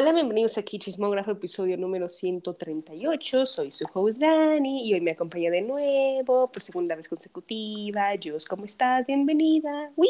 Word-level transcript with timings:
Hola, 0.00 0.12
bienvenidos 0.12 0.56
aquí 0.58 0.78
Chismógrafo, 0.78 1.32
episodio 1.32 1.76
número 1.76 2.08
138. 2.08 3.44
Soy 3.44 3.72
su 3.72 3.84
host 3.92 4.20
Dani 4.20 4.88
y 4.88 4.94
hoy 4.94 5.00
me 5.00 5.10
acompaña 5.10 5.50
de 5.50 5.60
nuevo 5.60 6.52
por 6.52 6.62
segunda 6.62 6.94
vez 6.94 7.08
consecutiva. 7.08 8.10
Jos, 8.22 8.44
¿cómo 8.44 8.64
estás? 8.64 9.08
Bienvenida. 9.08 9.90
¡Wii! 9.96 10.08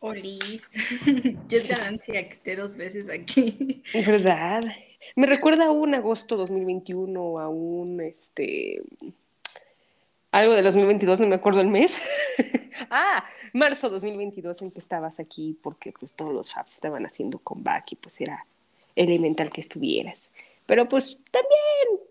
Olis. 0.00 0.70
Yo 1.50 1.58
es 1.58 1.68
ganancia 1.68 2.26
que 2.26 2.32
esté 2.32 2.56
dos 2.56 2.78
veces 2.78 3.10
aquí. 3.10 3.82
¿Verdad? 4.06 4.62
Me 5.16 5.26
recuerda 5.26 5.66
a 5.66 5.70
un 5.70 5.94
agosto 5.94 6.38
2021, 6.38 7.38
a 7.38 7.50
un 7.50 8.00
este. 8.00 8.80
Algo 10.30 10.54
de 10.54 10.62
2022, 10.62 11.20
no 11.20 11.26
me 11.26 11.34
acuerdo 11.34 11.60
el 11.60 11.68
mes. 11.68 12.00
ah, 12.90 13.22
marzo 13.52 13.90
2022 13.90 14.62
en 14.62 14.70
que 14.70 14.78
estabas 14.78 15.20
aquí 15.20 15.58
porque 15.62 15.92
pues 15.92 16.14
todos 16.14 16.32
los 16.32 16.54
faps 16.54 16.72
estaban 16.72 17.04
haciendo 17.04 17.38
comeback 17.38 17.92
y 17.92 17.96
pues 17.96 18.18
era 18.22 18.46
elemental 18.96 19.50
que 19.50 19.60
estuvieras. 19.60 20.30
Pero 20.66 20.88
pues 20.88 21.18
también 21.30 22.08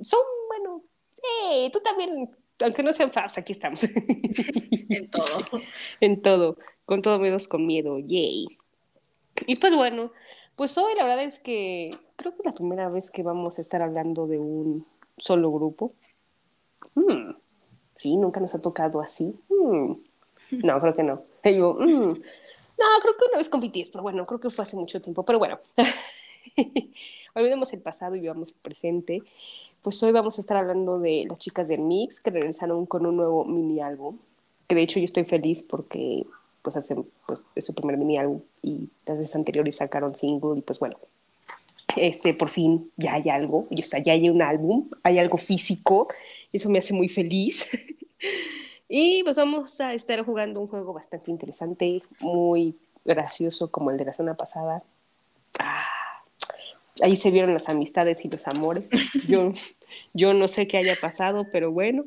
son, 0.00 0.20
bueno, 0.48 0.82
sí, 1.12 1.70
tú 1.72 1.80
también, 1.80 2.30
aunque 2.60 2.82
no 2.82 2.92
sean 2.92 3.12
fans, 3.12 3.36
aquí 3.36 3.52
estamos. 3.52 3.82
en 4.88 5.10
todo. 5.10 5.60
en 6.00 6.22
todo, 6.22 6.56
con 6.86 7.02
todo 7.02 7.18
menos 7.18 7.48
con 7.48 7.66
miedo, 7.66 7.98
yay. 7.98 8.46
Y 9.46 9.56
pues 9.56 9.74
bueno, 9.74 10.12
pues 10.56 10.76
hoy 10.78 10.94
la 10.96 11.04
verdad 11.04 11.24
es 11.24 11.38
que 11.38 11.90
creo 12.16 12.32
que 12.32 12.38
es 12.40 12.46
la 12.46 12.52
primera 12.52 12.88
vez 12.88 13.10
que 13.10 13.22
vamos 13.22 13.58
a 13.58 13.60
estar 13.60 13.82
hablando 13.82 14.26
de 14.26 14.38
un 14.38 14.86
solo 15.16 15.50
grupo. 15.50 15.94
Hmm, 16.94 17.32
sí, 17.94 18.16
nunca 18.16 18.40
nos 18.40 18.54
ha 18.54 18.60
tocado 18.60 19.00
así. 19.00 19.34
Hmm, 19.48 19.94
no, 20.50 20.80
creo 20.80 20.94
que 20.94 21.02
no. 21.02 21.22
Yo, 21.44 21.74
hmm, 21.74 22.12
no, 22.80 22.86
creo 23.02 23.16
que 23.16 23.24
una 23.28 23.38
vez 23.38 23.48
con 23.48 23.60
BTS, 23.60 23.90
pero 23.90 24.02
bueno, 24.02 24.26
creo 24.26 24.40
que 24.40 24.50
fue 24.50 24.62
hace 24.62 24.76
mucho 24.76 25.00
tiempo. 25.00 25.24
Pero 25.24 25.38
bueno, 25.38 25.60
olvidemos 27.34 27.72
el 27.72 27.80
pasado 27.80 28.16
y 28.16 28.20
vivamos 28.20 28.50
el 28.50 28.58
presente. 28.62 29.22
Pues 29.82 30.02
hoy 30.02 30.12
vamos 30.12 30.38
a 30.38 30.40
estar 30.40 30.56
hablando 30.56 30.98
de 30.98 31.26
las 31.28 31.38
chicas 31.38 31.68
del 31.68 31.80
Mix 31.80 32.20
que 32.20 32.30
regresaron 32.30 32.86
con 32.86 33.06
un 33.06 33.16
nuevo 33.16 33.44
mini 33.44 33.80
álbum. 33.80 34.18
Que 34.66 34.74
de 34.74 34.82
hecho 34.82 34.98
yo 34.98 35.04
estoy 35.04 35.24
feliz 35.24 35.62
porque 35.62 36.26
pues 36.62 36.76
hacen 36.76 37.06
pues 37.26 37.44
es 37.54 37.64
su 37.64 37.74
primer 37.74 37.96
mini 37.96 38.18
álbum 38.18 38.42
y 38.62 38.88
las 39.06 39.18
veces 39.18 39.34
anteriores 39.34 39.76
sacaron 39.76 40.14
single 40.14 40.58
y 40.58 40.62
pues 40.62 40.78
bueno, 40.78 40.98
este 41.96 42.34
por 42.34 42.50
fin 42.50 42.90
ya 42.96 43.14
hay 43.14 43.28
algo, 43.28 43.66
y, 43.70 43.82
o 43.82 43.98
ya 44.02 44.12
hay 44.12 44.28
un 44.28 44.42
álbum, 44.42 44.88
hay 45.02 45.18
algo 45.18 45.36
físico, 45.36 46.08
y 46.52 46.58
eso 46.58 46.68
me 46.68 46.78
hace 46.78 46.94
muy 46.94 47.08
feliz. 47.08 47.68
Y 48.92 49.22
pues 49.22 49.36
vamos 49.36 49.80
a 49.80 49.94
estar 49.94 50.20
jugando 50.24 50.60
un 50.60 50.66
juego 50.66 50.92
bastante 50.92 51.30
interesante, 51.30 52.02
muy 52.18 52.76
gracioso 53.04 53.70
como 53.70 53.92
el 53.92 53.96
de 53.96 54.04
la 54.04 54.12
semana 54.12 54.36
pasada. 54.36 54.82
Ah, 55.60 55.86
ahí 57.02 57.16
se 57.16 57.30
vieron 57.30 57.52
las 57.52 57.68
amistades 57.68 58.24
y 58.24 58.28
los 58.28 58.46
amores. 58.46 58.90
Yo, 59.28 59.52
yo 60.12 60.34
no 60.34 60.48
sé 60.48 60.66
qué 60.66 60.78
haya 60.78 60.96
pasado, 61.00 61.46
pero 61.52 61.70
bueno. 61.70 62.04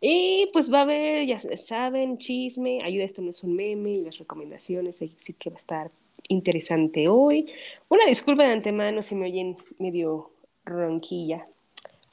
Y 0.00 0.48
pues 0.52 0.72
va 0.72 0.78
a 0.78 0.82
haber, 0.82 1.26
ya 1.26 1.38
saben, 1.56 2.16
chisme, 2.16 2.82
ayuda, 2.82 3.04
esto 3.04 3.20
no 3.20 3.30
es 3.30 3.44
un 3.44 3.54
meme, 3.54 3.90
y 3.90 4.04
las 4.04 4.16
recomendaciones, 4.18 5.02
así 5.02 5.34
que 5.34 5.50
va 5.50 5.56
a 5.56 5.58
estar 5.58 5.90
interesante 6.28 7.08
hoy. 7.08 7.52
Una 7.88 8.06
disculpa 8.06 8.44
de 8.44 8.52
antemano 8.52 9.02
si 9.02 9.14
me 9.14 9.26
oyen 9.26 9.56
medio 9.78 10.30
ronquilla. 10.64 11.46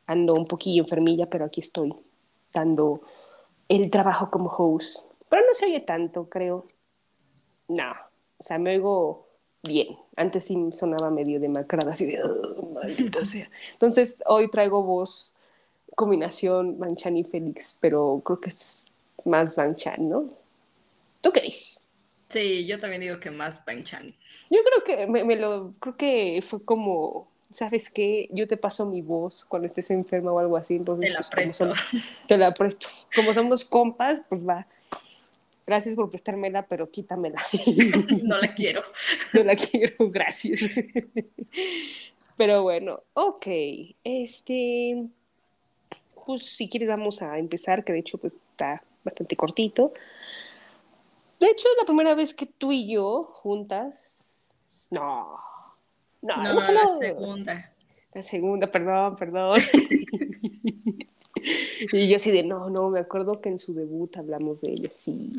Ando 0.05 0.33
un 0.33 0.47
poquillo 0.47 0.83
enfermilla, 0.83 1.25
pero 1.29 1.45
aquí 1.45 1.61
estoy 1.61 1.93
dando 2.53 3.01
el 3.69 3.89
trabajo 3.89 4.29
como 4.29 4.49
host. 4.49 5.09
Pero 5.29 5.45
no 5.45 5.53
se 5.53 5.65
oye 5.67 5.79
tanto, 5.81 6.29
creo. 6.29 6.65
No, 7.69 7.91
o 8.37 8.43
sea, 8.43 8.57
me 8.57 8.71
oigo 8.71 9.26
bien. 9.63 9.97
Antes 10.15 10.45
sí 10.45 10.57
sonaba 10.73 11.09
medio 11.09 11.39
demacrada, 11.39 11.91
así 11.91 12.05
de, 12.05 12.23
oh, 12.23 12.73
maldita 12.73 13.25
sea. 13.25 13.49
Entonces, 13.73 14.21
hoy 14.25 14.49
traigo 14.49 14.83
voz, 14.83 15.33
combinación 15.95 16.77
Banchan 16.79 17.17
y 17.17 17.23
Félix, 17.23 17.77
pero 17.79 18.21
creo 18.23 18.39
que 18.39 18.49
es 18.49 18.85
más 19.25 19.55
Banchan, 19.55 20.09
¿no? 20.09 20.29
¿Tú 21.21 21.31
qué 21.31 21.41
dices? 21.41 21.79
Sí, 22.29 22.65
yo 22.65 22.79
también 22.79 23.01
digo 23.01 23.19
que 23.19 23.31
más 23.31 23.63
Banchan. 23.65 24.13
Yo 24.49 24.59
creo 24.63 24.83
que 24.83 25.07
me, 25.07 25.23
me 25.23 25.35
lo, 25.37 25.73
creo 25.79 25.95
que 25.95 26.43
fue 26.45 26.63
como 26.63 27.27
¿sabes 27.51 27.89
qué? 27.89 28.27
Yo 28.31 28.47
te 28.47 28.57
paso 28.57 28.85
mi 28.85 29.01
voz 29.01 29.45
cuando 29.45 29.67
estés 29.67 29.91
enferma 29.91 30.31
o 30.31 30.39
algo 30.39 30.57
así. 30.57 30.75
Entonces, 30.75 31.07
te 31.07 31.13
la 31.13 31.19
pues, 31.19 31.29
presto. 31.29 31.73
te 32.27 32.37
la 32.37 32.53
presto. 32.53 32.87
Como 33.15 33.33
somos 33.33 33.65
compas, 33.65 34.21
pues 34.29 34.47
va. 34.47 34.67
Gracias 35.67 35.95
por 35.95 36.09
prestármela, 36.09 36.65
pero 36.65 36.89
quítamela. 36.89 37.41
no 38.23 38.37
la 38.37 38.55
quiero. 38.55 38.83
no 39.33 39.43
la 39.43 39.55
quiero, 39.57 40.09
gracias. 40.09 40.61
pero 42.37 42.63
bueno, 42.63 42.95
ok. 43.13 43.47
Este, 44.01 45.05
pues 46.25 46.43
si 46.43 46.69
quieres 46.69 46.87
vamos 46.87 47.21
a 47.21 47.37
empezar, 47.37 47.83
que 47.83 47.91
de 47.91 47.99
hecho 47.99 48.17
pues 48.17 48.35
está 48.35 48.81
bastante 49.03 49.35
cortito. 49.35 49.91
De 51.37 51.47
hecho, 51.47 51.67
es 51.67 51.77
la 51.79 51.85
primera 51.85 52.15
vez 52.15 52.33
que 52.33 52.45
tú 52.45 52.71
y 52.71 52.89
yo 52.89 53.25
juntas. 53.25 54.33
No, 54.89 55.37
no, 56.21 56.37
no, 56.37 56.53
la 56.53 56.87
segunda. 56.87 57.73
La 58.13 58.21
segunda, 58.21 58.71
perdón, 58.71 59.17
perdón. 59.17 59.59
y 61.91 62.07
yo 62.07 62.15
así 62.15 62.31
de, 62.31 62.43
no, 62.43 62.69
no, 62.69 62.89
me 62.89 62.99
acuerdo 62.99 63.41
que 63.41 63.49
en 63.49 63.59
su 63.59 63.73
debut 63.73 64.15
hablamos 64.17 64.61
de 64.61 64.71
ella, 64.71 64.89
sí. 64.91 65.31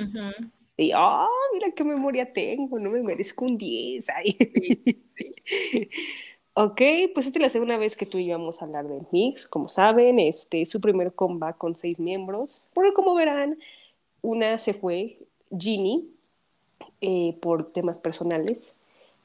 Y, 0.77 0.93
oh, 0.95 1.29
mira 1.53 1.73
qué 1.73 1.85
memoria 1.85 2.33
tengo, 2.33 2.79
no 2.79 2.91
me 2.91 3.03
merezco 3.03 3.45
un 3.45 3.59
10. 3.59 4.07
ok, 6.55 6.81
pues 7.15 7.27
esta 7.27 7.39
es 7.39 7.43
la 7.43 7.51
segunda 7.51 7.77
vez 7.77 7.97
que 7.97 8.07
tú 8.07 8.19
y 8.19 8.27
yo 8.27 8.39
vamos 8.39 8.63
a 8.63 8.67
hablar 8.67 8.87
de 8.87 9.01
Mix. 9.11 9.49
Como 9.49 9.69
saben, 9.69 10.19
este 10.19 10.65
su 10.67 10.81
primer 10.81 11.13
comeback 11.13 11.59
con 11.59 11.75
seis 11.75 11.99
miembros. 11.99 12.71
Porque 12.75 12.93
como 12.93 13.15
verán, 13.15 13.59
una 14.23 14.59
se 14.59 14.75
fue, 14.75 15.19
Ginny, 15.59 16.09
eh, 17.01 17.37
por 17.41 17.67
temas 17.73 17.99
personales 17.99 18.77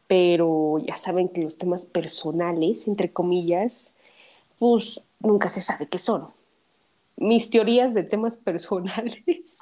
pero 0.07 0.79
ya 0.79 0.95
saben 0.95 1.29
que 1.29 1.41
los 1.41 1.57
temas 1.57 1.85
personales, 1.85 2.87
entre 2.87 3.11
comillas, 3.11 3.95
pues 4.59 5.01
nunca 5.19 5.49
se 5.49 5.61
sabe 5.61 5.87
qué 5.87 5.97
son. 5.97 6.27
Mis 7.23 7.49
teorías 7.49 7.93
de 7.93 8.03
temas 8.03 8.35
personales 8.49 9.59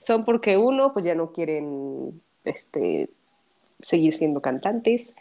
son 0.00 0.24
porque 0.24 0.56
uno, 0.56 0.92
pues 0.92 1.04
ya 1.04 1.14
no 1.14 1.32
quieren 1.32 2.20
este, 2.44 3.08
seguir 3.82 4.12
siendo 4.12 4.42
cantantes, 4.42 5.16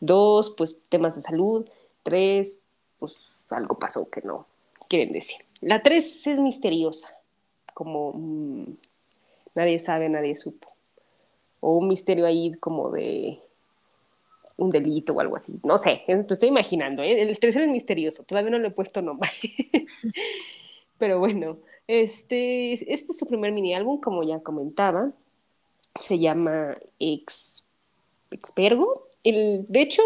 dos, 0.00 0.54
pues 0.56 0.78
temas 0.88 1.16
de 1.16 1.22
salud, 1.22 1.68
tres, 2.02 2.64
pues 2.98 3.40
algo 3.50 3.78
pasó 3.78 4.08
que 4.08 4.22
no 4.22 4.46
quieren 4.88 5.12
decir. 5.12 5.44
La 5.60 5.82
tres 5.82 6.26
es 6.26 6.38
misteriosa, 6.38 7.08
como 7.74 8.12
mm, 8.14 8.64
nadie 9.54 9.78
sabe, 9.78 10.08
nadie 10.08 10.36
supo. 10.36 10.68
O 11.60 11.78
un 11.78 11.88
misterio 11.88 12.26
ahí 12.26 12.52
como 12.54 12.90
de 12.90 13.40
un 14.56 14.70
delito 14.70 15.12
o 15.12 15.20
algo 15.20 15.36
así. 15.36 15.58
No 15.62 15.78
sé, 15.78 16.02
lo 16.06 16.26
estoy 16.28 16.48
imaginando. 16.48 17.02
¿eh? 17.02 17.22
El 17.22 17.38
tercero 17.38 17.64
es 17.64 17.70
misterioso, 17.70 18.22
todavía 18.24 18.50
no 18.50 18.58
le 18.58 18.68
he 18.68 18.72
puesto 18.72 19.02
nombre. 19.02 19.30
Pero 21.02 21.18
bueno, 21.18 21.58
este, 21.88 22.74
este 22.74 23.10
es 23.10 23.18
su 23.18 23.26
primer 23.26 23.50
mini 23.50 23.74
álbum, 23.74 24.00
como 24.00 24.22
ya 24.22 24.38
comentaba. 24.38 25.10
Se 25.98 26.20
llama 26.20 26.76
Ex, 27.00 27.64
Expergo. 28.30 29.08
El, 29.24 29.66
de 29.68 29.80
hecho, 29.80 30.00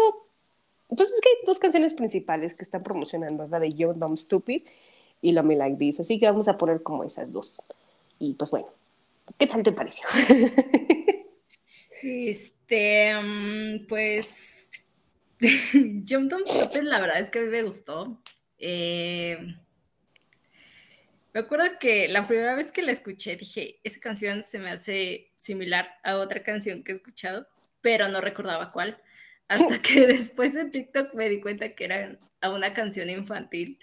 entonces 0.89 1.15
es 1.15 1.21
que 1.21 1.29
hay 1.29 1.35
dos 1.45 1.59
canciones 1.59 1.93
principales 1.93 2.55
que 2.55 2.63
están 2.63 2.81
promocionando, 2.81 3.47
la 3.47 3.59
de 3.59 3.69
Yo 3.73 3.93
Dumb 3.93 4.17
Stupid 4.17 4.63
y 5.21 5.33
La 5.33 5.43
Me 5.43 5.55
Like 5.55 5.77
This. 5.77 5.99
Así 5.99 6.19
que 6.19 6.25
vamos 6.25 6.47
a 6.47 6.57
poner 6.57 6.81
como 6.81 7.03
esas 7.03 7.31
dos. 7.31 7.59
Y 8.17 8.33
pues 8.33 8.49
bueno, 8.49 8.69
¿qué 9.37 9.45
tal 9.45 9.61
te 9.61 9.71
pareció? 9.71 10.07
Este, 12.01 13.13
mm, 13.21 13.85
pues, 13.87 14.71
Jump 16.09 16.31
Dump 16.31 16.47
Stupid, 16.47 16.81
la 16.81 16.99
verdad 16.99 17.19
es 17.19 17.29
que 17.29 17.37
a 17.37 17.41
mí 17.43 17.49
me 17.49 17.61
gustó. 17.61 18.19
Eh, 18.57 19.37
me 21.37 21.43
acuerdo 21.43 21.77
que 21.79 22.07
la 22.07 22.27
primera 22.27 22.55
vez 22.55 22.71
que 22.71 22.81
la 22.81 22.91
escuché 22.91 23.35
dije, 23.35 23.79
esa 23.83 23.99
canción 23.99 24.43
se 24.43 24.57
me 24.57 24.71
hace 24.71 25.29
similar 25.37 25.87
a 26.03 26.17
otra 26.17 26.41
canción 26.41 26.83
que 26.83 26.91
he 26.91 26.95
escuchado, 26.95 27.47
pero 27.79 28.07
no 28.07 28.21
recordaba 28.21 28.71
cuál. 28.71 28.99
Hasta 29.47 29.79
que 29.83 30.07
después 30.07 30.55
en 30.55 30.71
TikTok 30.71 31.13
me 31.13 31.29
di 31.29 31.39
cuenta 31.39 31.75
que 31.75 31.83
era 31.83 32.17
a 32.41 32.49
una 32.49 32.73
canción 32.73 33.07
infantil. 33.11 33.77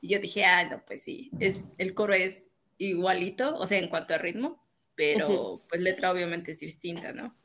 Y 0.00 0.08
yo 0.08 0.18
dije, 0.18 0.44
ah, 0.44 0.64
no, 0.68 0.84
pues 0.84 1.04
sí, 1.04 1.30
es, 1.38 1.68
el 1.78 1.94
coro 1.94 2.14
es 2.14 2.48
igualito, 2.78 3.54
o 3.54 3.64
sea, 3.68 3.78
en 3.78 3.90
cuanto 3.90 4.14
a 4.14 4.18
ritmo, 4.18 4.60
pero 4.96 5.64
pues 5.68 5.80
letra 5.80 6.10
obviamente 6.10 6.50
es 6.50 6.58
distinta, 6.58 7.12
¿no? 7.12 7.36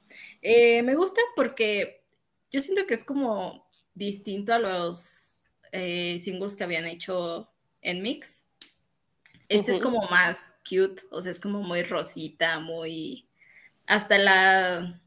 Eh, 0.41 0.81
me 0.81 0.95
gusta 0.95 1.21
porque 1.35 2.01
yo 2.51 2.59
siento 2.59 2.87
que 2.87 2.95
es 2.95 3.03
como 3.03 3.69
distinto 3.93 4.51
a 4.51 4.57
los 4.57 5.43
eh, 5.71 6.19
singles 6.23 6.55
que 6.55 6.63
habían 6.63 6.87
hecho 6.87 7.51
en 7.81 8.01
Mix. 8.01 8.49
Este 9.49 9.71
es 9.71 9.81
como 9.81 10.01
más 10.09 10.57
cute, 10.67 11.03
o 11.11 11.21
sea, 11.21 11.31
es 11.31 11.39
como 11.39 11.61
muy 11.61 11.83
rosita, 11.83 12.59
muy... 12.59 13.27
Hasta 13.85 14.17
la... 14.17 15.01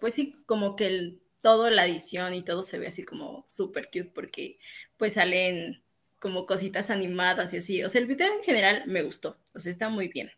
Pues 0.00 0.14
sí, 0.14 0.36
como 0.46 0.76
que 0.76 1.18
toda 1.42 1.70
la 1.70 1.86
edición 1.86 2.34
y 2.34 2.42
todo 2.42 2.62
se 2.62 2.78
ve 2.78 2.86
así 2.86 3.04
como 3.04 3.44
súper 3.46 3.86
cute 3.86 4.10
porque 4.14 4.58
pues 4.96 5.14
salen 5.14 5.82
como 6.20 6.46
cositas 6.46 6.90
animadas 6.90 7.52
y 7.54 7.58
así. 7.58 7.82
O 7.82 7.88
sea, 7.88 8.00
el 8.00 8.06
video 8.06 8.32
en 8.32 8.42
general 8.42 8.84
me 8.86 9.02
gustó, 9.02 9.38
o 9.54 9.60
sea, 9.60 9.72
está 9.72 9.88
muy 9.88 10.08
bien. 10.08 10.30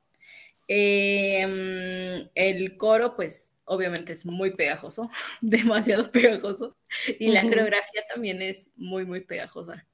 Em, 0.69 2.29
el 2.35 2.77
coro, 2.77 3.17
pues 3.17 3.55
obviamente 3.65 4.13
es 4.13 4.25
muy 4.25 4.55
pegajoso, 4.55 5.11
demasiado 5.41 6.11
pegajoso. 6.11 6.77
Y 7.19 7.29
la 7.29 7.43
coreografía 7.43 8.03
también 8.09 8.43
es 8.43 8.71
muy, 8.77 9.05
muy 9.05 9.21
pegajosa. 9.21 9.87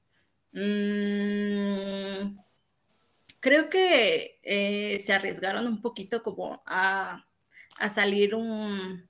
Mm, 0.51 2.37
creo 3.39 3.69
que 3.69 4.39
eh, 4.43 4.99
se 4.99 5.13
arriesgaron 5.13 5.67
un 5.67 5.81
poquito 5.81 6.23
como 6.23 6.61
a, 6.65 7.25
salir 7.93 8.35
un, 8.35 9.09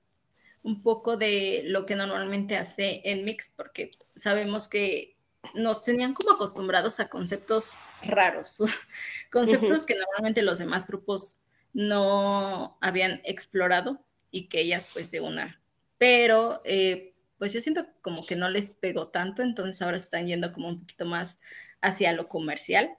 un, 0.62 0.82
poco 0.82 1.16
de 1.16 1.62
lo 1.66 1.86
que 1.86 1.96
normalmente 1.96 2.56
hace 2.56 3.02
en 3.04 3.24
Mix, 3.24 3.52
porque 3.56 3.90
sabemos 4.14 4.68
que 4.68 5.16
nos 5.54 5.84
tenían 5.84 6.14
como 6.14 6.32
acostumbrados 6.32 7.00
a 7.00 7.08
conceptos 7.08 7.72
raros, 8.02 8.58
conceptos 9.32 9.84
que 9.84 9.96
normalmente 9.96 10.42
los 10.42 10.58
demás 10.58 10.86
grupos 10.86 11.40
no 11.72 12.78
habían 12.80 13.20
explorado 13.24 14.04
y 14.30 14.48
que 14.48 14.60
ellas 14.60 14.86
pues 14.92 15.10
de 15.10 15.20
una. 15.20 15.60
Pero 15.98 16.62
eh, 16.64 17.14
pues 17.38 17.52
yo 17.52 17.60
siento 17.60 17.86
como 18.02 18.24
que 18.24 18.36
no 18.36 18.48
les 18.50 18.68
pegó 18.68 19.08
tanto, 19.08 19.42
entonces 19.42 19.80
ahora 19.82 19.96
están 19.96 20.26
yendo 20.26 20.52
como 20.52 20.68
un 20.68 20.80
poquito 20.80 21.06
más 21.06 21.38
hacia 21.80 22.12
lo 22.12 22.28
comercial. 22.28 22.96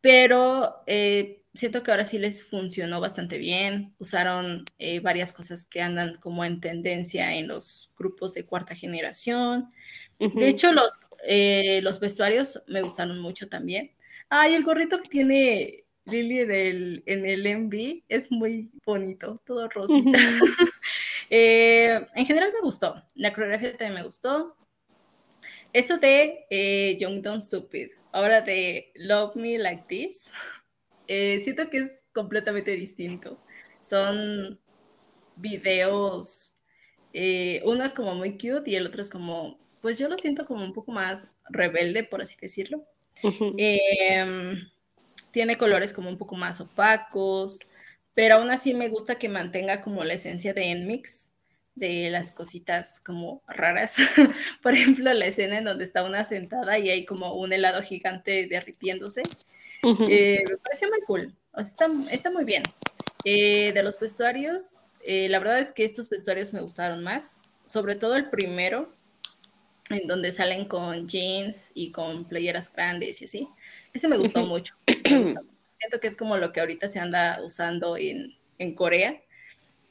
Pero 0.00 0.82
eh, 0.86 1.42
siento 1.54 1.82
que 1.82 1.90
ahora 1.90 2.04
sí 2.04 2.18
les 2.18 2.42
funcionó 2.42 3.00
bastante 3.00 3.38
bien. 3.38 3.94
Usaron 3.98 4.64
eh, 4.78 5.00
varias 5.00 5.32
cosas 5.32 5.64
que 5.64 5.82
andan 5.82 6.16
como 6.18 6.44
en 6.44 6.60
tendencia 6.60 7.34
en 7.34 7.48
los 7.48 7.90
grupos 7.98 8.34
de 8.34 8.44
cuarta 8.44 8.74
generación. 8.74 9.70
De 10.18 10.48
hecho, 10.48 10.72
los, 10.72 10.92
los 11.82 11.98
vestuarios 11.98 12.62
me 12.66 12.82
gustaron 12.82 13.20
mucho 13.20 13.48
también. 13.48 13.92
Ay, 14.28 14.54
el 14.54 14.64
gorrito 14.64 15.02
que 15.02 15.08
tiene 15.08 15.84
Lily 16.10 16.44
del, 16.44 17.02
en 17.06 17.26
el 17.26 17.58
MV 17.58 18.02
es 18.08 18.30
muy 18.30 18.70
bonito, 18.84 19.40
todo 19.44 19.68
rosita. 19.68 20.18
Eh, 21.32 22.08
en 22.16 22.26
general 22.26 22.50
me 22.52 22.60
gustó, 22.60 23.04
la 23.14 23.32
coreografía 23.32 23.70
también 23.76 23.94
me 23.94 24.02
gustó. 24.02 24.56
Eso 25.72 25.96
de 25.96 26.44
eh, 26.50 26.98
Young 27.00 27.22
Don't 27.22 27.40
Stupid, 27.40 27.90
ahora 28.12 28.40
de 28.40 28.92
Love 28.94 29.36
Me 29.36 29.58
Like 29.58 29.84
This, 29.88 30.32
eh, 31.06 31.40
siento 31.40 31.68
que 31.70 31.78
es 31.78 32.04
completamente 32.12 32.72
distinto. 32.72 33.38
Son 33.82 34.58
videos, 35.36 36.56
uno 37.64 37.84
es 37.84 37.94
como 37.94 38.14
muy 38.14 38.32
cute 38.32 38.70
y 38.70 38.76
el 38.76 38.86
otro 38.86 39.00
es 39.02 39.10
como, 39.10 39.58
pues 39.80 39.98
yo 39.98 40.08
lo 40.08 40.18
siento 40.18 40.46
como 40.46 40.64
un 40.64 40.72
poco 40.72 40.92
más 40.92 41.36
rebelde, 41.48 42.04
por 42.04 42.20
así 42.22 42.36
decirlo. 42.40 42.84
Tiene 45.32 45.58
colores 45.58 45.92
como 45.92 46.08
un 46.08 46.18
poco 46.18 46.34
más 46.36 46.60
opacos, 46.60 47.60
pero 48.14 48.36
aún 48.36 48.50
así 48.50 48.74
me 48.74 48.88
gusta 48.88 49.14
que 49.18 49.28
mantenga 49.28 49.80
como 49.82 50.04
la 50.04 50.14
esencia 50.14 50.52
de 50.52 50.70
Enmix, 50.70 51.29
de 51.80 52.10
las 52.10 52.30
cositas 52.30 53.00
como 53.00 53.42
raras. 53.48 53.96
Por 54.62 54.74
ejemplo, 54.74 55.12
la 55.12 55.26
escena 55.26 55.58
en 55.58 55.64
donde 55.64 55.84
está 55.84 56.04
una 56.04 56.22
sentada 56.24 56.78
y 56.78 56.90
hay 56.90 57.04
como 57.06 57.34
un 57.34 57.52
helado 57.52 57.82
gigante 57.82 58.46
derritiéndose. 58.46 59.22
Eh, 59.82 60.38
me 60.48 60.56
parece 60.58 60.86
muy 60.88 61.00
cool. 61.06 61.34
está, 61.56 61.88
está, 62.12 62.30
muy 62.30 62.44
bien. 62.44 62.62
Eh, 63.24 63.72
de 63.72 63.82
los 63.82 63.98
vestuarios, 63.98 64.80
eh, 65.06 65.28
la 65.30 65.38
verdad 65.38 65.60
es 65.60 65.72
que 65.72 65.84
estos 65.84 66.10
vestuarios 66.10 66.52
me 66.52 66.60
gustaron 66.60 67.02
más, 67.02 67.48
sobre 67.66 67.96
todo 67.96 68.14
el 68.14 68.28
primero, 68.28 68.92
en 69.88 70.06
donde 70.06 70.32
salen 70.32 70.66
con 70.66 71.08
jeans 71.08 71.72
y 71.74 71.92
con 71.92 72.26
playeras 72.26 72.70
grandes 72.70 73.22
y 73.22 73.24
así. 73.24 73.48
Ese 73.94 74.06
me 74.06 74.18
gustó 74.18 74.44
mucho. 74.46 74.74
Siento 74.86 75.98
que 75.98 76.08
es 76.08 76.16
como 76.16 76.36
lo 76.36 76.52
que 76.52 76.60
ahorita 76.60 76.88
se 76.88 77.00
anda 77.00 77.40
usando 77.42 77.96
en, 77.96 78.36
en 78.58 78.74
Corea. 78.74 79.18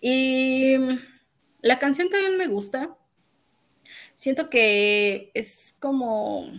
Y 0.01 0.75
la 1.61 1.79
canción 1.79 2.09
también 2.09 2.37
me 2.37 2.47
gusta. 2.47 2.95
Siento 4.15 4.49
que 4.49 5.31
es 5.33 5.77
como 5.79 6.51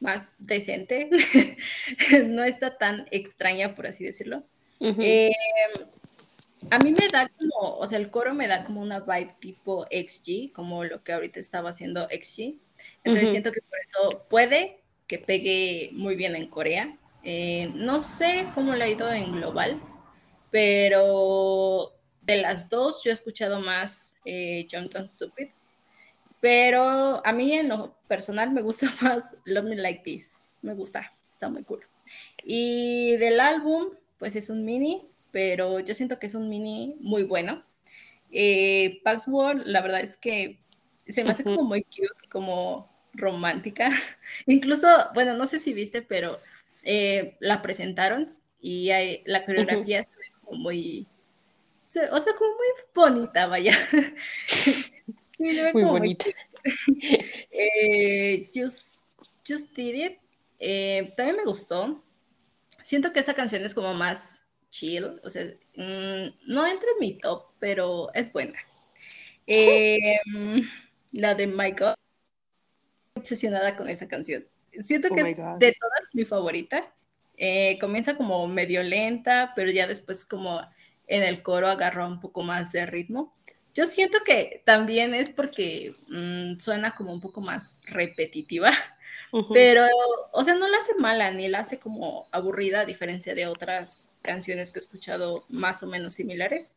más 0.00 0.32
decente. 0.38 1.10
no 2.26 2.44
está 2.44 2.78
tan 2.78 3.06
extraña, 3.10 3.74
por 3.74 3.86
así 3.86 4.04
decirlo. 4.04 4.44
Eh, 4.80 5.30
a 6.70 6.78
mí 6.78 6.92
me 6.92 7.08
da 7.08 7.28
como, 7.28 7.78
o 7.78 7.88
sea, 7.88 7.98
el 7.98 8.10
coro 8.10 8.34
me 8.34 8.46
da 8.46 8.64
como 8.64 8.82
una 8.82 9.00
vibe 9.00 9.36
tipo 9.40 9.86
XG, 9.86 10.52
como 10.52 10.84
lo 10.84 11.02
que 11.02 11.12
ahorita 11.12 11.40
estaba 11.40 11.70
haciendo 11.70 12.08
XG. 12.08 12.58
Entonces 13.04 13.30
siento 13.30 13.52
que 13.52 13.62
por 13.62 13.78
eso 13.78 14.26
puede 14.28 14.82
que 15.06 15.18
pegue 15.18 15.90
muy 15.92 16.16
bien 16.16 16.36
en 16.36 16.48
Corea. 16.48 16.98
Eh, 17.22 17.70
no 17.74 18.00
sé 18.00 18.46
cómo 18.54 18.74
le 18.74 18.84
ha 18.84 18.88
ido 18.88 19.10
en 19.12 19.32
global, 19.32 19.80
pero 20.50 21.92
de 22.22 22.36
las 22.38 22.68
dos 22.68 23.02
yo 23.04 23.10
he 23.10 23.14
escuchado 23.14 23.60
más 23.60 24.14
eh, 24.26 24.68
Johnson 24.70 25.08
Stupid. 25.08 25.48
Pero 26.40 27.24
a 27.24 27.32
mí 27.32 27.52
en 27.54 27.68
lo 27.68 27.96
personal 28.06 28.50
me 28.50 28.60
gusta 28.60 28.92
más 29.00 29.36
Love 29.44 29.64
Me 29.64 29.76
Like 29.76 30.02
This. 30.04 30.44
Me 30.60 30.74
gusta, 30.74 31.12
está 31.32 31.48
muy 31.48 31.62
cool. 31.62 31.80
Y 32.44 33.16
del 33.16 33.40
álbum, 33.40 33.86
pues 34.18 34.36
es 34.36 34.50
un 34.50 34.64
mini, 34.64 35.06
pero 35.32 35.80
yo 35.80 35.94
siento 35.94 36.18
que 36.18 36.26
es 36.26 36.34
un 36.34 36.48
mini 36.48 36.96
muy 37.00 37.22
bueno. 37.22 37.64
Eh, 38.30 39.00
Password, 39.02 39.62
la 39.64 39.80
verdad 39.80 40.00
es 40.00 40.16
que 40.16 40.58
se 41.08 41.24
me 41.24 41.30
hace 41.30 41.44
como 41.44 41.62
muy 41.62 41.84
cute, 41.84 42.28
como 42.28 42.90
romántica. 43.14 43.90
Incluso, 44.46 44.88
bueno, 45.14 45.34
no 45.34 45.46
sé 45.46 45.58
si 45.58 45.72
viste, 45.72 46.02
pero 46.02 46.36
eh, 46.82 47.36
la 47.40 47.62
presentaron 47.62 48.36
y 48.60 48.90
hay, 48.90 49.22
la 49.26 49.44
coreografía 49.44 50.02
se 50.02 50.10
ve 50.10 50.32
como 50.40 50.58
muy, 50.58 51.06
o 52.12 52.20
sea, 52.20 52.34
como 52.34 52.50
muy 52.52 52.66
bonita, 52.94 53.46
vaya. 53.46 53.76
muy 55.38 55.84
bonita. 55.84 56.26
Eh, 57.52 58.50
just, 58.52 58.84
just 59.46 59.72
Did 59.76 59.94
It, 59.94 60.18
eh, 60.58 61.08
también 61.16 61.36
me 61.36 61.44
gustó. 61.44 62.02
Siento 62.82 63.12
que 63.12 63.20
esa 63.20 63.34
canción 63.34 63.64
es 63.64 63.72
como 63.72 63.94
más 63.94 64.44
chill, 64.70 65.20
o 65.22 65.30
sea, 65.30 65.44
mm, 65.76 66.48
no 66.48 66.66
entra 66.66 66.88
en 66.92 67.00
mi 67.00 67.18
top, 67.18 67.52
pero 67.60 68.12
es 68.14 68.32
buena. 68.32 68.58
la 71.12 71.34
de 71.34 71.46
My 71.46 71.70
God 71.70 71.94
obsesionada 73.16 73.76
con 73.76 73.88
esa 73.88 74.06
canción. 74.06 74.44
Siento 74.84 75.08
oh 75.10 75.14
que 75.14 75.20
es 75.22 75.36
de 75.36 75.76
todas 75.78 76.08
mi 76.12 76.24
favorita. 76.24 76.92
Eh, 77.36 77.78
comienza 77.80 78.16
como 78.16 78.46
medio 78.48 78.82
lenta, 78.82 79.52
pero 79.54 79.70
ya 79.70 79.86
después 79.86 80.24
como 80.24 80.60
en 81.06 81.22
el 81.22 81.42
coro 81.42 81.68
agarra 81.68 82.06
un 82.06 82.20
poco 82.20 82.42
más 82.42 82.72
de 82.72 82.86
ritmo. 82.86 83.34
Yo 83.74 83.86
siento 83.86 84.18
que 84.24 84.62
también 84.64 85.14
es 85.14 85.30
porque 85.30 85.96
mm, 86.08 86.58
suena 86.58 86.94
como 86.94 87.12
un 87.12 87.20
poco 87.20 87.40
más 87.40 87.76
repetitiva, 87.84 88.72
pero, 89.52 89.86
o 90.32 90.42
sea, 90.42 90.54
no 90.54 90.66
la 90.66 90.78
hace 90.78 90.94
mala 90.94 91.30
ni 91.30 91.48
la 91.48 91.58
hace 91.60 91.78
como 91.78 92.26
aburrida, 92.32 92.80
a 92.80 92.84
diferencia 92.86 93.34
de 93.34 93.46
otras 93.46 94.12
canciones 94.22 94.72
que 94.72 94.78
he 94.78 94.82
escuchado 94.82 95.44
más 95.48 95.82
o 95.82 95.86
menos 95.86 96.14
similares. 96.14 96.74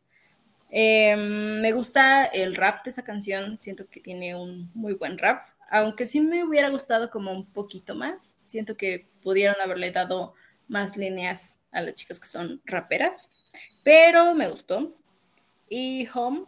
Em, 0.70 1.60
me 1.60 1.72
gusta 1.72 2.26
el 2.26 2.54
rap 2.54 2.84
de 2.84 2.90
esa 2.90 3.02
canción, 3.02 3.58
siento 3.60 3.88
que 3.88 4.00
tiene 4.00 4.34
un 4.34 4.70
muy 4.74 4.94
buen 4.94 5.18
rap 5.18 5.50
aunque 5.70 6.04
sí 6.04 6.20
me 6.20 6.44
hubiera 6.44 6.68
gustado 6.68 7.10
como 7.10 7.30
un 7.32 7.46
poquito 7.46 7.94
más, 7.94 8.40
siento 8.44 8.76
que 8.76 9.06
pudieron 9.22 9.58
haberle 9.62 9.92
dado 9.92 10.34
más 10.66 10.96
líneas 10.96 11.60
a 11.70 11.80
las 11.80 11.94
chicas 11.94 12.18
que 12.18 12.26
son 12.26 12.60
raperas, 12.64 13.30
pero 13.82 14.34
me 14.34 14.48
gustó. 14.48 14.94
Y 15.68 16.08
Home, 16.14 16.46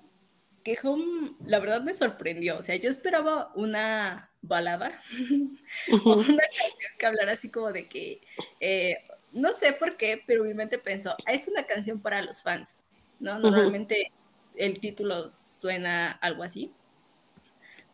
que 0.64 0.78
Home, 0.82 1.32
la 1.44 1.60
verdad 1.60 1.82
me 1.82 1.94
sorprendió, 1.94 2.58
o 2.58 2.62
sea, 2.62 2.76
yo 2.76 2.90
esperaba 2.90 3.52
una 3.54 4.30
balada, 4.42 5.00
una 6.04 6.24
canción 6.24 6.92
que 6.98 7.06
hablara 7.06 7.32
así 7.32 7.50
como 7.50 7.72
de 7.72 7.88
que, 7.88 8.20
eh, 8.60 8.98
no 9.32 9.54
sé 9.54 9.72
por 9.72 9.96
qué, 9.96 10.22
pero 10.26 10.44
mi 10.44 10.54
mente 10.54 10.78
pensó, 10.78 11.16
ah, 11.26 11.32
es 11.32 11.46
una 11.48 11.64
canción 11.64 12.00
para 12.00 12.20
los 12.22 12.42
fans, 12.42 12.78
¿no? 13.20 13.38
Normalmente 13.38 14.12
el 14.56 14.80
título 14.80 15.32
suena 15.32 16.10
algo 16.10 16.42
así 16.42 16.72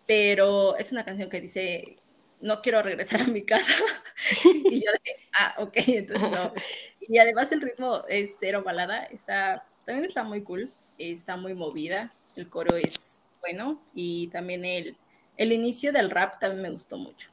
pero 0.09 0.75
es 0.79 0.91
una 0.91 1.05
canción 1.05 1.29
que 1.29 1.43
dice, 1.43 1.99
no 2.41 2.61
quiero 2.63 2.83
regresar 2.83 3.23
a 3.23 3.27
mi 3.27 3.43
casa. 3.43 3.73
y 4.45 4.85
yo 4.85 4.91
dije, 5.05 5.17
ah, 5.39 5.55
ok, 5.59 5.73
entonces 5.87 6.31
no. 6.31 6.53
Y 7.01 7.19
además 7.19 7.51
el 7.53 7.61
ritmo 7.61 8.05
es 8.09 8.37
cero 8.39 8.63
balada, 8.65 9.05
está, 9.05 9.65
también 9.85 10.05
está 10.07 10.23
muy 10.23 10.43
cool, 10.43 10.71
está 10.99 11.37
muy 11.37 11.55
movida, 11.55 12.07
el 12.37 12.49
coro 12.49 12.77
es 12.77 13.23
bueno 13.41 13.81
y 13.95 14.29
también 14.29 14.65
el, 14.65 14.97
el 15.37 15.53
inicio 15.53 15.93
del 15.93 16.11
rap 16.11 16.39
también 16.41 16.63
me 16.63 16.71
gustó 16.71 16.97
mucho. 16.97 17.31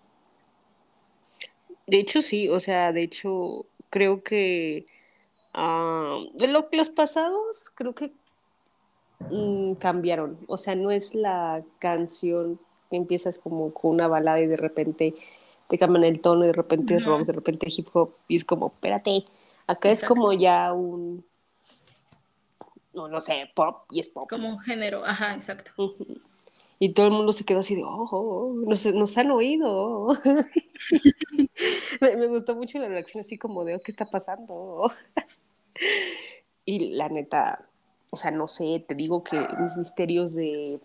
De 1.88 2.00
hecho, 2.00 2.22
sí, 2.22 2.50
o 2.50 2.60
sea, 2.60 2.92
de 2.92 3.04
hecho, 3.04 3.66
creo 3.90 4.24
que 4.24 4.88
ah, 5.54 6.20
de 6.34 6.48
lo, 6.48 6.68
los 6.72 6.90
pasados, 6.90 7.72
creo 7.76 7.94
que 7.94 8.12
mm, 9.30 9.74
cambiaron. 9.74 10.40
O 10.48 10.58
sea, 10.58 10.76
no 10.76 10.92
es 10.92 11.14
la 11.14 11.64
canción 11.80 12.60
empiezas 12.96 13.40
como 13.40 13.74
con 13.74 13.92
una 13.92 14.08
balada 14.08 14.40
y 14.40 14.48
de 14.48 14.58
repente 14.58 15.16
te 15.68 15.78
cambian 15.78 16.04
el 16.04 16.22
tono 16.22 16.44
y 16.44 16.48
de 16.48 16.54
repente 16.54 16.96
es 16.96 17.06
rock, 17.06 17.22
de 17.22 17.34
repente 17.34 17.68
hip 17.70 17.88
hop 17.94 18.16
y 18.28 18.36
es 18.36 18.46
como, 18.46 18.68
espérate, 18.68 19.26
acá 19.68 19.90
es 19.90 20.04
como 20.04 20.32
ya 20.34 20.74
un, 20.74 21.26
no, 22.94 23.08
no 23.08 23.22
sé, 23.22 23.50
pop 23.54 23.84
y 23.92 24.00
es 24.00 24.10
pop. 24.10 24.30
Como 24.30 24.48
un 24.48 24.60
género, 24.60 25.06
ajá, 25.06 25.34
exacto. 25.34 25.72
Y 26.80 26.94
todo 26.94 27.08
el 27.08 27.14
mundo 27.14 27.32
se 27.32 27.46
quedó 27.46 27.60
así 27.60 27.76
de, 27.76 27.84
oh, 27.84 28.08
oh 28.12 28.54
nos, 28.66 28.86
nos, 28.88 29.18
han 29.18 29.32
oído. 29.32 30.10
me, 32.02 32.28
gustó 32.28 32.56
mucho 32.56 32.80
la 32.80 32.88
reacción 32.88 33.22
así 33.22 33.38
como 33.38 33.64
de, 33.64 33.76
oh, 33.76 33.80
¿qué 33.80 33.92
está 33.92 34.06
pasando? 34.06 34.92
y 36.66 36.96
la 36.96 37.10
neta, 37.10 37.68
o 38.12 38.18
sea, 38.18 38.32
no 38.32 38.48
sé, 38.48 38.84
te 38.88 38.96
digo 38.96 39.24
que 39.24 39.40
mis 39.60 39.78
misterios 39.78 40.34
de 40.34 40.80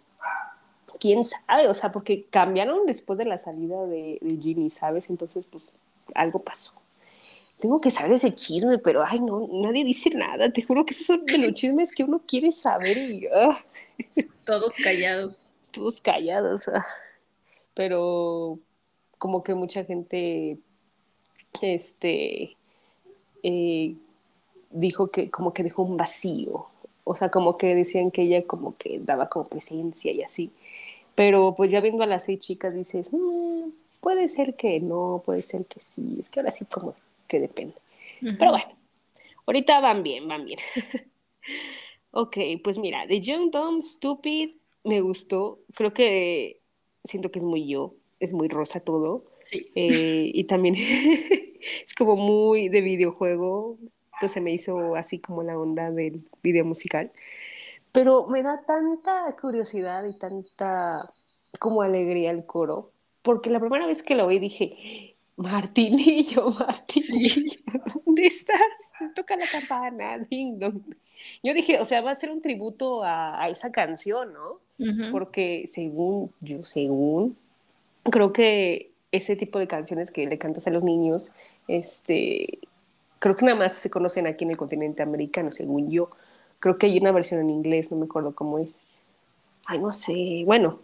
quién 0.98 1.24
sabe, 1.24 1.68
o 1.68 1.74
sea, 1.74 1.92
porque 1.92 2.24
cambiaron 2.30 2.86
después 2.86 3.18
de 3.18 3.24
la 3.24 3.38
salida 3.38 3.86
de, 3.86 4.18
de 4.20 4.36
Ginny, 4.40 4.70
¿sabes? 4.70 5.08
Entonces, 5.10 5.44
pues 5.50 5.72
algo 6.14 6.40
pasó. 6.40 6.72
Tengo 7.60 7.80
que 7.80 7.90
saber 7.90 8.12
ese 8.12 8.30
chisme, 8.30 8.78
pero 8.78 9.04
ay, 9.04 9.20
no, 9.20 9.46
nadie 9.52 9.84
dice 9.84 10.10
nada. 10.10 10.50
Te 10.50 10.62
juro 10.62 10.84
que 10.84 10.94
esos 10.94 11.06
son 11.06 11.26
de 11.26 11.38
los 11.38 11.54
chismes 11.54 11.92
que 11.92 12.04
uno 12.04 12.22
quiere 12.26 12.52
saber 12.52 12.96
y. 12.96 13.26
Ah. 13.26 13.58
Todos 14.46 14.74
callados. 14.82 15.52
Todos 15.70 16.00
callados. 16.00 16.68
Ah. 16.68 16.84
Pero 17.74 18.58
como 19.18 19.42
que 19.42 19.54
mucha 19.54 19.84
gente 19.84 20.58
este 21.60 22.56
eh, 23.42 23.94
dijo 24.70 25.10
que 25.10 25.30
como 25.30 25.52
que 25.52 25.62
dejó 25.62 25.82
un 25.82 25.98
vacío. 25.98 26.66
O 27.04 27.14
sea, 27.14 27.30
como 27.30 27.58
que 27.58 27.74
decían 27.74 28.10
que 28.10 28.22
ella 28.22 28.46
como 28.46 28.76
que 28.76 29.00
daba 29.00 29.28
como 29.28 29.48
presencia 29.48 30.12
y 30.12 30.22
así. 30.22 30.50
Pero 31.20 31.54
pues 31.54 31.70
ya 31.70 31.82
viendo 31.82 32.02
a 32.02 32.06
las 32.06 32.24
seis 32.24 32.38
chicas 32.38 32.74
dices, 32.74 33.12
mm, 33.12 33.68
puede 34.00 34.30
ser 34.30 34.56
que 34.56 34.80
no, 34.80 35.22
puede 35.22 35.42
ser 35.42 35.66
que 35.66 35.78
sí, 35.78 36.16
es 36.18 36.30
que 36.30 36.40
ahora 36.40 36.50
sí 36.50 36.64
como 36.64 36.94
que 37.28 37.38
depende. 37.38 37.74
Pero 38.22 38.52
bueno, 38.52 38.72
ahorita 39.44 39.80
van 39.80 40.02
bien, 40.02 40.26
van 40.26 40.46
bien. 40.46 40.58
ok, 42.12 42.38
pues 42.64 42.78
mira, 42.78 43.06
The 43.06 43.20
Young 43.20 43.50
Dumb 43.50 43.82
Stupid 43.82 44.52
me 44.82 45.02
gustó, 45.02 45.58
creo 45.74 45.92
que 45.92 46.60
siento 47.04 47.30
que 47.30 47.40
es 47.40 47.44
muy 47.44 47.68
yo, 47.68 47.92
es 48.18 48.32
muy 48.32 48.48
rosa 48.48 48.80
todo. 48.80 49.26
Sí. 49.40 49.70
Eh, 49.74 50.30
y 50.32 50.44
también 50.44 50.74
es 51.84 51.94
como 51.98 52.16
muy 52.16 52.70
de 52.70 52.80
videojuego, 52.80 53.76
entonces 54.14 54.42
me 54.42 54.54
hizo 54.54 54.94
así 54.94 55.18
como 55.18 55.42
la 55.42 55.58
onda 55.58 55.90
del 55.90 56.22
video 56.42 56.64
musical 56.64 57.12
pero 57.92 58.26
me 58.26 58.42
da 58.42 58.62
tanta 58.66 59.34
curiosidad 59.40 60.04
y 60.04 60.14
tanta 60.14 61.12
como 61.58 61.82
alegría 61.82 62.30
el 62.30 62.44
coro, 62.44 62.92
porque 63.22 63.50
la 63.50 63.60
primera 63.60 63.86
vez 63.86 64.02
que 64.02 64.14
lo 64.14 64.26
oí 64.26 64.38
dije, 64.38 65.16
Martinillo, 65.36 66.48
Martinillo, 66.58 67.60
¿dónde 68.04 68.26
estás? 68.26 68.92
Toca 69.14 69.36
la 69.36 69.46
campana, 69.50 70.18
ding 70.30 70.58
dong. 70.58 70.82
Yo 71.42 71.52
dije, 71.52 71.80
o 71.80 71.84
sea, 71.84 72.00
va 72.00 72.12
a 72.12 72.14
ser 72.14 72.30
un 72.30 72.40
tributo 72.40 73.02
a, 73.04 73.48
esa 73.48 73.72
canción, 73.72 74.32
¿no? 74.32 74.60
Porque 75.12 75.66
según 75.68 76.32
yo, 76.40 76.64
según, 76.64 77.36
creo 78.04 78.32
que 78.32 78.92
ese 79.12 79.36
tipo 79.36 79.58
de 79.58 79.66
canciones 79.66 80.10
que 80.10 80.26
le 80.26 80.38
cantas 80.38 80.66
a 80.66 80.70
los 80.70 80.84
niños, 80.84 81.32
este, 81.68 82.60
creo 83.18 83.36
que 83.36 83.44
nada 83.44 83.58
más 83.58 83.74
se 83.74 83.90
conocen 83.90 84.26
aquí 84.26 84.44
en 84.44 84.52
el 84.52 84.56
continente 84.56 85.02
americano, 85.02 85.52
según 85.52 85.90
yo 85.90 86.10
Creo 86.60 86.78
que 86.78 86.86
hay 86.86 86.98
una 86.98 87.12
versión 87.12 87.40
en 87.40 87.50
inglés, 87.50 87.90
no 87.90 87.96
me 87.96 88.04
acuerdo 88.04 88.34
cómo 88.34 88.58
es. 88.58 88.82
Ay, 89.66 89.78
no 89.80 89.92
sé. 89.92 90.44
Bueno, 90.46 90.78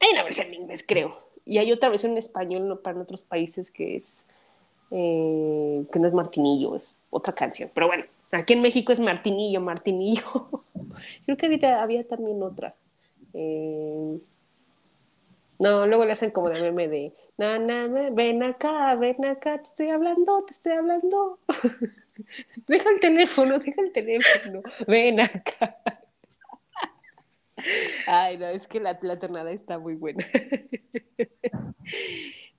hay 0.00 0.10
una 0.12 0.24
versión 0.24 0.48
en 0.48 0.54
inglés, 0.54 0.84
creo. 0.86 1.16
Y 1.46 1.58
hay 1.58 1.72
otra 1.72 1.88
versión 1.88 2.12
en 2.12 2.18
español 2.18 2.80
para 2.82 3.00
otros 3.00 3.24
países 3.24 3.70
que 3.70 3.96
es 3.96 4.26
eh, 4.94 5.84
que 5.90 5.98
no 5.98 6.06
es 6.06 6.12
Martinillo, 6.12 6.76
es 6.76 6.94
otra 7.10 7.32
canción. 7.34 7.70
Pero 7.72 7.86
bueno, 7.86 8.04
aquí 8.30 8.52
en 8.52 8.60
México 8.60 8.92
es 8.92 9.00
Martinillo, 9.00 9.60
Martinillo. 9.60 10.22
creo 11.24 11.36
que 11.36 11.46
ahorita 11.46 11.82
había 11.82 12.06
también 12.06 12.42
otra. 12.42 12.74
Eh, 13.32 14.18
no, 15.58 15.86
luego 15.86 16.04
le 16.04 16.12
hacen 16.12 16.30
como 16.30 16.50
de 16.50 16.60
meme 16.60 16.88
de, 16.88 17.14
na, 17.38 17.58
na, 17.58 17.88
ven 18.10 18.42
acá, 18.42 18.94
ven 18.96 19.24
acá, 19.24 19.56
te 19.58 19.68
estoy 19.68 19.88
hablando, 19.88 20.44
te 20.44 20.52
estoy 20.52 20.72
hablando. 20.72 21.38
deja 22.68 22.90
el 22.90 23.00
teléfono, 23.00 23.58
deja 23.58 23.80
el 23.82 23.92
teléfono, 23.92 24.62
ven 24.86 25.20
acá. 25.20 25.78
Ay, 28.06 28.38
no, 28.38 28.48
es 28.48 28.66
que 28.66 28.80
la, 28.80 28.98
la 29.02 29.18
tornada 29.18 29.52
está 29.52 29.78
muy 29.78 29.94
buena. 29.94 30.24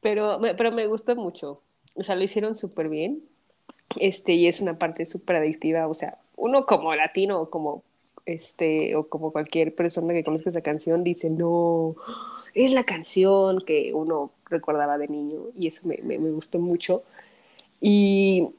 Pero, 0.04 0.40
pero 0.58 0.72
me 0.72 0.86
gusta 0.86 1.16
mucho. 1.16 1.62
O 1.96 2.04
sea, 2.04 2.16
lo 2.16 2.24
hicieron 2.24 2.56
súper 2.56 2.90
bien. 2.90 3.24
Este, 4.00 4.34
y 4.34 4.48
es 4.48 4.60
una 4.60 4.78
parte 4.78 5.06
súper 5.06 5.38
adictiva. 5.38 5.88
O 5.88 5.94
sea, 5.94 6.20
uno 6.36 6.66
como 6.66 6.94
latino 6.94 7.42
o 7.42 7.50
como 7.50 7.84
este, 8.26 8.96
o 8.96 9.08
como 9.08 9.32
cualquier 9.32 9.74
persona 9.74 10.14
que 10.14 10.24
conozca 10.24 10.50
esa 10.50 10.62
canción, 10.62 11.04
dice, 11.04 11.30
no, 11.30 11.96
es 12.54 12.72
la 12.74 12.84
canción 12.84 13.60
que 13.66 13.94
uno 13.94 14.32
recordaba 14.50 14.98
de 14.98 15.08
niño. 15.08 15.48
Y 15.58 15.68
eso 15.68 15.88
me, 15.88 15.98
me, 16.04 16.20
me 16.20 16.32
gustó 16.32 16.60
mucho. 16.60 17.04
Y 17.80 18.50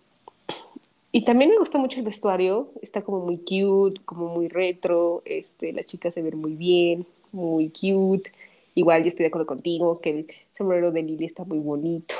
y 1.14 1.22
también 1.22 1.50
me 1.50 1.58
gusta 1.58 1.78
mucho 1.78 2.00
el 2.00 2.06
vestuario, 2.06 2.72
está 2.82 3.02
como 3.02 3.20
muy 3.20 3.36
cute, 3.36 4.00
como 4.04 4.30
muy 4.30 4.48
retro, 4.48 5.22
este, 5.24 5.72
las 5.72 5.86
chicas 5.86 6.12
se 6.12 6.22
ven 6.22 6.36
muy 6.36 6.54
bien, 6.54 7.06
muy 7.30 7.68
cute. 7.68 8.32
Igual 8.74 9.02
yo 9.02 9.08
estoy 9.08 9.22
de 9.22 9.28
acuerdo 9.28 9.46
contigo 9.46 10.00
que 10.00 10.10
el 10.10 10.26
sombrero 10.50 10.90
de 10.90 11.04
Lily 11.04 11.24
está 11.24 11.44
muy 11.44 11.60
bonito. 11.60 12.16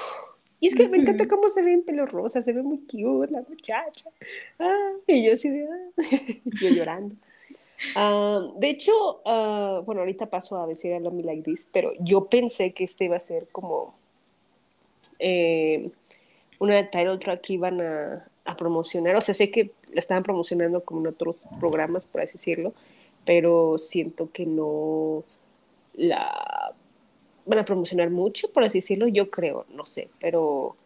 Y 0.61 0.69
es 0.69 0.77
que 0.77 0.87
me 0.87 0.99
encanta 0.99 1.27
cómo 1.27 1.49
se 1.49 1.65
ve 1.65 1.73
en 1.73 1.83
pelo 1.83 2.07
rosa, 2.07 2.41
se 2.41 2.53
ve 2.53 2.63
muy 2.63 2.83
cute 2.87 3.33
la 3.33 3.43
muchacha. 3.49 4.11
Ah, 4.61 4.93
y 5.09 5.27
yo 5.27 5.33
así 5.33 5.51
de, 5.51 5.67
ah, 5.67 5.91
yo 6.63 6.69
llorando. 6.69 7.17
Ah, 7.97 8.49
de 8.59 8.71
hecho, 8.71 9.23
ah, 9.25 9.83
bueno, 9.85 10.03
ahorita 10.03 10.27
paso 10.27 10.57
a 10.57 10.69
decir 10.69 10.93
a 10.93 11.01
Love 11.01 11.15
Me 11.15 11.25
Like 11.25 11.43
This, 11.43 11.69
pero 11.73 11.95
yo 11.99 12.27
pensé 12.27 12.73
que 12.73 12.85
este 12.85 13.07
iba 13.07 13.17
a 13.17 13.21
ser 13.21 13.49
como 13.51 13.97
eh, 15.19 15.91
una 16.61 16.89
title 16.89 17.19
track 17.19 17.41
que 17.41 17.55
iban 17.55 17.81
a, 17.81 18.29
a 18.45 18.57
promocionar. 18.57 19.17
O 19.17 19.21
sea, 19.21 19.35
sé 19.35 19.51
que 19.51 19.73
la 19.93 20.01
estaban 20.01 20.23
promocionando 20.23 20.85
como 20.85 21.01
en 21.01 21.09
otros 21.09 21.49
programas, 21.61 22.07
por 22.07 22.21
así 22.21 22.33
decirlo, 22.33 22.73
pero 23.25 23.79
siento 23.79 24.31
que 24.33 24.47
no 24.47 25.25
la 25.95 26.75
van 27.47 27.59
a 27.59 27.65
promocionar 27.65 28.11
mucho, 28.11 28.51
por 28.53 28.65
así 28.65 28.79
decirlo, 28.79 29.09
yo 29.09 29.31
creo, 29.31 29.67
no 29.75 29.85
sé, 29.87 30.09
pero, 30.19 30.77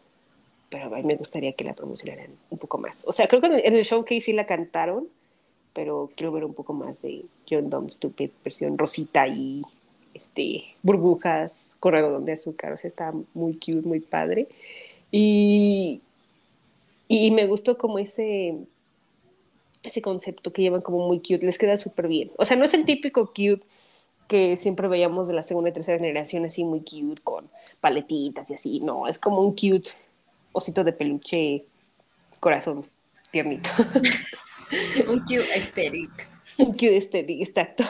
pero 0.69 0.85
a 0.85 0.89
mí 0.89 1.03
me 1.03 1.15
gustaría 1.15 1.53
que 1.53 1.63
la 1.63 1.73
promocionaran 1.73 2.31
un 2.49 2.57
poco 2.57 2.77
más. 2.77 3.05
O 3.07 3.11
sea, 3.11 3.27
creo 3.27 3.41
que 3.41 3.47
en 3.47 3.75
el 3.75 3.83
show 3.83 4.03
que 4.03 4.19
sí 4.21 4.33
la 4.33 4.45
cantaron, 4.45 5.07
pero 5.73 6.11
quiero 6.15 6.31
ver 6.31 6.45
un 6.45 6.53
poco 6.53 6.73
más 6.73 7.01
de 7.01 7.25
John 7.49 7.69
Dumb 7.69 7.91
Stupid, 7.91 8.31
versión 8.43 8.77
rosita 8.77 9.27
y 9.27 9.61
este, 10.13 10.65
burbujas, 10.81 11.77
corredor 11.79 12.21
de 12.23 12.33
azúcar, 12.33 12.73
o 12.73 12.77
sea, 12.77 12.87
está 12.87 13.13
muy 13.33 13.53
cute, 13.53 13.87
muy 13.87 13.99
padre. 13.99 14.47
Y 15.11 16.01
y 17.09 17.31
me 17.31 17.47
gustó 17.47 17.77
como 17.77 17.97
ese, 17.97 18.55
ese 19.81 20.01
concepto 20.01 20.53
que 20.53 20.61
llevan 20.61 20.81
como 20.81 21.07
muy 21.07 21.17
cute, 21.19 21.45
les 21.45 21.57
queda 21.57 21.75
súper 21.75 22.07
bien. 22.07 22.31
O 22.37 22.45
sea, 22.45 22.55
no 22.55 22.63
es 22.63 22.73
el 22.75 22.85
típico 22.85 23.27
cute 23.27 23.63
que 24.27 24.55
siempre 24.55 24.87
veíamos 24.87 25.27
de 25.27 25.33
la 25.33 25.41
segunda 25.41 25.71
y 25.71 25.73
tercera 25.73 25.97
generación, 25.97 26.45
así 26.45 26.63
muy 26.63 26.81
cute, 26.81 27.19
con 27.23 27.49
paletitas 27.81 28.51
y 28.51 28.53
así. 28.53 28.79
No, 28.79 29.07
es 29.07 29.17
como 29.17 29.41
un 29.41 29.53
cute 29.53 29.89
osito 30.51 30.83
de 30.83 30.93
peluche, 30.93 31.65
corazón 32.39 32.85
tiernito. 33.31 33.69
un 35.09 35.19
cute 35.21 35.51
aesthetic. 35.51 36.29
Un 36.59 36.73
cute 36.73 36.95
aesthetic, 36.95 37.41
exacto. 37.41 37.83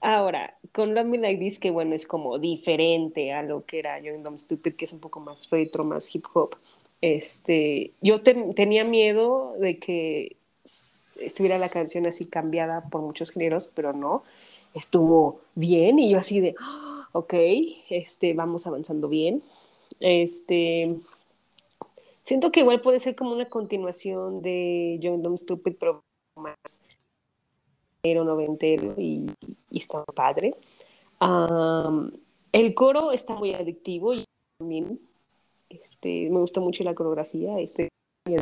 Ahora, 0.00 0.56
con 0.70 0.94
Love 0.94 1.06
Me 1.06 1.18
Like 1.18 1.40
This, 1.40 1.58
que 1.58 1.72
bueno, 1.72 1.96
es 1.96 2.06
como 2.06 2.38
diferente 2.38 3.32
a 3.32 3.42
lo 3.42 3.64
que 3.64 3.80
era 3.80 3.98
Young 3.98 4.22
Dumb 4.22 4.38
Stupid, 4.38 4.74
que 4.74 4.84
es 4.84 4.92
un 4.92 5.00
poco 5.00 5.18
más 5.18 5.50
retro, 5.50 5.82
más 5.82 6.14
hip 6.14 6.26
hop. 6.34 6.56
Este, 7.04 7.92
yo 8.00 8.22
tenía 8.22 8.82
miedo 8.82 9.56
de 9.58 9.78
que 9.78 10.38
estuviera 11.20 11.58
la 11.58 11.68
canción 11.68 12.06
así 12.06 12.24
cambiada 12.24 12.88
por 12.88 13.02
muchos 13.02 13.30
géneros, 13.30 13.70
pero 13.74 13.92
no, 13.92 14.22
estuvo 14.72 15.42
bien 15.54 15.98
y 15.98 16.08
yo 16.08 16.18
así 16.18 16.40
de, 16.40 16.54
ah, 16.58 17.06
ok, 17.12 17.34
este, 17.90 18.32
vamos 18.32 18.66
avanzando 18.66 19.10
bien. 19.10 19.42
Este, 20.00 20.96
siento 22.22 22.50
que 22.50 22.60
igual 22.60 22.80
puede 22.80 22.98
ser 22.98 23.14
como 23.14 23.34
una 23.34 23.50
continuación 23.50 24.40
de 24.40 24.96
Young 24.98 25.20
Dumb 25.20 25.36
Stupid, 25.36 25.74
pero 25.78 26.02
más 26.36 26.56
noventero 28.02 28.94
y, 28.96 29.26
y 29.70 29.78
está 29.78 30.02
padre. 30.04 30.54
el 32.50 32.74
coro 32.74 33.12
está 33.12 33.34
muy 33.34 33.52
adictivo 33.52 34.14
y 34.14 34.24
también 34.58 34.98
este, 35.80 36.28
me 36.30 36.40
gusta 36.40 36.60
mucho 36.60 36.84
la 36.84 36.94
coreografía, 36.94 37.58
este, 37.58 37.88
eh, 38.26 38.38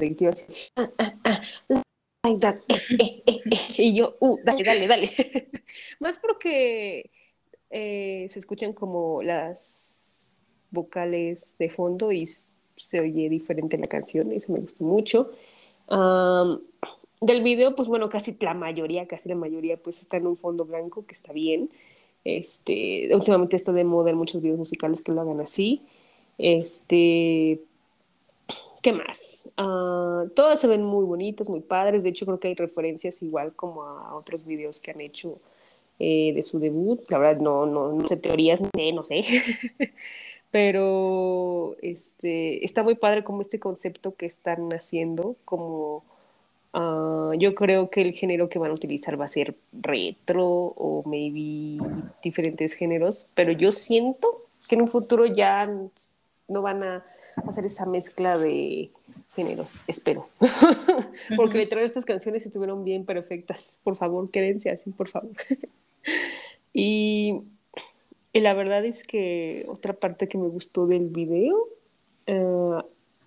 eh, 2.68 3.38
y 3.78 3.94
yo, 3.94 4.16
uh, 4.20 4.38
dale, 4.44 4.62
dale, 4.62 4.86
dale. 4.86 5.10
Más 6.00 6.18
porque 6.18 7.10
eh, 7.70 8.26
se 8.28 8.38
escuchan 8.38 8.72
como 8.72 9.22
las 9.22 10.40
vocales 10.70 11.56
de 11.58 11.68
fondo 11.68 12.12
y 12.12 12.26
se 12.26 13.00
oye 13.00 13.28
diferente 13.28 13.76
la 13.76 13.86
canción, 13.86 14.32
eso 14.32 14.52
me 14.52 14.60
gustó 14.60 14.84
mucho. 14.84 15.32
del 17.20 17.42
video, 17.42 17.74
pues 17.74 17.88
bueno, 17.88 18.08
casi 18.08 18.36
la 18.40 18.54
mayoría, 18.54 19.06
casi 19.06 19.28
la 19.28 19.34
mayoría, 19.34 19.76
pues 19.76 20.00
está 20.00 20.16
en 20.16 20.26
un 20.26 20.36
fondo 20.36 20.64
blanco, 20.64 21.04
que 21.06 21.14
está 21.14 21.32
bien. 21.32 21.70
Este, 22.24 23.08
últimamente 23.14 23.56
está 23.56 23.72
de 23.72 23.84
moda 23.84 24.10
en 24.10 24.16
muchos 24.16 24.40
videos 24.40 24.58
musicales 24.58 25.02
que 25.02 25.12
lo 25.12 25.20
hagan 25.20 25.40
así. 25.40 25.82
Este, 26.42 27.60
¿qué 28.82 28.92
más? 28.92 29.48
Uh, 29.56 30.28
todas 30.30 30.60
se 30.60 30.66
ven 30.66 30.82
muy 30.82 31.04
bonitas, 31.04 31.48
muy 31.48 31.60
padres. 31.60 32.02
De 32.02 32.10
hecho, 32.10 32.26
creo 32.26 32.40
que 32.40 32.48
hay 32.48 32.54
referencias 32.54 33.22
igual 33.22 33.54
como 33.54 33.84
a 33.84 34.16
otros 34.16 34.44
videos 34.44 34.80
que 34.80 34.90
han 34.90 35.00
hecho 35.00 35.38
eh, 36.00 36.32
de 36.34 36.42
su 36.42 36.58
debut. 36.58 37.00
La 37.10 37.18
verdad, 37.18 37.40
no, 37.40 37.64
no, 37.66 37.92
no 37.92 38.08
sé 38.08 38.16
teorías, 38.16 38.60
no 38.60 38.68
sé, 38.74 38.92
no 38.92 39.04
sé. 39.04 39.22
Pero 40.50 41.76
este, 41.80 42.64
está 42.64 42.82
muy 42.82 42.96
padre 42.96 43.22
como 43.22 43.40
este 43.40 43.60
concepto 43.60 44.16
que 44.16 44.26
están 44.26 44.70
haciendo, 44.72 45.36
como 45.44 46.02
uh, 46.74 47.32
yo 47.38 47.54
creo 47.54 47.88
que 47.88 48.02
el 48.02 48.12
género 48.14 48.48
que 48.48 48.58
van 48.58 48.72
a 48.72 48.74
utilizar 48.74 49.18
va 49.18 49.26
a 49.26 49.28
ser 49.28 49.54
retro 49.72 50.44
o 50.44 51.04
maybe 51.06 51.82
diferentes 52.22 52.74
géneros, 52.74 53.30
pero 53.34 53.52
yo 53.52 53.72
siento 53.72 54.42
que 54.68 54.74
en 54.74 54.82
un 54.82 54.88
futuro 54.88 55.24
ya 55.24 55.70
no 56.52 56.62
van 56.62 56.82
a 56.82 57.04
hacer 57.48 57.66
esa 57.66 57.86
mezcla 57.86 58.38
de 58.38 58.90
géneros, 59.34 59.82
espero. 59.86 60.28
Porque 61.36 61.58
literal 61.58 61.84
estas 61.84 62.04
canciones 62.04 62.44
estuvieron 62.44 62.84
bien 62.84 63.04
perfectas. 63.04 63.78
Por 63.82 63.96
favor, 63.96 64.30
quédense 64.30 64.70
así, 64.70 64.90
por 64.90 65.08
favor. 65.08 65.32
y, 66.72 67.40
la 68.32 68.54
verdad 68.54 68.84
es 68.84 69.06
que 69.06 69.64
otra 69.68 69.94
parte 69.94 70.28
que 70.28 70.38
me 70.38 70.48
gustó 70.48 70.86
del 70.86 71.08
video, 71.08 71.68
eh, 72.26 72.82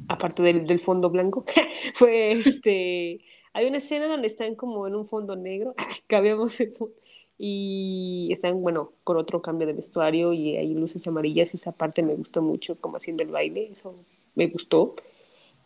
aparte 0.07 0.43
del, 0.43 0.79
fondo 0.79 1.09
blanco, 1.09 1.45
fue 1.93 2.31
este. 2.31 3.21
Hay 3.53 3.67
una 3.67 3.77
escena 3.77 4.07
donde 4.07 4.27
están 4.27 4.55
como 4.55 4.85
en 4.85 4.95
un 4.95 5.07
fondo 5.07 5.35
negro, 5.37 5.75
cambiamos 6.07 6.59
el 6.59 6.71
fondo, 6.73 6.93
y 7.37 8.29
están, 8.31 8.61
bueno, 8.61 8.91
con 9.03 9.17
otro 9.17 9.41
cambio 9.41 9.67
de 9.67 9.73
vestuario 9.73 10.33
y 10.33 10.55
hay 10.55 10.73
luces 10.73 11.05
amarillas 11.07 11.53
y 11.53 11.57
esa 11.57 11.73
parte 11.73 12.01
me 12.01 12.15
gustó 12.15 12.41
mucho, 12.41 12.75
como 12.79 12.97
haciendo 12.97 13.23
el 13.23 13.29
baile, 13.29 13.69
eso 13.71 13.95
me 14.35 14.47
gustó. 14.47 14.95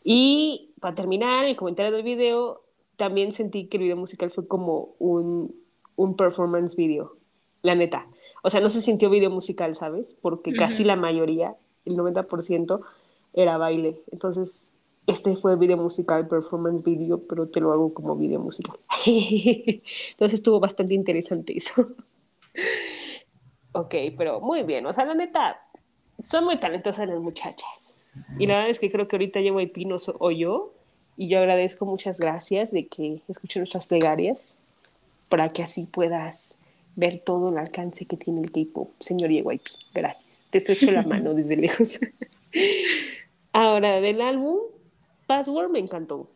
Y 0.04 0.72
para 0.80 0.96
terminar, 0.96 1.46
el 1.46 1.56
comentario 1.56 1.92
del 1.92 2.04
video, 2.04 2.64
también 2.96 3.32
sentí 3.34 3.66
que 3.66 3.78
el 3.78 3.84
video 3.84 3.98
musical 3.98 4.32
fue 4.32 4.48
como 4.48 4.96
un, 5.00 5.56
un 5.96 6.16
performance 6.16 6.76
video, 6.76 7.16
la 7.62 7.76
neta. 7.76 8.08
O 8.42 8.50
sea, 8.50 8.62
no 8.62 8.70
se 8.70 8.82
sintió 8.82 9.10
video 9.10 9.30
musical, 9.30 9.76
¿sabes? 9.76 10.16
Porque 10.22 10.54
casi 10.54 10.84
la 10.84 10.96
mayoría, 10.96 11.56
el 11.86 11.98
90%, 11.98 12.82
era 13.34 13.58
baile. 13.58 14.02
Entonces, 14.12 14.72
este 15.10 15.36
fue 15.36 15.56
video 15.56 15.78
musical, 15.78 16.28
performance 16.28 16.84
video, 16.84 17.20
pero 17.28 17.48
te 17.48 17.60
lo 17.60 17.72
hago 17.72 17.94
como 17.94 18.16
video 18.16 18.40
musical. 18.40 18.78
Entonces 19.06 20.40
estuvo 20.40 20.60
bastante 20.60 20.94
interesante 20.94 21.58
eso. 21.58 21.96
ok, 23.72 23.96
pero 24.18 24.40
muy 24.40 24.64
bien. 24.64 24.86
O 24.86 24.94
sea, 24.94 25.06
la 25.06 25.16
neta, 25.16 25.62
son 26.24 26.46
muy 26.46 26.60
talentosas 26.60 27.08
las 27.08 27.20
muchachas. 27.20 28.02
Y 28.38 28.48
la 28.48 28.56
verdad 28.56 28.70
es 28.70 28.80
que 28.80 28.92
creo 28.92 29.08
que 29.08 29.16
ahorita 29.16 29.40
llevo 29.40 29.60
el 29.60 29.72
pino 29.72 29.98
o 30.20 30.32
yo. 30.32 30.74
Y 31.18 31.28
yo 31.28 31.40
agradezco 31.40 31.86
muchas 31.86 32.20
gracias 32.20 32.72
de 32.72 32.88
que 32.88 33.22
escuchen 33.28 33.62
nuestras 33.62 33.88
plegarias 33.88 34.58
para 35.28 35.50
que 35.50 35.64
así 35.64 35.86
puedas 35.86 36.60
ver 36.96 37.20
todo 37.20 37.50
el 37.50 37.58
alcance 37.58 38.06
que 38.06 38.18
tiene 38.18 38.42
el 38.42 38.52
K-pop, 38.52 38.90
señor 39.00 39.30
YYP. 39.30 39.62
Gracias. 39.94 40.26
Te 40.50 40.58
estrecho 40.58 40.92
la 40.92 41.04
mano 41.04 41.34
desde 41.34 41.56
lejos. 41.56 42.00
Ahora, 43.54 44.00
del 44.02 44.22
álbum, 44.22 44.58
Password 45.30 45.70
me 45.70 45.78
encantó. 45.78 46.28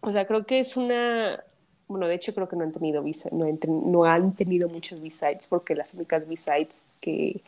O 0.00 0.10
sea, 0.10 0.26
creo 0.26 0.44
que 0.44 0.58
es 0.58 0.76
una. 0.76 1.44
Bueno, 1.86 2.08
de 2.08 2.16
hecho, 2.16 2.34
creo 2.34 2.48
que 2.48 2.56
no 2.56 2.64
han 2.64 2.72
tenido 2.72 3.04
no, 3.30 3.46
no 3.68 4.04
han 4.04 4.34
tenido 4.34 4.68
muchos 4.68 5.00
B-sides, 5.00 5.46
porque 5.46 5.76
las 5.76 5.94
únicas 5.94 6.26
B-sides 6.26 6.82
que 7.00 7.40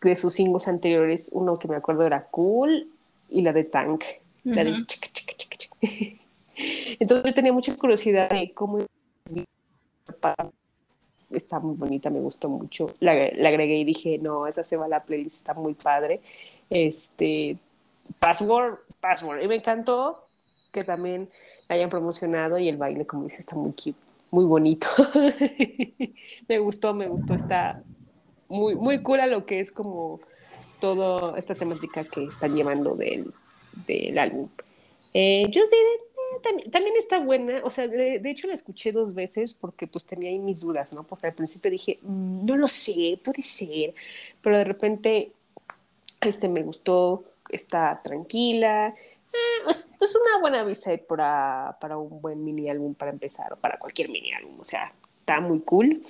de 0.00 0.16
sus 0.16 0.32
singles 0.32 0.66
anteriores, 0.66 1.28
uno 1.34 1.58
que 1.58 1.68
me 1.68 1.76
acuerdo 1.76 2.06
era 2.06 2.24
Cool 2.24 2.88
y 3.28 3.42
la 3.42 3.52
de 3.52 3.64
Tank. 3.64 4.02
La 4.44 4.64
de 4.64 4.72
Entonces 6.98 7.26
yo 7.26 7.34
tenía 7.34 7.52
mucha 7.52 7.76
curiosidad 7.76 8.30
de 8.30 8.50
cómo 8.54 8.78
está 11.30 11.60
muy 11.60 11.76
bonita, 11.76 12.08
me 12.08 12.20
gustó 12.20 12.48
mucho. 12.48 12.94
La, 12.98 13.12
la, 13.14 13.48
agregué 13.50 13.76
y 13.76 13.84
dije, 13.84 14.18
no, 14.18 14.46
esa 14.46 14.64
se 14.64 14.78
va 14.78 14.86
a 14.86 14.88
la 14.88 15.02
playlist, 15.02 15.36
está 15.36 15.52
muy 15.52 15.74
padre. 15.74 16.22
Este, 16.70 17.58
Password, 18.18 18.80
Password. 19.02 19.42
Y 19.42 19.48
me 19.48 19.56
encantó 19.56 20.26
que 20.70 20.82
también 20.82 21.28
la 21.68 21.74
hayan 21.74 21.90
promocionado 21.90 22.58
y 22.58 22.68
el 22.68 22.78
baile, 22.78 23.04
como 23.06 23.24
dice, 23.24 23.40
está 23.40 23.56
muy 23.56 23.72
cute, 23.72 23.98
muy 24.30 24.46
bonito. 24.46 24.86
me 26.48 26.58
gustó, 26.58 26.94
me 26.94 27.08
gustó, 27.08 27.34
está 27.34 27.82
muy, 28.48 28.74
muy 28.74 29.02
cool 29.02 29.20
a 29.20 29.26
lo 29.26 29.44
que 29.44 29.60
es 29.60 29.70
como 29.70 30.20
toda 30.80 31.38
esta 31.38 31.54
temática 31.54 32.04
que 32.04 32.24
están 32.24 32.54
llevando 32.54 32.94
del, 32.94 33.34
del 33.86 34.18
álbum. 34.18 34.48
Eh, 35.14 35.44
yo 35.50 35.66
sí, 35.66 35.76
eh, 35.76 36.70
también, 36.70 36.96
está 36.96 37.18
buena, 37.18 37.60
o 37.64 37.70
sea, 37.70 37.86
de, 37.86 38.20
hecho 38.24 38.46
la 38.48 38.54
escuché 38.54 38.92
dos 38.92 39.14
veces 39.14 39.52
porque 39.52 39.86
pues 39.86 40.04
tenía 40.04 40.30
ahí 40.30 40.38
mis 40.38 40.60
dudas, 40.60 40.92
¿no? 40.92 41.04
Porque 41.04 41.26
al 41.26 41.34
principio 41.34 41.70
dije, 41.70 41.98
mm, 42.02 42.46
no 42.46 42.56
lo 42.56 42.68
sé, 42.68 43.18
puede 43.22 43.42
ser, 43.42 43.94
pero 44.40 44.58
de 44.58 44.64
repente 44.64 45.32
este 46.20 46.48
me 46.48 46.62
gustó, 46.62 47.24
está 47.52 48.00
tranquila. 48.02 48.94
Eh, 49.32 49.70
es, 49.70 49.90
una 50.00 50.40
buena 50.40 50.64
visa 50.64 50.92
para, 51.08 51.76
para 51.80 51.96
un 51.96 52.20
buen 52.20 52.44
mini 52.44 52.68
álbum 52.68 52.94
para 52.94 53.10
empezar, 53.10 53.52
o 53.52 53.56
para 53.56 53.78
cualquier 53.78 54.08
mini 54.08 54.32
álbum, 54.32 54.60
o 54.60 54.64
sea, 54.64 54.92
está 55.20 55.40
muy 55.40 55.60
cool. 55.60 56.02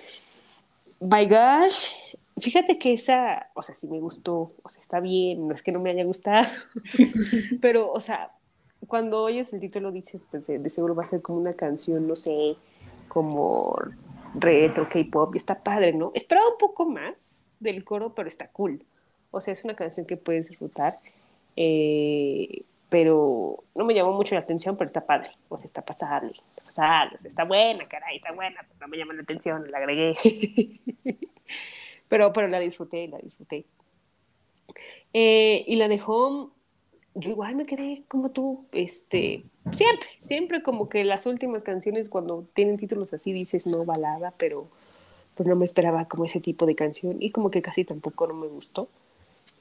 By 0.99 1.29
gosh, 1.29 1.91
fíjate 2.39 2.79
que 2.79 2.95
esa, 2.95 3.51
o 3.55 3.63
sea, 3.63 3.75
sí 3.75 3.87
me 3.89 4.01
gustó, 4.01 4.53
o 4.63 4.69
sea, 4.69 4.81
está 4.81 5.01
bien, 5.01 5.47
no 5.47 5.55
es 5.55 5.63
que 5.63 5.73
no 5.73 5.81
me 5.81 5.91
haya 5.91 6.05
gustado, 6.05 6.49
pero, 7.61 7.93
o 7.93 8.01
sea, 8.01 8.33
cuando 8.89 9.23
oyes 9.23 9.53
el 9.53 9.61
título 9.61 9.93
dices, 9.93 10.23
pues 10.31 10.47
de 10.47 10.71
seguro 10.71 10.95
va 10.95 11.05
a 11.05 11.07
ser 11.07 11.23
como 11.23 11.39
una 11.39 11.55
canción, 11.55 12.07
no 12.09 12.17
sé, 12.17 12.57
como 13.09 13.79
retro, 14.35 14.89
K-pop, 14.89 15.35
y 15.35 15.39
está 15.39 15.63
padre, 15.63 15.93
¿no? 15.93 16.11
Esperaba 16.15 16.49
un 16.49 16.59
poco 16.59 16.87
más 16.87 17.45
del 17.61 17.85
coro, 17.85 18.15
pero 18.15 18.29
está 18.29 18.49
cool. 18.49 18.85
O 19.31 19.41
sea, 19.41 19.53
es 19.53 19.65
una 19.65 19.75
canción 19.75 20.07
que 20.07 20.17
puedes 20.17 20.49
disfrutar. 20.49 20.99
Eh, 21.57 22.65
pero 22.89 23.65
no 23.75 23.87
me 23.87 23.95
llamó 23.95 24.13
mucho 24.13 24.35
la 24.35 24.43
atención, 24.43 24.77
pero 24.77 24.87
está 24.87 25.07
padre, 25.07 25.31
o 25.49 25.57
sea, 25.57 25.67
está 25.67 25.83
pasable, 25.83 26.33
está 26.33 26.63
pasable, 26.63 27.17
o 27.17 27.19
sea, 27.19 27.29
está 27.31 27.45
buena, 27.45 27.89
caray, 27.89 28.17
está 28.17 28.33
buena, 28.33 28.61
pero 28.69 28.81
no 28.81 28.89
me 28.89 28.99
llama 28.99 29.15
la 29.15 29.23
atención, 29.23 29.71
la 29.71 29.79
agregué. 29.79 30.13
pero, 32.09 32.35
pero 32.35 32.49
la 32.49 32.61
disfruté, 32.61 33.09
la 33.09 33.17
disfruté. 33.17 33.65
Eh, 35.15 35.65
y 35.67 35.77
la 35.77 35.89
de 35.89 36.03
Home, 36.07 36.51
igual 37.15 37.55
me 37.55 37.65
quedé 37.65 38.03
como 38.09 38.31
tú, 38.31 38.67
este, 38.73 39.45
siempre, 39.75 40.09
siempre 40.19 40.63
como 40.63 40.91
que 40.91 41.03
las 41.05 41.25
últimas 41.25 41.63
canciones 41.63 42.11
cuando 42.11 42.47
tienen 42.55 42.77
títulos 42.77 43.15
así 43.15 43.33
dices 43.33 43.67
no 43.67 43.87
balada, 43.87 44.35
pero 44.37 44.69
pues 45.35 45.49
no 45.49 45.57
me 45.57 45.65
esperaba 45.65 46.05
como 46.07 46.27
ese 46.27 46.41
tipo 46.41 46.67
de 46.67 46.75
canción 46.75 47.17
y 47.21 47.31
como 47.31 47.51
que 47.51 47.63
casi 47.63 47.85
tampoco 47.85 48.27
no 48.27 48.35
me 48.35 48.49
gustó. 48.49 48.89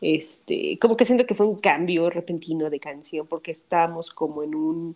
Este, 0.02 0.80
como 0.80 0.98
que 0.98 1.06
siento 1.06 1.28
que 1.28 1.36
fue 1.36 1.46
un 1.46 1.60
cambio 1.60 2.10
repentino 2.10 2.72
de 2.72 2.80
canción 2.80 3.28
porque 3.28 3.52
estábamos 3.52 4.10
como 4.10 4.42
en 4.42 4.56
un 4.56 4.96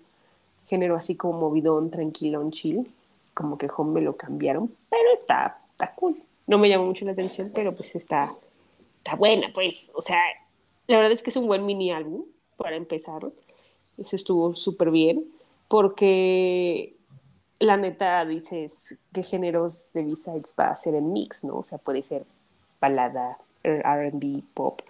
género 0.66 0.96
así 0.96 1.16
como 1.16 1.40
movidón, 1.40 1.92
tranquilón, 1.92 2.50
chill, 2.50 2.92
como 3.36 3.58
que 3.58 3.70
home 3.76 3.94
me 3.94 4.02
lo 4.02 4.18
cambiaron, 4.18 4.76
pero 4.90 5.14
está, 5.14 5.62
está 5.72 5.94
cool. 5.94 6.16
No 6.48 6.58
me 6.58 6.70
llamó 6.70 6.86
mucho 6.86 7.06
la 7.06 7.12
atención, 7.12 7.52
pero 7.54 7.76
pues 7.76 7.96
está, 7.96 8.34
está 8.98 9.16
buena, 9.16 9.52
pues, 9.54 9.92
o 9.96 10.02
sea, 10.02 10.20
la 10.88 10.98
verdad 10.98 11.12
es 11.12 11.22
que 11.22 11.30
es 11.30 11.36
un 11.38 11.48
buen 11.48 11.66
mini 11.66 11.92
álbum 11.92 12.24
para 12.58 12.76
empezar. 12.76 13.22
Eso 13.98 14.16
estuvo 14.16 14.56
súper 14.56 14.90
bien, 14.90 15.26
porque 15.68 16.96
la 17.60 17.78
neta 17.78 18.26
dices 18.26 18.98
qué 19.14 19.24
géneros 19.24 19.92
de 19.94 20.04
B-sides 20.04 20.56
va 20.60 20.70
a 20.70 20.78
ser 20.78 20.96
el 20.96 21.04
mix, 21.04 21.44
¿no? 21.44 21.58
O 21.58 21.64
sea, 21.64 21.78
puede 21.78 22.04
ser 22.04 22.26
balada, 22.80 23.38
RB, 23.66 24.44
pop. 24.54 24.82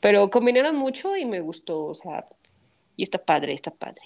Pero 0.00 0.30
combinaron 0.30 0.76
mucho 0.76 1.16
y 1.16 1.24
me 1.24 1.40
gustó, 1.40 1.84
o 1.86 1.94
sea, 1.94 2.26
y 2.96 3.02
está 3.02 3.18
padre, 3.18 3.54
está 3.54 3.70
padre. 3.70 4.02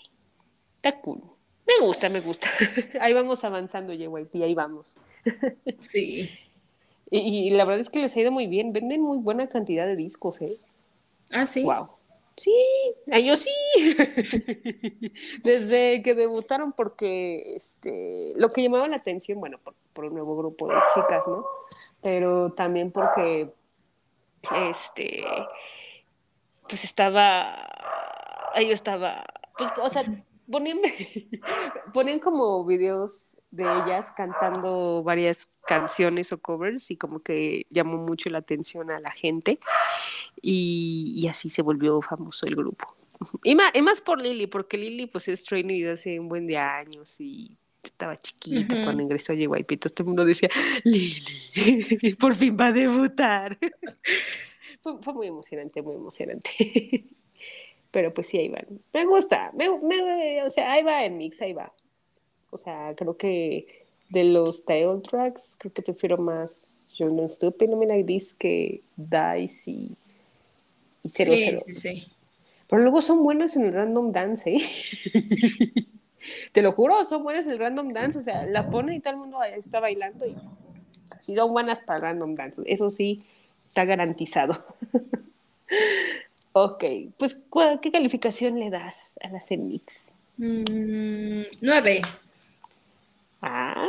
Está 0.76 1.00
cool. 1.00 1.22
Me 1.66 1.86
gusta, 1.86 2.08
me 2.08 2.20
gusta. 2.20 2.48
ahí 3.00 3.12
vamos 3.12 3.44
avanzando, 3.44 3.92
JYP, 3.92 4.42
ahí 4.42 4.54
vamos. 4.54 4.96
sí. 5.80 6.30
Y, 7.10 7.50
la 7.50 7.64
verdad 7.64 7.80
es 7.80 7.90
que 7.90 8.00
les 8.00 8.16
ha 8.16 8.20
ido 8.20 8.30
muy 8.30 8.46
bien. 8.46 8.72
Venden 8.72 9.02
muy 9.02 9.18
buena 9.18 9.48
cantidad 9.48 9.86
de 9.86 9.96
discos, 9.96 10.40
¿eh? 10.40 10.58
Ah, 11.32 11.46
sí. 11.46 11.64
Wow. 11.64 11.88
Sí, 12.36 12.54
ellos 13.06 13.40
sí. 13.40 13.96
Desde 15.42 16.02
que 16.02 16.14
debutaron, 16.14 16.72
porque 16.72 17.56
este, 17.56 18.32
lo 18.36 18.50
que 18.50 18.62
llamaba 18.62 18.86
la 18.86 18.96
atención, 18.96 19.40
bueno, 19.40 19.58
por, 19.58 19.74
por, 19.92 20.04
un 20.04 20.14
nuevo 20.14 20.36
grupo 20.36 20.68
de 20.68 20.76
chicas, 20.94 21.26
¿no? 21.26 21.44
Pero 22.00 22.52
también 22.52 22.92
porque, 22.92 23.50
este, 24.54 25.24
pues 26.68 26.84
estaba, 26.84 27.68
yo 28.56 28.72
estaba, 28.72 29.24
pues, 29.56 29.70
o 29.80 29.88
sea, 29.88 30.04
ponían, 30.50 30.78
ponían 31.92 32.18
como 32.18 32.64
videos 32.64 33.40
de 33.50 33.64
ellas 33.64 34.12
cantando 34.12 35.02
varias 35.02 35.48
canciones 35.66 36.32
o 36.32 36.38
covers 36.38 36.90
y 36.90 36.96
como 36.96 37.20
que 37.20 37.66
llamó 37.70 37.98
mucho 37.98 38.30
la 38.30 38.38
atención 38.38 38.90
a 38.90 38.98
la 38.98 39.10
gente 39.10 39.58
y, 40.40 41.14
y 41.16 41.28
así 41.28 41.50
se 41.50 41.62
volvió 41.62 42.00
famoso 42.02 42.46
el 42.46 42.56
grupo. 42.56 42.94
Y 43.42 43.54
más, 43.54 43.74
y 43.74 43.82
más 43.82 44.00
por 44.00 44.20
Lily, 44.20 44.46
porque 44.46 44.78
Lily 44.78 45.06
pues 45.06 45.28
es 45.28 45.44
trainee 45.44 45.84
de 45.84 45.92
hace 45.92 46.18
un 46.20 46.28
buen 46.28 46.46
de 46.46 46.58
años 46.58 47.20
y 47.20 47.56
estaba 47.82 48.20
chiquita 48.20 48.74
uh 48.74 48.78
-huh. 48.78 48.84
cuando 48.84 49.02
ingresó 49.02 49.32
a 49.32 49.36
JYP, 49.36 49.72
entonces 49.72 49.94
todo 49.94 50.04
el 50.04 50.08
mundo 50.08 50.24
decía, 50.24 50.50
Lily, 50.84 52.14
por 52.20 52.34
fin 52.34 52.56
va 52.58 52.66
a 52.66 52.72
debutar. 52.72 53.58
fue, 54.82 54.94
fue 55.00 55.14
muy 55.14 55.26
emocionante, 55.26 55.82
muy 55.82 55.94
emocionante. 55.94 56.50
Pero 57.90 58.12
pues 58.12 58.26
sí, 58.26 58.38
ahí 58.38 58.48
van. 58.48 58.66
Me 58.92 59.06
gusta, 59.06 59.50
me, 59.54 59.70
me, 59.78 60.42
o 60.44 60.50
sea, 60.50 60.72
ahí 60.72 60.82
va 60.82 61.04
en 61.04 61.16
mix, 61.16 61.40
ahí 61.40 61.52
va. 61.54 61.72
O 62.50 62.58
sea, 62.58 62.94
creo 62.96 63.16
que 63.16 63.66
de 64.10 64.24
los 64.24 64.64
title 64.64 65.00
tracks, 65.08 65.56
creo 65.58 65.72
que 65.72 65.82
prefiero 65.82 66.18
más 66.18 66.88
Young 66.96 67.16
Don't 67.16 67.30
Stupid, 67.30 67.68
No 67.68 67.76
Me 67.76 67.86
Like 67.86 68.04
This 68.04 68.34
que 68.34 68.82
Dice 68.96 69.70
y, 69.70 69.96
y 71.02 71.08
sí. 71.08 71.56
Sí, 71.64 71.74
sí. 71.74 72.06
Pero 72.68 72.82
luego 72.82 73.00
son 73.00 73.22
buenas 73.22 73.56
en 73.56 73.64
el 73.64 73.72
random 73.72 74.12
dance, 74.12 74.54
¿eh? 74.54 74.60
Te 76.52 76.62
lo 76.62 76.72
juro, 76.72 77.04
son 77.04 77.22
buenas 77.22 77.46
en 77.46 77.52
el 77.52 77.58
random 77.58 77.92
dance. 77.92 78.18
O 78.18 78.22
sea, 78.22 78.46
la 78.46 78.70
ponen 78.70 78.96
y 78.96 79.00
todo 79.00 79.14
el 79.14 79.20
mundo 79.20 79.42
está 79.42 79.80
bailando 79.80 80.26
y 80.26 80.36
así 81.16 81.34
son 81.34 81.52
buenas 81.52 81.80
para 81.80 82.00
random 82.00 82.34
dance. 82.34 82.62
Eso 82.66 82.90
sí, 82.90 83.24
está 83.66 83.84
garantizado. 83.84 84.64
Ok, 86.52 86.84
pues 87.16 87.40
¿qué 87.82 87.92
calificación 87.92 88.58
le 88.58 88.68
das 88.68 89.16
a 89.22 89.28
la 89.28 89.40
CEMIX? 89.40 90.12
Mm, 90.38 91.42
nueve. 91.60 92.02
Ah, 93.40 93.86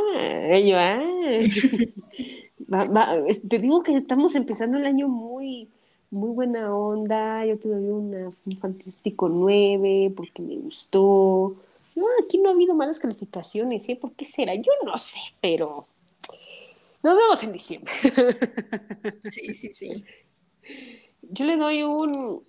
yo, 0.63 0.77
ah. 0.77 1.01
va, 2.71 2.85
va, 2.85 3.15
te 3.47 3.57
digo 3.57 3.81
que 3.81 3.95
estamos 3.95 4.35
empezando 4.35 4.77
el 4.77 4.85
año 4.85 5.07
muy, 5.07 5.67
muy 6.11 6.29
buena 6.29 6.75
onda. 6.75 7.43
Yo 7.45 7.57
te 7.57 7.69
doy 7.69 7.89
una, 7.89 8.31
un 8.45 8.57
fantástico 8.57 9.29
nueve 9.29 10.11
porque 10.15 10.43
me 10.43 10.57
gustó. 10.57 11.55
No, 11.99 12.05
aquí 12.23 12.37
no 12.37 12.49
ha 12.49 12.53
habido 12.53 12.73
malas 12.75 12.97
calificaciones, 12.97 13.89
¿eh? 13.89 13.97
¿Por 13.97 14.13
qué 14.13 14.23
será? 14.23 14.55
Yo 14.55 14.71
no 14.85 14.97
sé, 14.97 15.19
pero 15.41 15.85
nos 17.03 17.17
vemos 17.17 17.43
en 17.43 17.51
diciembre. 17.51 17.91
Sí, 19.23 19.53
sí, 19.53 19.73
sí. 19.73 20.05
Yo 21.21 21.43
le 21.43 21.57
doy 21.57 21.83
un 21.83 22.47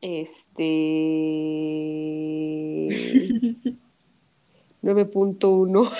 este 0.00 0.64
9.1. 4.82 5.92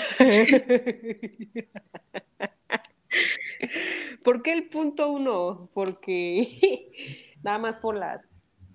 ¿Por 4.23 4.41
qué 4.41 4.51
el 4.51 4.67
punto 4.67 5.09
1? 5.09 5.69
Porque 5.73 6.91
nada 7.43 7.59
más 7.59 7.77
por 7.77 7.95
las 7.95 8.29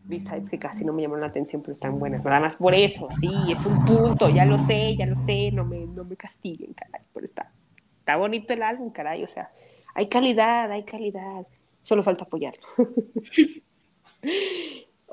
B-sides 0.04 0.50
que 0.50 0.58
casi 0.58 0.84
no 0.84 0.92
me 0.92 1.02
llamaron 1.02 1.22
la 1.22 1.28
atención, 1.28 1.62
pero 1.62 1.72
están 1.72 1.98
buenas. 1.98 2.24
Nada 2.24 2.40
más 2.40 2.56
por 2.56 2.74
eso, 2.74 3.08
sí, 3.18 3.30
es 3.50 3.64
un 3.66 3.84
punto, 3.84 4.28
ya 4.28 4.44
lo 4.44 4.58
sé, 4.58 4.94
ya 4.96 5.06
lo 5.06 5.16
sé, 5.16 5.50
no 5.50 5.64
me, 5.64 5.86
no 5.86 6.04
me 6.04 6.16
castiguen, 6.16 6.72
caray, 6.74 7.02
pero 7.12 7.24
está, 7.24 7.52
está 7.98 8.16
bonito 8.16 8.52
el 8.52 8.62
álbum, 8.62 8.90
caray, 8.90 9.24
o 9.24 9.28
sea, 9.28 9.50
hay 9.94 10.08
calidad, 10.08 10.70
hay 10.70 10.84
calidad, 10.84 11.46
solo 11.82 12.02
falta 12.02 12.24
apoyarlo. 12.24 12.62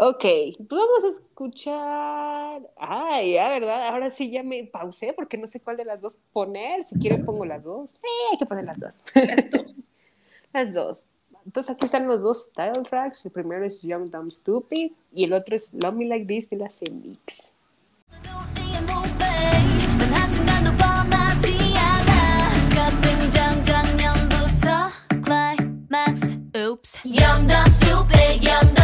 Ok, 0.04 0.24
pues 0.58 0.68
vamos 0.68 1.04
a 1.04 1.08
escuchar. 1.10 2.62
Ay, 2.78 3.34
ya, 3.34 3.50
¿verdad? 3.50 3.88
Ahora 3.88 4.10
sí 4.10 4.32
ya 4.32 4.42
me 4.42 4.64
pausé 4.64 5.14
porque 5.14 5.38
no 5.38 5.46
sé 5.46 5.60
cuál 5.60 5.78
de 5.78 5.86
las 5.86 6.02
dos 6.02 6.18
poner. 6.32 6.84
Si 6.84 6.98
quieren, 6.98 7.24
pongo 7.24 7.46
las 7.46 7.64
dos. 7.64 7.94
Eh, 7.94 8.32
hay 8.32 8.38
que 8.40 8.48
poner 8.48 8.66
las 8.66 8.80
dos. 8.80 9.00
Las 9.14 9.52
dos. 9.52 9.76
las 10.54 10.74
dos. 10.74 11.08
Entonces 11.46 11.76
aquí 11.76 11.86
están 11.86 12.08
los 12.08 12.22
dos 12.22 12.46
style 12.46 12.84
tracks. 12.88 13.26
El 13.26 13.32
primero 13.32 13.66
es 13.66 13.82
Young, 13.82 14.10
Dumb, 14.10 14.32
Stupid 14.32 14.92
y 15.14 15.24
el 15.26 15.34
otro 15.34 15.56
es 15.56 15.74
Love 15.74 15.96
Me 15.96 16.06
Like 16.06 16.26
This 16.26 16.50
de 16.50 16.58
la 16.58 16.70
C-Mix. 16.70 17.54
Oops. 26.54 27.00
Stupid, 27.70 28.81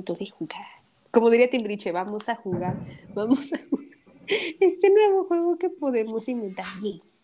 momento 0.00 0.14
de 0.14 0.30
jugar. 0.30 0.66
Como 1.10 1.30
diría 1.30 1.50
Timbriche, 1.50 1.92
vamos 1.92 2.28
a 2.28 2.36
jugar, 2.36 2.76
vamos 3.14 3.52
a 3.52 3.58
jugar. 3.58 3.86
Este 4.60 4.90
nuevo 4.90 5.24
juego 5.24 5.58
que 5.58 5.70
podemos 5.70 6.28
inventar. 6.28 6.66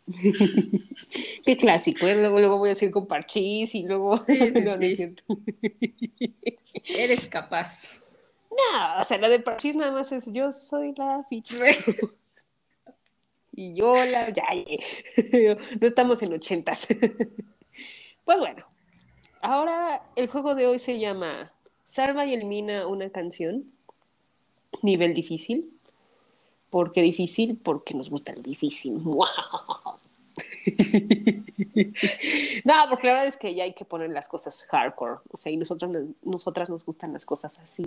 Qué 1.45 1.57
clásico, 1.57 2.07
¿eh? 2.07 2.17
luego, 2.17 2.41
luego 2.41 2.59
voy 2.59 2.69
a 2.69 2.75
decir 2.75 2.91
con 2.91 3.07
parchís 3.07 3.75
y 3.75 3.85
luego... 3.85 4.23
Sí, 4.23 4.37
sí, 4.37 4.51
no, 4.55 4.61
no 4.61 4.73
es 4.73 4.79
sí. 4.79 4.95
cierto. 4.97 5.23
Eres 6.97 7.27
capaz. 7.29 8.01
No, 8.51 9.01
o 9.01 9.05
sea, 9.05 9.19
la 9.19 9.29
de 9.29 9.41
parchís 9.41 9.77
nada 9.77 9.93
más 9.93 10.11
es 10.13 10.33
yo 10.33 10.51
soy 10.51 10.95
la 10.97 11.25
ficha. 11.29 11.57
y 13.53 13.75
yo 13.75 13.95
la... 13.95 14.31
Ya, 14.33 14.45
ya. 14.53 15.57
no 15.81 15.87
estamos 15.87 16.23
en 16.23 16.33
ochentas. 16.33 16.89
pues 18.25 18.39
bueno, 18.39 18.67
ahora 19.43 20.03
el 20.17 20.27
juego 20.27 20.57
de 20.57 20.67
hoy 20.67 20.79
se 20.81 20.99
llama 20.99 21.56
Salva 21.87 22.27
y 22.27 22.35
elimina 22.35 22.87
una 22.89 23.09
canción. 23.11 23.65
Nivel 24.83 25.15
difícil. 25.15 25.71
¿Por 26.69 26.93
qué 26.93 27.01
difícil? 27.01 27.59
Porque 27.63 27.95
nos 27.95 28.11
gusta 28.11 28.33
el 28.33 28.43
difícil. 28.43 28.95
no, 29.05 29.15
porque 32.91 33.07
la 33.07 33.13
verdad 33.13 33.29
es 33.29 33.37
que 33.37 33.55
ya 33.55 33.63
hay 33.63 33.73
que 33.73 33.85
poner 33.85 34.11
las 34.11 34.27
cosas 34.29 34.65
hardcore. 34.65 35.21
O 35.31 35.37
sea, 35.37 35.53
y 35.53 35.57
nosotros, 35.57 35.93
nosotras 36.25 36.69
nos 36.69 36.85
gustan 36.85 37.13
las 37.13 37.25
cosas 37.25 37.61
así. 37.61 37.87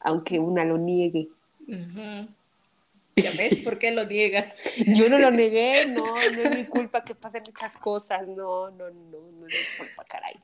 Aunque 0.00 0.38
una 0.38 0.66
lo 0.66 0.76
niegue. 0.76 1.30
¿Ya 1.66 3.30
ves 3.38 3.64
por 3.64 3.78
qué 3.78 3.90
lo 3.90 4.04
niegas? 4.04 4.58
Yo 4.86 5.08
no 5.08 5.18
lo 5.18 5.30
negué, 5.30 5.86
no, 5.86 6.14
no 6.14 6.20
es 6.20 6.56
mi 6.56 6.66
culpa 6.66 7.02
que 7.04 7.14
pasen 7.14 7.44
estas 7.48 7.78
cosas, 7.78 8.28
no, 8.28 8.70
no, 8.70 8.90
no, 8.90 9.18
no 9.38 9.46
es 9.46 9.54
mi 9.54 9.78
culpa, 9.78 10.04
caray. 10.04 10.36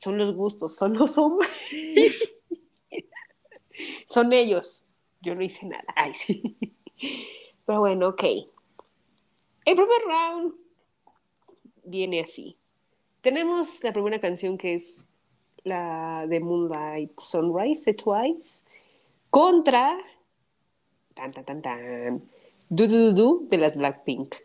Son 0.00 0.16
los 0.16 0.34
gustos, 0.34 0.76
son 0.76 0.96
los 0.96 1.18
hombres. 1.18 1.50
son 4.06 4.32
ellos. 4.32 4.86
Yo 5.20 5.34
no 5.34 5.42
hice 5.42 5.66
nada. 5.66 5.84
Ay, 5.94 6.14
sí. 6.14 6.56
Pero 7.66 7.80
bueno, 7.80 8.08
ok. 8.08 8.22
El 9.66 9.76
primer 9.76 10.02
round 10.06 10.54
viene 11.84 12.20
así. 12.20 12.56
Tenemos 13.20 13.84
la 13.84 13.92
primera 13.92 14.18
canción 14.18 14.56
que 14.56 14.72
es 14.72 15.10
la 15.64 16.26
de 16.26 16.40
Moonlight 16.40 17.20
Sunrise 17.20 17.92
Twice 17.92 18.64
contra 19.28 19.98
tan 21.12 21.30
tan 21.34 21.44
tan 21.44 21.60
tan 21.60 22.30
Du 22.70 22.86
Du 22.86 22.96
Du 22.96 23.12
Du 23.12 23.48
de 23.50 23.58
las 23.58 23.76
Blackpink. 23.76 24.36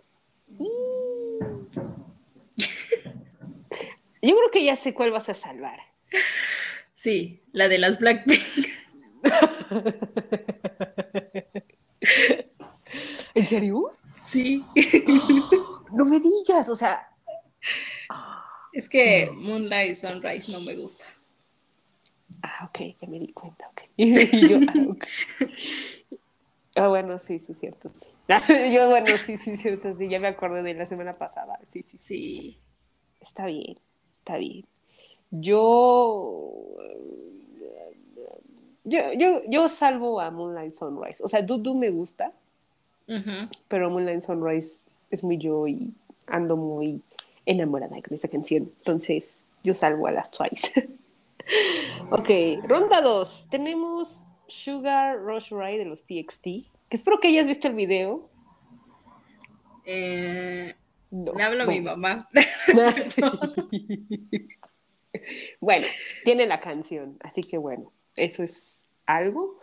Yo 4.26 4.36
creo 4.36 4.52
que 4.52 4.64
ya 4.64 4.76
sé 4.76 4.94
cuál 4.94 5.12
vas 5.12 5.30
a 5.30 5.34
salvar. 5.34 5.80
Sí, 6.94 7.44
la 7.52 7.68
de 7.68 7.78
las 7.78 8.00
Blackpink. 8.00 8.42
¿En 13.34 13.48
serio? 13.48 13.92
Sí. 14.24 14.64
No 15.92 16.04
me 16.04 16.20
digas, 16.20 16.68
o 16.68 16.76
sea, 16.76 17.08
Es 18.72 18.90
que 18.90 19.30
Moonlight 19.34 19.96
Sunrise 19.96 20.52
no 20.52 20.60
me 20.62 20.76
gusta. 20.76 21.06
ah, 22.42 22.66
ok, 22.70 22.80
ya 23.02 23.08
me 23.08 23.20
di 23.20 23.34
cuenta, 23.34 23.68
ok. 23.70 23.82
Y 23.98 24.48
yo, 24.48 24.60
ah. 24.68 24.86
Ah, 26.76 26.88
bueno, 26.90 27.20
sí, 27.20 27.40
sí, 27.40 27.54
cierto, 27.54 27.88
sí. 27.90 28.10
Yo, 28.74 28.90
bueno, 28.90 29.18
sí, 29.18 29.38
sí, 29.38 29.56
cierto, 29.56 29.94
sí, 29.94 30.10
ya 30.10 30.20
me 30.20 30.28
acordé 30.28 30.62
de 30.64 30.74
la 30.74 30.86
semana 30.86 31.18
pasada, 31.18 31.60
sí, 31.68 31.84
sí. 31.84 31.98
Sí. 31.98 32.60
Está 33.22 33.46
bien, 33.46 33.80
está 34.26 34.38
bien. 34.38 34.66
Yo. 35.30 36.52
Yo, 38.84 39.14
yo, 39.14 39.42
yo 39.48 39.68
salvo 39.68 40.20
a 40.20 40.30
Moonlight 40.30 40.76
Sunrise. 40.76 41.24
O 41.24 41.28
sea, 41.28 41.42
Dudu 41.42 41.76
me 41.76 41.90
gusta, 41.90 42.32
pero 43.68 43.90
Moonlight 43.90 44.22
Sunrise 44.22 44.82
es 45.10 45.24
muy 45.24 45.38
yo 45.38 45.68
y 45.68 45.92
ando 46.28 46.56
muy 46.56 47.02
enamorada 47.48 48.00
con 48.02 48.14
esa 48.14 48.28
canción. 48.28 48.72
Entonces, 48.80 49.48
yo 49.64 49.74
salvo 49.74 50.06
a 50.06 50.12
las 50.12 50.30
Twice. 50.30 50.88
ok, 52.12 52.68
ronda 52.68 53.02
2. 53.02 53.48
Tenemos 53.50 54.28
Sugar 54.48 55.18
Rush 55.18 55.52
Ride 55.52 55.80
de 55.80 55.86
los 55.86 56.04
TXT. 56.04 56.44
Que 56.44 56.96
espero 56.96 57.20
que 57.20 57.30
hayas 57.30 57.48
visto 57.48 57.68
el 57.68 57.74
video. 57.74 58.30
Eh, 59.86 60.76
No, 61.12 61.34
me 61.34 61.44
habla 61.44 61.66
mi 61.66 61.80
bueno. 61.80 61.98
mamá. 61.98 62.30
bueno, 65.60 65.86
tiene 66.24 66.46
la 66.48 66.60
canción, 66.60 67.18
así 67.22 67.44
que 67.44 67.58
bueno, 67.58 67.92
eso 68.16 68.44
es 68.44 68.88
algo. 69.06 69.60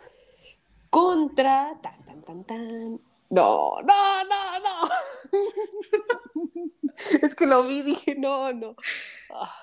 Contra. 0.89 1.79
Tan, 1.81 2.03
tan, 2.05 2.23
tan, 2.23 2.43
tan. 2.43 2.99
No, 3.29 3.81
no, 3.81 4.23
no, 4.25 4.59
no. 4.59 4.89
es 7.21 7.33
que 7.35 7.47
lo 7.47 7.63
vi 7.63 7.79
y 7.79 7.81
dije, 7.81 8.15
no, 8.15 8.53
no. 8.53 8.75
Ah, 9.31 9.55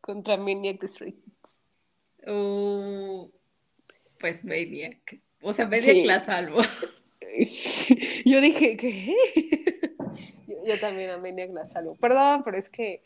contra 0.00 0.36
Maniac 0.38 0.80
the 0.80 0.86
Kids. 0.88 1.66
Uh, 2.26 3.28
pues 4.18 4.44
Maniac. 4.44 5.20
O 5.42 5.52
sea, 5.52 5.66
Maniac 5.66 5.94
Sí. 5.94 6.04
la 6.04 6.20
salvo. 6.20 6.60
Yo 8.24 8.40
dije, 8.40 8.76
¿qué? 8.76 9.14
Yo, 10.68 10.78
también 10.80 11.10
a 11.10 11.18
Maniac 11.18 11.50
la 11.52 11.66
salvo. 11.66 11.94
Perdón, 11.96 12.42
pero 12.44 12.58
es 12.58 12.68
que. 12.68 13.02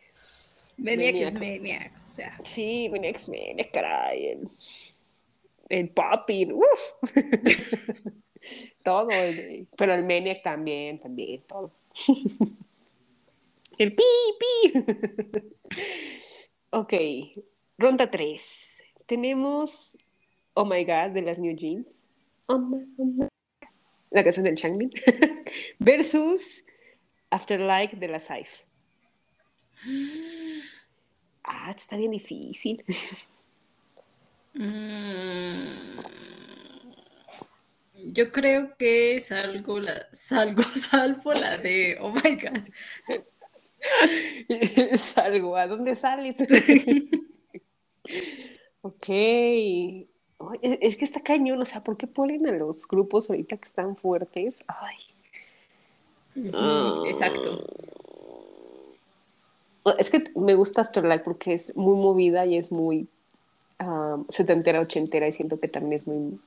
Maniac, 0.76 1.14
Maniac. 1.14 1.34
es 1.34 1.40
Maniac. 1.40 1.92
O 2.04 2.08
sea, 2.08 2.38
Sí, 2.44 2.88
Maniac 2.90 3.16
es 3.16 3.28
Maniac, 3.28 3.70
caray. 3.72 4.26
El, 4.28 4.48
el 5.68 5.88
popping, 5.90 6.52
uff. 6.52 7.02
todo. 8.82 9.10
el- 9.10 9.66
pero 9.76 9.94
el 9.94 10.04
Maniac 10.04 10.42
también, 10.42 10.98
también, 10.98 11.42
todo. 11.46 11.70
el 13.78 13.94
pi, 13.94 14.02
pi. 14.40 14.72
ok, 16.70 16.94
ronda 17.78 18.10
3. 18.10 18.82
Tenemos 19.06 19.98
Oh 20.54 20.64
My 20.64 20.84
God 20.84 21.10
de 21.14 21.22
las 21.22 21.38
New 21.38 21.54
Jeans. 21.56 22.08
Oh 22.46 22.58
my, 22.58 22.84
oh 22.98 23.04
my. 23.04 23.26
La 24.10 24.22
canción 24.22 24.44
del 24.44 24.56
Changbin. 24.56 24.90
Versus 25.78 26.66
Afterlife 27.32 27.96
de 27.96 28.06
la 28.08 28.20
Saif. 28.20 28.48
Ah, 31.44 31.70
esto 31.70 31.82
está 31.82 31.96
bien 31.96 32.10
difícil. 32.12 32.84
mm, 34.54 36.02
yo 37.94 38.32
creo 38.32 38.76
que 38.76 39.20
salgo 39.20 39.78
la, 39.80 40.06
salgo, 40.12 40.62
salvo 40.74 41.32
la 41.32 41.58
de 41.58 41.98
Oh 42.00 42.10
my 42.12 42.36
God. 42.36 42.68
Salgo, 44.98 45.56
¿a 45.56 45.66
dónde 45.66 45.96
sales? 45.96 46.38
ok. 48.82 49.08
Ay, 49.08 50.08
Es 50.62 50.78
es 50.82 50.96
que 50.98 51.04
está 51.04 51.22
cañón, 51.22 51.60
o 51.60 51.64
sea, 51.64 51.82
¿por 51.84 51.96
qué 51.96 52.06
ponen 52.06 52.46
a 52.48 52.52
los 52.52 52.86
grupos 52.88 53.30
ahorita 53.30 53.56
que 53.58 53.68
están 53.68 53.96
fuertes? 53.96 54.64
Ay. 54.68 55.11
Exacto. 56.34 57.64
Es 59.98 60.10
que 60.10 60.24
me 60.36 60.54
gusta 60.54 60.82
Afterlife 60.82 61.24
porque 61.24 61.54
es 61.54 61.76
muy 61.76 61.96
movida 61.96 62.46
y 62.46 62.56
es 62.56 62.70
muy 62.70 63.08
um, 63.80 64.24
setentera, 64.28 64.80
ochentera 64.80 65.26
y 65.26 65.32
siento 65.32 65.58
que 65.58 65.68
también 65.68 65.94
es 65.94 66.06
muy 66.06 66.38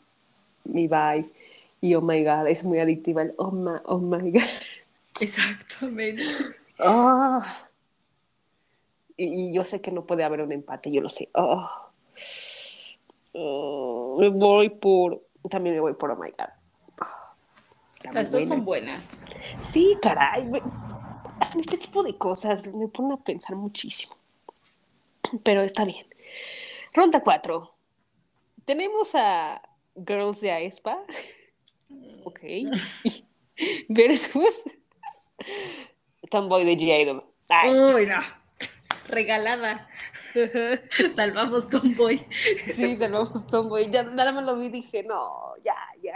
mi 0.63 0.87
vibe. 0.87 1.29
Y 1.81 1.93
oh 1.95 2.01
my 2.01 2.23
god, 2.23 2.47
es 2.47 2.63
muy 2.63 2.79
adictiva 2.79 3.21
el 3.21 3.33
oh 3.37 3.51
my, 3.51 3.79
oh 3.85 3.99
my 3.99 4.31
god. 4.31 4.41
Exactamente. 5.19 6.23
Ah. 6.79 7.67
Y, 9.17 9.49
y 9.49 9.53
yo 9.53 9.63
sé 9.65 9.81
que 9.81 9.91
no 9.91 10.05
puede 10.05 10.23
haber 10.23 10.41
un 10.41 10.51
empate, 10.51 10.91
yo 10.91 11.01
lo 11.01 11.09
sé. 11.09 11.29
Ah. 11.33 11.89
Ah, 13.35 14.15
me 14.17 14.29
voy 14.29 14.69
por. 14.69 15.21
También 15.49 15.75
me 15.75 15.81
voy 15.81 15.93
por 15.93 16.11
Oh 16.11 16.15
My 16.15 16.31
God. 16.31 16.64
Las 18.13 18.31
dos 18.31 18.41
buena. 18.41 18.55
son 18.55 18.65
buenas. 18.65 19.25
Sí, 19.61 19.97
caray. 20.01 20.49
este 21.59 21.77
tipo 21.77 22.03
de 22.03 22.17
cosas 22.17 22.67
me 22.73 22.87
ponen 22.87 23.13
a 23.13 23.17
pensar 23.17 23.55
muchísimo. 23.55 24.15
Pero 25.43 25.61
está 25.61 25.85
bien. 25.85 26.05
Ronda 26.93 27.21
4. 27.21 27.75
Tenemos 28.65 29.13
a 29.15 29.61
Girls 29.95 30.41
de 30.41 30.51
Aespa. 30.51 30.97
Ok. 32.23 32.39
Versus 33.89 34.63
Tomboy 36.29 36.65
de. 36.65 37.23
Ay. 37.49 37.73
Uy, 37.73 38.05
no. 38.05 38.19
Regalada. 39.07 39.87
Salvamos 41.15 41.69
Tomboy. 41.69 42.25
Sí, 42.73 42.95
salvamos 42.95 43.47
Tomboy. 43.47 43.89
Ya 43.89 44.03
nada 44.03 44.31
más 44.31 44.43
lo 44.43 44.57
vi 44.57 44.67
y 44.67 44.69
dije, 44.69 45.03
no, 45.03 45.53
ya, 45.63 45.75
ya. 46.01 46.15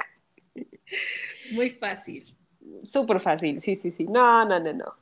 Muy 1.52 1.72
fácil. 1.72 2.36
Súper 2.84 3.20
fácil, 3.20 3.62
sí, 3.62 3.76
sí, 3.76 3.92
sí. 3.92 4.06
No, 4.06 4.46
no, 4.46 4.60
no, 4.60 4.74
no. 4.74 4.94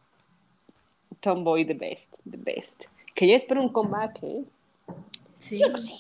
Tomboy, 1.20 1.66
the 1.66 1.74
best, 1.74 2.16
the 2.30 2.38
best. 2.38 2.86
Que 3.14 3.28
ya 3.28 3.36
espero 3.36 3.62
un 3.62 3.70
comeback, 3.70 4.20
¿eh? 4.24 4.44
Sí. 5.38 5.60
Yo 5.60 5.70
no 5.70 5.78
sé, 5.78 5.94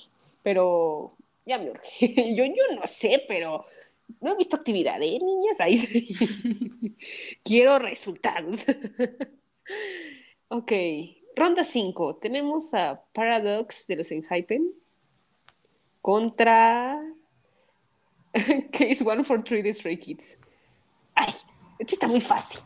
pero 0.43 1.13
ya 1.45 1.57
me 1.57 1.71
urge. 1.71 2.33
Yo, 2.35 2.45
yo 2.45 2.75
no 2.75 2.85
sé, 2.85 3.23
pero 3.27 3.65
no 4.21 4.31
he 4.31 4.35
visto 4.35 4.55
actividad, 4.55 5.01
¿eh, 5.01 5.19
niñas? 5.19 5.59
Ahí. 5.59 5.79
Quiero 7.43 7.79
resultados. 7.79 8.65
ok, 10.49 10.71
ronda 11.35 11.63
5. 11.63 12.17
Tenemos 12.17 12.73
a 12.73 13.01
Paradox 13.13 13.87
de 13.87 13.95
los 13.97 14.11
Enhypen 14.11 14.71
contra 16.01 17.01
Case 18.71 19.03
One 19.03 19.23
for 19.23 19.43
Three 19.43 19.61
de 19.61 19.73
Stray 19.73 19.97
Kids. 19.97 20.37
Ay, 21.15 21.33
este 21.79 21.95
está 21.95 22.07
muy 22.07 22.21
fácil. 22.21 22.61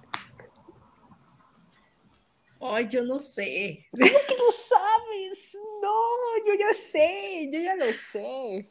Ay, 2.60 2.88
yo 2.90 3.04
no 3.04 3.20
sé. 3.20 3.88
¿Cómo 3.92 4.06
que 4.06 4.36
no 4.38 4.52
sabes? 4.52 5.58
No, 5.82 6.46
yo 6.46 6.54
ya 6.60 6.74
sé, 6.74 7.50
yo 7.52 7.60
ya 7.60 7.76
lo 7.76 7.92
sé. 7.94 8.70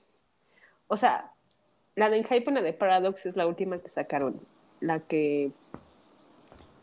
O 0.87 0.97
sea, 0.97 1.33
la 1.97 2.09
de 2.09 2.19
Enhypen, 2.19 2.55
la 2.55 2.63
de 2.63 2.73
Paradox 2.73 3.27
es 3.27 3.37
la 3.37 3.47
última 3.47 3.79
que 3.79 3.89
sacaron. 3.89 4.41
La 4.81 5.01
que. 5.01 5.53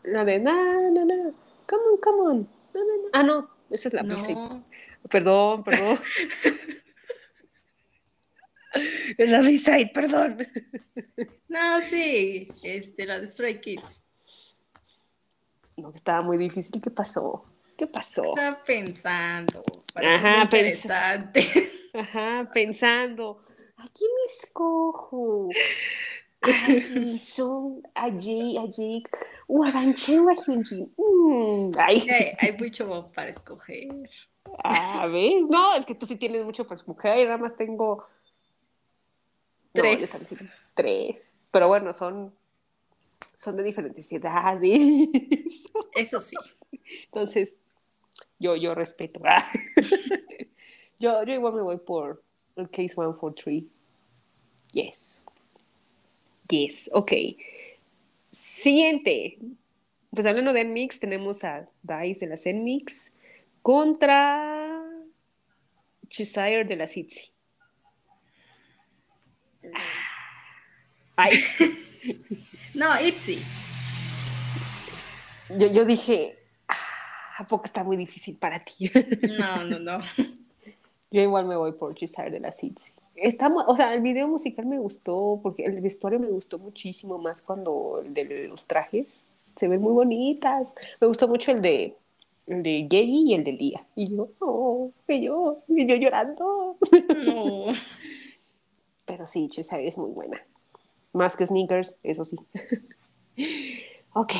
La 0.02 0.24
de 0.24 0.38
na, 0.38 0.90
na, 0.90 1.04
na. 1.04 1.30
Come 1.66 1.82
on, 1.92 1.96
come 2.02 2.20
on. 2.20 2.48
Ah, 3.12 3.22
no, 3.22 3.48
esa 3.70 3.88
es 3.88 3.94
la. 3.94 4.02
No. 4.02 4.64
Perdón, 5.08 5.64
perdón. 5.64 5.98
En 9.18 9.32
la 9.32 9.40
B-side, 9.40 9.90
perdón. 9.94 10.46
No, 11.48 11.80
sí, 11.80 12.48
este, 12.62 13.06
la 13.06 13.20
de 13.20 13.26
Stray 13.26 13.60
Kids. 13.60 14.02
No, 15.76 15.90
estaba 15.94 16.22
muy 16.22 16.36
difícil. 16.38 16.80
¿Qué 16.82 16.90
pasó? 16.90 17.44
¿Qué 17.76 17.86
pasó? 17.86 18.24
Estaba 18.24 18.62
pensando. 18.62 19.62
Ajá, 19.94 20.40
pens- 20.42 20.44
interesante. 20.44 21.40
Ajá, 21.94 22.50
pensando. 22.52 23.44
¿A 23.76 23.86
quién 23.88 24.10
escojo? 24.26 25.48
A 26.42 26.70
Hilson, 26.72 27.82
a 27.94 28.10
Jay, 28.10 28.56
a 28.58 28.64
Jake, 28.66 29.04
o 29.46 29.64
a 29.64 29.70
Banchero, 29.70 30.24
o 30.24 30.30
a 30.30 30.34
Hyunjin. 30.34 30.92
Mm, 30.96 31.70
ay, 31.78 32.06
hay, 32.10 32.32
hay 32.38 32.52
mucho 32.58 33.10
para 33.14 33.30
escoger. 33.30 33.88
a 34.64 35.06
ver, 35.06 35.42
no, 35.48 35.74
es 35.76 35.86
que 35.86 35.94
tú 35.94 36.06
sí 36.06 36.16
tienes 36.16 36.44
mucho 36.44 36.64
para 36.64 36.76
escoger, 36.76 37.26
nada 37.26 37.38
más 37.38 37.56
tengo 37.56 38.06
Tres. 39.82 40.34
tres. 40.74 41.26
Pero 41.50 41.68
bueno, 41.68 41.92
son, 41.92 42.34
son 43.34 43.56
de 43.56 43.62
diferentes 43.62 44.10
edades. 44.12 45.08
Eso 45.94 46.20
sí. 46.20 46.36
Entonces, 47.04 47.58
yo, 48.38 48.56
yo 48.56 48.74
respeto. 48.74 49.20
yo, 50.98 51.22
yo 51.24 51.32
igual 51.34 51.54
me 51.54 51.62
voy 51.62 51.78
por 51.78 52.22
el 52.56 52.68
case 52.68 52.90
143. 52.90 53.64
Yes. 54.72 55.20
Yes, 56.48 56.90
ok. 56.92 57.12
Siguiente. 58.30 59.38
Pues 60.10 60.24
hablando 60.26 60.52
de 60.52 60.64
NMIX, 60.64 61.00
tenemos 61.00 61.44
a 61.44 61.68
Dice 61.82 62.26
de 62.26 62.36
la 62.36 62.52
NMIX 62.52 63.14
contra 63.62 64.82
Chisire 66.08 66.64
de 66.64 66.76
la 66.76 66.88
Sitsi. 66.88 67.30
Ay, 71.16 71.32
No, 72.74 72.88
Itzy. 73.00 73.40
yo, 75.58 75.66
yo 75.66 75.84
dije, 75.84 76.38
"Ah, 76.68 76.74
¿a 77.38 77.46
poco 77.46 77.64
está 77.66 77.82
muy 77.82 77.96
difícil 77.96 78.36
para 78.36 78.64
ti? 78.64 78.90
No, 79.38 79.64
no, 79.64 79.78
no. 79.78 79.98
Yo 81.10 81.22
igual 81.22 81.46
me 81.46 81.56
voy 81.56 81.72
por 81.72 81.94
Chisar 81.94 82.30
de 82.30 82.38
la 82.38 82.52
Sitsi. 82.52 82.92
Está, 83.16 83.48
o 83.48 83.74
sea, 83.76 83.94
el 83.94 84.02
video 84.02 84.28
musical 84.28 84.66
me 84.66 84.78
gustó, 84.78 85.40
porque 85.42 85.64
el 85.64 85.80
vestuario 85.80 86.20
me 86.20 86.28
gustó 86.28 86.58
muchísimo 86.58 87.16
más 87.16 87.40
cuando 87.40 88.02
el 88.04 88.12
de 88.12 88.46
los 88.46 88.66
trajes 88.66 89.22
se 89.56 89.68
ven 89.68 89.80
muy 89.80 89.92
bonitas. 89.92 90.74
Me 91.00 91.06
gustó 91.08 91.26
mucho 91.26 91.50
el 91.50 91.62
de 91.62 91.96
el 92.46 92.62
de 92.62 92.86
Yeji 92.88 93.24
y 93.30 93.34
el 93.34 93.44
de 93.44 93.52
Lía. 93.52 93.86
Y 93.96 94.14
yo, 94.14 94.28
oh, 94.40 94.92
y 95.08 95.22
yo, 95.24 95.62
y 95.66 95.86
yo 95.86 95.96
llorando. 95.96 96.76
No. 97.16 97.64
Pero 99.08 99.26
sí, 99.26 99.48
Chisar 99.48 99.80
es 99.80 99.96
muy 99.98 100.10
buena. 100.10 100.46
Más 101.14 101.36
que 101.36 101.46
Sneakers, 101.46 101.96
eso 102.02 102.24
sí. 102.24 102.36
ok, 104.12 104.32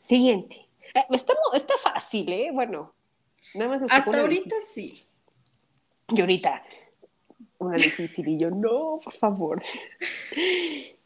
siguiente. 0.00 0.66
Eh, 0.92 1.04
está, 1.10 1.34
está 1.54 1.74
fácil, 1.78 2.30
¿eh? 2.32 2.50
Bueno, 2.52 2.92
nada 3.54 3.70
más 3.70 3.82
Hasta 3.88 4.10
una 4.10 4.20
ahorita 4.22 4.56
difícil. 4.56 4.96
sí. 4.96 5.06
Y 6.08 6.20
ahorita, 6.20 6.62
una 7.58 7.76
difícil 7.76 8.28
y 8.28 8.36
yo, 8.36 8.50
no, 8.50 9.00
por 9.02 9.14
favor. 9.14 9.62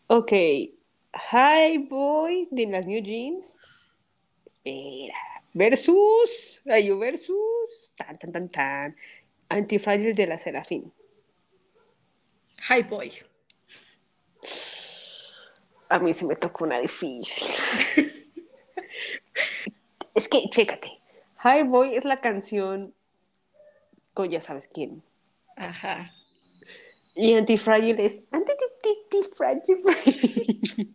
Ok, 0.08 0.30
Hi 0.30 1.78
Boy 1.78 2.46
de 2.52 2.66
las 2.66 2.86
New 2.86 3.02
Jeans. 3.02 3.66
Espera. 4.46 5.16
Versus, 5.52 6.62
Ayu 6.70 6.96
versus, 6.96 7.92
tan, 7.96 8.16
tan, 8.16 8.30
tan, 8.30 8.48
tan. 8.48 8.96
Antifragile 9.48 10.14
de 10.14 10.28
la 10.28 10.38
Serafín. 10.38 10.92
Hi 12.68 12.82
Boy. 12.82 13.12
A 15.88 16.00
mí 16.00 16.12
se 16.12 16.26
me 16.26 16.34
tocó 16.34 16.64
una 16.64 16.80
difícil. 16.80 17.46
es 20.14 20.28
que, 20.28 20.50
chécate. 20.50 21.00
Hi 21.44 21.62
Boy 21.62 21.94
es 21.94 22.04
la 22.04 22.16
canción 22.16 22.92
con 24.14 24.28
ya 24.28 24.40
sabes 24.40 24.68
quién. 24.72 25.04
Ajá. 25.56 26.12
Y 27.14 27.34
Antifragile 27.34 28.04
es 28.04 28.24
Antifragile. 28.32 29.82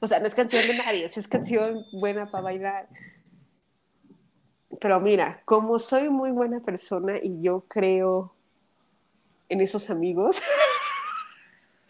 o 0.00 0.06
sea, 0.06 0.20
no 0.20 0.26
es 0.26 0.34
canción 0.34 0.64
de 0.68 0.78
nadie, 0.78 1.04
es 1.06 1.26
canción 1.26 1.84
buena 1.92 2.30
para 2.30 2.44
bailar. 2.44 2.88
Pero 4.80 5.00
mira, 5.00 5.42
como 5.44 5.80
soy 5.80 6.08
muy 6.08 6.30
buena 6.30 6.60
persona 6.60 7.18
y 7.20 7.42
yo 7.42 7.64
creo 7.66 8.34
en 9.48 9.60
esos 9.60 9.90
amigos, 9.90 10.40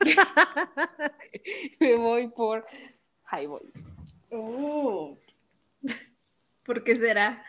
me 1.81 1.95
voy 1.97 2.29
por 2.29 2.67
Highboy. 3.31 3.73
Oh. 4.31 5.17
¿Por 6.67 6.83
qué 6.83 6.97
será? 6.97 7.45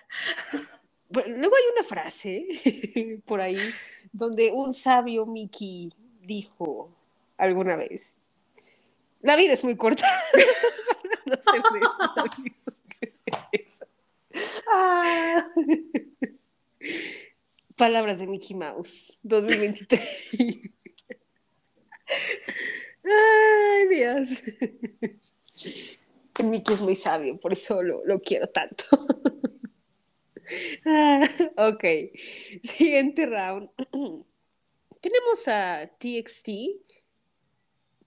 Luego 1.10 1.56
hay 1.56 1.64
una 1.74 1.84
frase 1.88 3.22
por 3.26 3.40
ahí 3.42 3.58
donde 4.12 4.52
un 4.52 4.74
sabio 4.74 5.26
Mickey 5.26 5.94
dijo 6.22 6.92
alguna 7.38 7.76
vez, 7.76 8.18
la 9.22 9.36
vida 9.36 9.54
es 9.54 9.64
muy 9.64 9.76
corta. 9.76 10.06
no 11.26 11.36
sé 11.36 11.52
de 11.52 11.80
esos 11.80 12.18
amigos 12.18 12.82
que 13.00 13.08
sé 13.08 13.22
eso. 13.52 13.86
Ah. 14.72 15.48
Palabras 17.76 18.20
de 18.20 18.28
Mickey 18.28 18.56
Mouse, 18.56 19.20
2023. 19.24 20.72
Ay, 23.06 23.88
Dios. 23.90 24.44
El 26.40 26.48
Mickey 26.48 26.76
es 26.76 26.82
muy 26.82 26.96
sabio, 26.96 27.40
por 27.40 27.54
eso 27.54 27.82
lo, 27.82 28.04
lo 28.06 28.20
quiero 28.22 28.48
tanto. 28.50 28.86
Ah, 30.86 31.22
ok. 31.58 31.84
Siguiente 32.64 33.26
round. 33.26 33.68
Tenemos 35.02 35.48
a 35.48 35.90
TXT. 35.98 36.50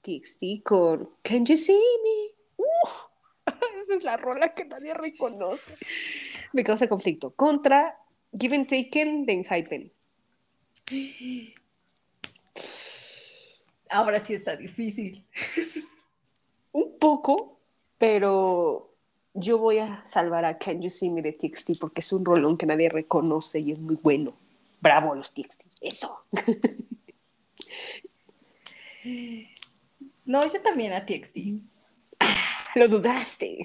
TXT 0.01 0.63
con 0.63 1.11
Can 1.23 1.45
You 1.45 1.57
See 1.57 1.75
Me? 1.75 2.37
Uh, 2.57 3.47
esa 3.81 3.95
es 3.97 4.05
la 4.05 4.17
rola 4.17 4.55
que 4.55 4.65
nadie 4.67 4.95
reconoce. 4.95 5.75
Me 6.53 6.63
causa 6.63 6.87
conflicto. 6.89 7.35
Contra 7.35 7.99
Given 8.33 8.69
Taken 8.69 9.27
de 9.27 9.33
Enhypen. 9.33 9.93
Ahora 13.90 14.18
sí 14.20 14.35
está 14.35 14.57
difícil. 14.57 15.24
Un 16.72 16.98
poco, 16.98 17.59
pero 17.98 18.92
yo 19.35 19.59
voy 19.59 19.79
a 19.79 20.05
salvar 20.05 20.44
a 20.44 20.59
Can 20.59 20.83
You 20.83 20.88
See 20.90 21.11
Me 21.11 21.22
de 21.22 21.33
TXT 21.33 21.79
porque 21.81 22.01
es 22.01 22.12
un 22.12 22.24
rolón 22.24 22.57
que 22.59 22.66
nadie 22.66 22.88
reconoce 22.88 23.61
y 23.61 23.72
es 23.72 23.79
muy 23.79 23.96
bueno. 23.96 24.33
Bravo 24.81 25.14
los 25.14 25.33
TXT. 25.33 25.62
Eso. 25.81 26.24
No, 30.24 30.42
yo 30.53 30.61
también 30.61 30.92
a 30.92 31.07
TXT. 31.07 31.37
Lo 32.74 32.88
dudaste. 32.88 33.59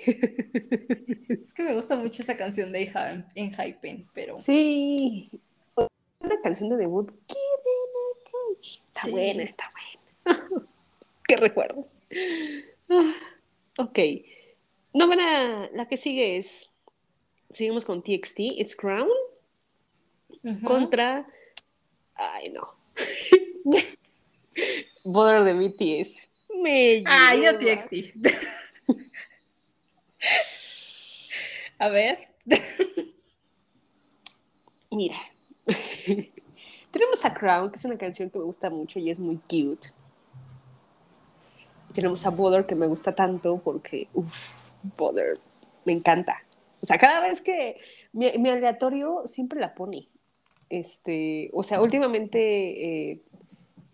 Es 1.28 1.54
que 1.54 1.64
me 1.64 1.74
gusta 1.76 1.96
mucho 1.98 2.22
esa 2.22 2.38
canción 2.38 2.72
de 2.72 2.92
Hy- 2.92 3.26
en 3.36 3.52
Hypen, 3.54 4.08
pero 4.14 4.42
Sí. 4.42 5.30
Una 5.76 6.40
canción 6.42 6.70
de 6.70 6.78
debut. 6.78 7.10
A. 7.12 7.34
Está 8.62 9.02
Sí. 9.06 9.12
buena, 9.12 9.44
está 9.44 9.70
buena. 9.72 10.03
Qué 11.28 11.38
recuerdos. 11.38 11.88
Ah, 12.90 13.14
ok. 13.80 14.00
No 14.94 15.08
van 15.08 15.20
a. 15.20 15.70
La 15.74 15.88
que 15.88 15.98
sigue 15.98 16.38
es. 16.38 16.74
Seguimos 17.52 17.86
con 17.86 18.02
TXT. 18.04 18.40
It's 18.40 18.76
Crown 18.76 19.08
Ujú. 20.44 20.62
contra. 20.66 21.26
Ay, 22.16 22.46
no. 22.52 22.76
Border 25.04 25.44
de 25.44 25.54
BTS. 25.54 26.30
Me 26.62 27.04
Ah, 27.06 27.36
yo. 27.36 27.58
TXT. 27.58 28.14
A 31.80 31.90
ver. 31.90 32.30
Mira. 34.92 35.18
Tenemos 36.92 37.26
a 37.26 37.34
Crown, 37.34 37.72
que 37.72 37.78
es 37.78 37.86
una 37.86 37.98
canción 37.98 38.30
que 38.30 38.38
me 38.38 38.46
gusta 38.46 38.70
mucho 38.70 39.00
y 39.00 39.10
es 39.10 39.20
muy 39.20 39.38
cute. 39.38 39.90
Tenemos 41.94 42.26
a 42.26 42.32
Bother, 42.32 42.66
que 42.66 42.76
me 42.76 42.88
gusta 42.88 43.14
tanto 43.14 43.58
porque, 43.58 44.08
uff, 44.14 44.72
Bother, 44.98 45.40
me 45.86 45.94
encanta. 45.94 46.38
O 46.82 46.86
sea, 46.86 46.98
cada 46.98 47.22
vez 47.22 47.42
que 47.42 47.78
mi, 48.12 48.32
mi 48.38 48.50
aleatorio 48.50 49.24
siempre 49.26 49.60
la 49.60 49.74
pone. 49.74 50.08
Este, 50.70 51.50
o 51.54 51.64
sea, 51.64 51.82
últimamente 51.82 53.12
eh, 53.12 53.22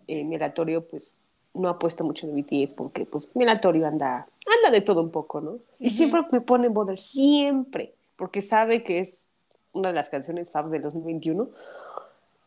eh, 0.08 0.24
mi 0.24 0.36
aleatorio, 0.36 0.86
pues, 0.86 1.16
no 1.52 1.68
ha 1.68 1.78
puesto 1.78 2.04
mucho 2.04 2.26
de 2.26 2.40
BTS 2.40 2.74
porque, 2.74 3.04
pues, 3.04 3.28
mi 3.34 3.44
aleatorio 3.44 3.86
anda, 3.86 4.26
anda 4.58 4.70
de 4.70 4.80
todo 4.80 5.02
un 5.02 5.10
poco, 5.10 5.40
¿no? 5.40 5.58
Y 5.78 5.88
Ujú. 5.88 5.96
siempre 5.96 6.22
me 6.32 6.40
pone 6.40 6.68
Bother, 6.68 6.98
siempre, 6.98 7.94
porque 8.16 8.40
sabe 8.40 8.82
que 8.82 9.00
es 9.00 9.28
una 9.72 9.88
de 9.88 9.94
las 9.94 10.08
canciones 10.08 10.50
faves 10.50 10.72
del 10.72 10.82
2021. 10.82 11.48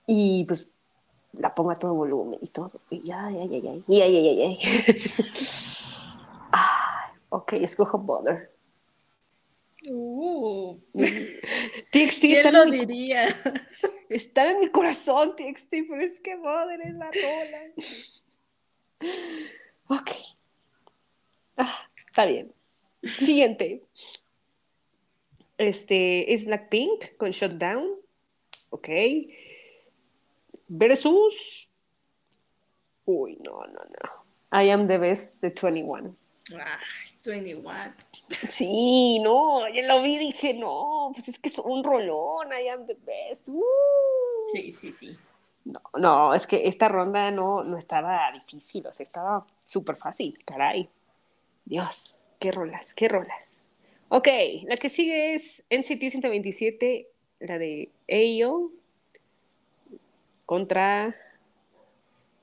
Y 0.07 0.43
pues 0.45 0.69
la 1.33 1.53
pongo 1.53 1.71
a 1.71 1.75
todo 1.75 1.93
volumen 1.93 2.39
y 2.41 2.47
todo. 2.47 2.71
Y 2.89 3.11
ay, 3.11 3.37
ay, 3.39 3.49
ay, 3.51 3.67
ay, 3.67 3.83
y 3.87 4.01
ay, 4.01 4.17
ay, 4.17 4.27
ay, 4.29 4.41
ay. 4.43 4.59
Ah, 6.51 7.11
ok, 7.29 7.53
escojo 7.53 7.97
Butter. 7.97 8.51
Uh, 9.89 10.77
TXT 11.91 12.23
está 12.23 12.51
¿Quién 12.51 12.53
lo 12.53 12.63
en, 12.63 12.69
mi, 12.69 12.79
diría? 12.85 13.27
está 14.09 14.49
en 14.51 14.59
mi 14.59 14.69
corazón, 14.69 15.35
TXT, 15.35 15.69
pero 15.89 16.01
es 16.01 16.19
que 16.21 16.35
Butter 16.37 16.79
es 16.81 16.93
la 16.93 17.09
rola. 17.11 17.59
Ok. 19.87 20.11
Ah, 21.57 21.89
está 22.07 22.25
bien. 22.25 22.53
Siguiente. 23.03 23.83
Este 25.57 26.33
es 26.33 26.45
Blackpink 26.45 27.17
con 27.17 27.31
Shutdown. 27.31 27.95
Ok. 28.69 28.87
Versus. 30.67 31.69
Uy, 33.05 33.37
no, 33.43 33.61
no, 33.65 33.81
no. 33.83 34.23
I 34.51 34.69
am 34.69 34.87
the 34.87 34.97
best 34.97 35.41
de 35.41 35.49
21. 35.49 36.15
Ay, 36.53 37.17
21. 37.25 37.93
Sí, 38.29 39.19
no, 39.19 39.67
ya 39.69 39.83
lo 39.83 40.01
vi 40.01 40.15
y 40.15 40.19
dije, 40.19 40.53
no, 40.53 41.11
pues 41.13 41.27
es 41.27 41.39
que 41.39 41.49
es 41.49 41.59
un 41.59 41.83
rolón, 41.83 42.49
I 42.51 42.67
am 42.67 42.85
the 42.85 42.97
best. 43.05 43.49
Uh. 43.49 43.61
Sí, 44.51 44.73
sí, 44.73 44.91
sí. 44.91 45.17
No, 45.65 45.81
no, 45.97 46.33
es 46.33 46.47
que 46.47 46.67
esta 46.67 46.87
ronda 46.87 47.31
no, 47.31 47.63
no 47.63 47.77
estaba 47.77 48.31
difícil, 48.31 48.85
o 48.87 48.93
sea, 48.93 49.03
estaba 49.03 49.45
súper 49.65 49.95
fácil, 49.95 50.37
caray. 50.45 50.89
Dios, 51.65 52.21
qué 52.39 52.51
rolas, 52.51 52.93
qué 52.93 53.07
rolas. 53.07 53.67
Ok, 54.09 54.27
la 54.65 54.77
que 54.77 54.89
sigue 54.89 55.35
es 55.35 55.65
NCT 55.69 56.09
127, 56.11 57.07
la 57.39 57.57
de 57.57 57.91
Ayo 58.09 58.71
contra... 60.45 61.15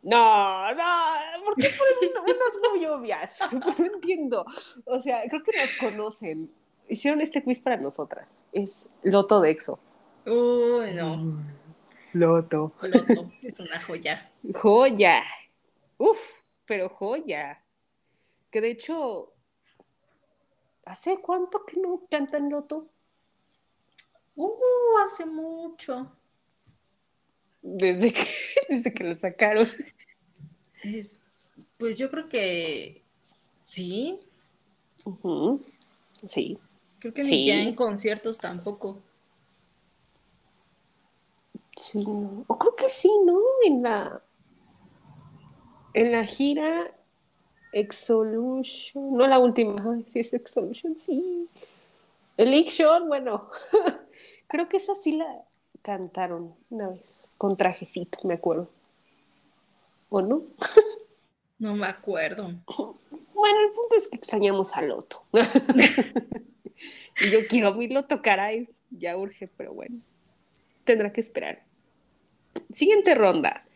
No, 0.03 0.75
no, 0.75 1.45
¿por 1.45 1.57
qué 1.57 1.69
ponen 1.77 2.17
un- 2.17 2.25
unas 2.25 2.71
muy 2.71 2.87
obvias? 2.87 3.39
No 3.53 3.85
entiendo. 3.85 4.47
O 4.87 4.99
sea, 5.01 5.23
creo 5.29 5.43
que 5.43 5.53
nos 5.61 5.71
conocen. 5.79 6.51
Hicieron 6.89 7.21
este 7.21 7.45
quiz 7.45 7.61
para 7.61 7.77
nosotras. 7.77 8.45
Es 8.53 8.91
Loto 9.03 9.41
de 9.41 9.51
EXO. 9.51 9.79
Uy, 10.27 10.93
no. 10.95 11.43
Loto. 12.15 12.73
Loto, 12.83 13.31
es 13.43 13.61
una 13.61 13.79
joya. 13.81 14.33
Joya. 14.55 15.23
Uf, 15.99 16.19
pero 16.67 16.89
joya. 16.89 17.63
Que 18.51 18.61
de 18.63 18.71
hecho, 18.71 19.33
¿hace 20.87 21.21
cuánto 21.21 21.65
que 21.67 21.79
no 21.79 22.01
cantan 22.11 22.49
Loto? 22.51 22.87
Uh, 24.35 24.99
hace 25.05 25.27
mucho. 25.27 26.17
Desde 27.63 28.13
que, 28.13 28.27
desde 28.69 28.93
que 28.95 29.05
lo 29.05 29.15
sacaron. 29.15 29.69
Es- 30.83 31.21
pues 31.79 31.99
yo 31.99 32.11
creo 32.11 32.29
que 32.29 33.03
sí. 33.63 34.21
Sí. 36.27 36.59
Creo 36.99 37.15
que 37.15 37.25
Sí. 37.25 37.31
ni 37.31 37.47
ya 37.47 37.55
en 37.61 37.75
conciertos 37.75 38.39
tampoco. 38.39 38.99
Sí, 41.77 42.05
no. 42.05 42.45
o 42.47 42.59
creo 42.59 42.77
que 42.77 42.89
sí, 42.91 43.11
¿no? 43.25 43.39
En 43.65 43.83
la, 43.83 44.23
en 45.95 46.13
la 46.13 46.27
gira 46.27 46.95
Exolution, 47.73 49.13
no 49.15 49.27
la 49.27 49.39
última, 49.39 49.99
sí 50.07 50.21
es 50.21 50.35
Exolution, 50.35 50.99
sí. 50.99 51.49
El 52.37 52.65
bueno, 53.07 53.49
creo 54.49 54.69
que 54.69 54.77
esa 54.79 54.95
sí 54.95 55.13
la 55.13 55.45
cantaron 55.83 56.55
una 56.69 56.89
vez, 56.91 57.29
con 57.41 57.57
trajecito, 57.57 58.19
me 58.25 58.35
acuerdo. 58.35 58.69
¿O 60.11 60.21
no? 60.21 60.43
No 61.59 61.75
me 61.75 61.87
acuerdo. 61.87 62.55
Bueno, 63.35 63.61
el 63.67 63.71
punto 63.75 63.95
es 63.95 64.09
que 64.09 64.17
extrañamos 64.17 64.75
a 64.75 64.81
Loto. 64.81 65.25
y 67.21 67.31
yo 67.31 67.47
quiero 67.47 67.69
a 67.69 67.75
mi 67.75 67.87
Loto, 67.87 68.23
caray, 68.23 68.67
ya 68.91 69.15
urge, 69.19 69.47
pero 69.47 69.75
bueno, 69.75 70.01
tendrá 70.85 71.13
que 71.13 71.21
esperar. 71.21 71.63
Siguiente 72.73 73.15
ronda. 73.15 73.67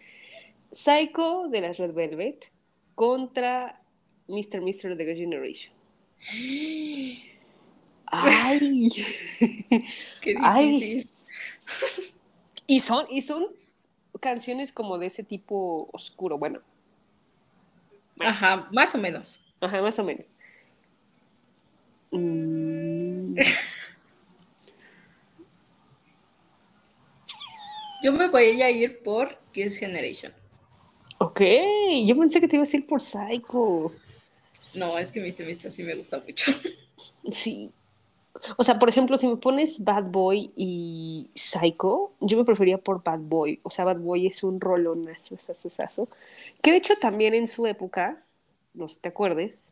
Psycho 0.71 1.49
de 1.49 1.61
las 1.61 1.77
Red 1.77 1.93
Velvet 1.93 2.51
contra 2.95 3.83
Mr. 4.29 4.63
Mr. 4.63 4.97
de 4.97 5.05
The 5.05 5.17
Generation. 5.17 5.75
Ay. 8.07 8.89
Qué 10.23 10.37
Ay. 10.43 11.11
Y 12.67 12.81
son, 12.81 13.07
y 13.11 13.23
son 13.23 13.47
canciones 14.21 14.73
como 14.73 14.99
de 14.99 15.07
ese 15.07 15.25
tipo 15.25 15.89
oscuro, 15.93 16.39
bueno, 16.39 16.61
Ajá, 18.21 18.69
más 18.73 18.95
o 18.95 18.99
menos. 18.99 19.41
ajá, 19.61 19.83
más 19.83 19.99
o 19.99 20.05
menos. 20.05 20.35
Mm, 22.13 23.35
Yo 28.03 28.13
me 28.13 28.29
voy 28.29 28.61
a 28.63 28.71
ir 28.71 29.03
por 29.03 29.39
Kiss 29.53 29.79
Generation. 29.79 30.33
ok, 31.19 31.41
yo 32.05 32.17
pensé 32.19 32.41
que 32.41 32.49
te 32.49 32.57
ibas 32.57 32.73
a 32.73 32.77
ir 32.77 32.87
por 32.87 33.01
Psycho. 33.01 33.93
No, 34.75 34.99
es 34.99 35.11
que 35.13 35.21
mi 35.21 35.31
semestre 35.31 35.71
sí 35.71 35.83
me 35.83 35.95
gusta 35.95 36.19
mucho. 36.27 36.53
Sí. 37.31 37.73
O 38.57 38.65
sea, 38.65 38.79
por 38.79 38.89
ejemplo, 38.89 39.17
si 39.17 39.27
me 39.27 39.37
pones 39.37 39.85
Bad 39.85 40.05
Boy 40.05 40.51
y 40.57 41.31
Psycho, 41.35 42.13
yo 42.21 42.37
me 42.37 42.45
prefería 42.45 42.79
por 42.79 43.03
Bad 43.03 43.21
Boy. 43.21 43.61
O 43.63 43.71
sea, 43.71 43.85
Bad 43.85 43.99
Boy 43.99 44.27
es 44.27 44.43
un 44.43 44.61
rolonazo, 44.61 45.37
sasasazo. 45.39 46.09
Que 46.61 46.73
de 46.73 46.79
hecho 46.79 46.95
también 46.97 47.35
en 47.35 47.47
su 47.49 47.67
época, 47.67 48.23
no 48.75 48.89
sé 48.89 48.97
si 48.97 49.01
te 49.03 49.09
acuerdes, 49.09 49.69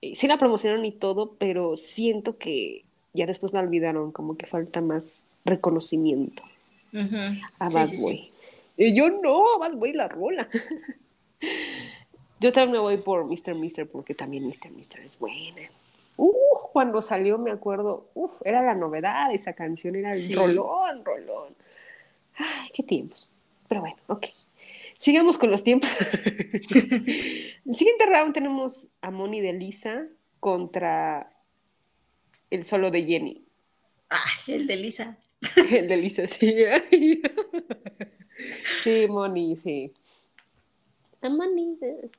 eh, 0.00 0.14
sí 0.14 0.26
la 0.26 0.38
promocionaron 0.38 0.84
y 0.84 0.92
todo, 0.92 1.34
pero 1.38 1.76
siento 1.76 2.36
que 2.36 2.84
ya 3.12 3.26
después 3.26 3.52
la 3.52 3.60
olvidaron, 3.60 4.12
como 4.12 4.36
que 4.36 4.46
falta 4.46 4.80
más 4.80 5.26
reconocimiento 5.44 6.42
a 7.58 7.68
Bad 7.68 7.86
sí, 7.86 7.96
sí. 7.96 8.02
Boy. 8.02 8.30
Y 8.76 8.94
yo 8.96 9.10
no, 9.10 9.58
Bad 9.58 9.74
Boy 9.74 9.92
la 9.92 10.08
rola. 10.08 10.48
yo 12.40 12.52
también 12.52 12.72
me 12.72 12.78
voy 12.78 12.96
por 12.98 13.24
Mr. 13.24 13.54
Mister 13.54 13.88
porque 13.88 14.14
también 14.14 14.46
Mr. 14.46 14.70
Mister 14.70 15.02
es 15.02 15.18
buena. 15.18 15.68
Cuando 16.74 17.00
salió 17.02 17.38
me 17.38 17.52
acuerdo, 17.52 18.10
uf, 18.14 18.34
era 18.44 18.60
la 18.60 18.74
novedad 18.74 19.32
esa 19.32 19.52
canción, 19.52 19.94
era 19.94 20.10
el 20.10 20.16
Sí. 20.16 20.34
rolón, 20.34 21.04
rolón. 21.04 21.54
Ay, 22.36 22.68
qué 22.74 22.82
tiempos. 22.82 23.30
Pero 23.68 23.80
bueno, 23.82 23.96
ok. 24.08 24.26
Sigamos 24.98 25.38
con 25.38 25.52
los 25.52 25.62
tiempos. 25.62 25.88
el 26.74 27.74
siguiente 27.76 28.06
round 28.06 28.34
tenemos 28.34 28.90
a 29.02 29.12
Moni 29.12 29.40
de 29.40 29.52
Lisa 29.52 30.08
contra 30.40 31.30
el 32.50 32.64
solo 32.64 32.90
de 32.90 33.04
Jenny. 33.04 33.44
Ay, 34.08 34.54
el 34.54 34.66
de 34.66 34.74
Lisa. 34.74 35.16
El 35.70 35.86
de 35.86 35.96
Lisa, 35.96 36.26
sí. 36.26 36.56
sí, 38.82 39.06
Moni, 39.08 39.54
sí. 39.56 39.92
A 41.22 41.28
Moni. 41.28 41.76
de- 41.80 42.10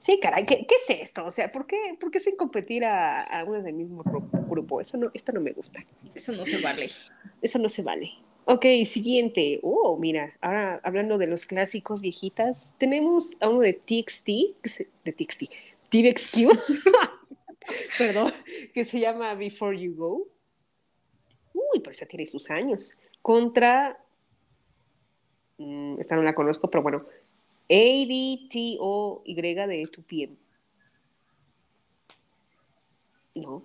Sí, 0.00 0.18
caray, 0.18 0.46
¿qué, 0.46 0.66
qué 0.66 0.74
es 0.76 0.90
esto? 1.02 1.26
O 1.26 1.30
sea, 1.30 1.52
¿por 1.52 1.66
qué, 1.66 1.76
por 2.00 2.10
qué 2.10 2.20
sin 2.20 2.34
competir 2.34 2.84
a, 2.86 3.22
a 3.22 3.44
unas 3.44 3.62
del 3.64 3.74
mismo 3.74 4.02
gru- 4.02 4.28
grupo? 4.48 4.80
Eso 4.80 4.96
no, 4.96 5.10
esto 5.12 5.30
no 5.32 5.40
me 5.42 5.52
gusta. 5.52 5.84
Eso 6.14 6.32
no 6.32 6.44
se 6.46 6.58
vale. 6.58 6.90
Eso 7.42 7.58
no 7.58 7.68
se 7.68 7.82
vale. 7.82 8.10
Ok, 8.46 8.64
siguiente. 8.86 9.60
Oh, 9.62 9.98
mira, 9.98 10.36
ahora 10.40 10.80
hablando 10.82 11.18
de 11.18 11.26
los 11.26 11.44
clásicos 11.44 12.00
viejitas, 12.00 12.74
tenemos 12.78 13.36
a 13.40 13.48
uno 13.50 13.60
de 13.60 13.74
TXT, 13.74 14.28
de 15.04 15.12
TXT, 15.12 15.44
TVXQ, 15.90 16.48
perdón, 17.98 18.32
que 18.72 18.84
se 18.86 19.00
llama 19.00 19.34
Before 19.34 19.78
You 19.78 19.94
Go. 19.94 20.28
Uy, 21.52 21.80
pero 21.80 21.90
esa 21.90 22.06
tiene 22.06 22.26
sus 22.26 22.50
años. 22.50 22.98
Contra, 23.20 24.02
mm, 25.58 26.00
esta 26.00 26.16
no 26.16 26.22
la 26.22 26.34
conozco, 26.34 26.70
pero 26.70 26.82
bueno, 26.82 27.04
ADTOY 27.70 29.34
de 29.34 29.86
2PM. 29.86 30.36
No, 33.36 33.62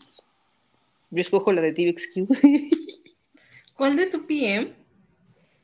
yo 1.10 1.22
escojo 1.22 1.52
la 1.52 1.62
de 1.62 1.74
TVXQ. 1.74 2.30
¿Cuál 3.76 3.96
de 3.96 4.06
tu 4.06 4.26
PM? 4.26 4.74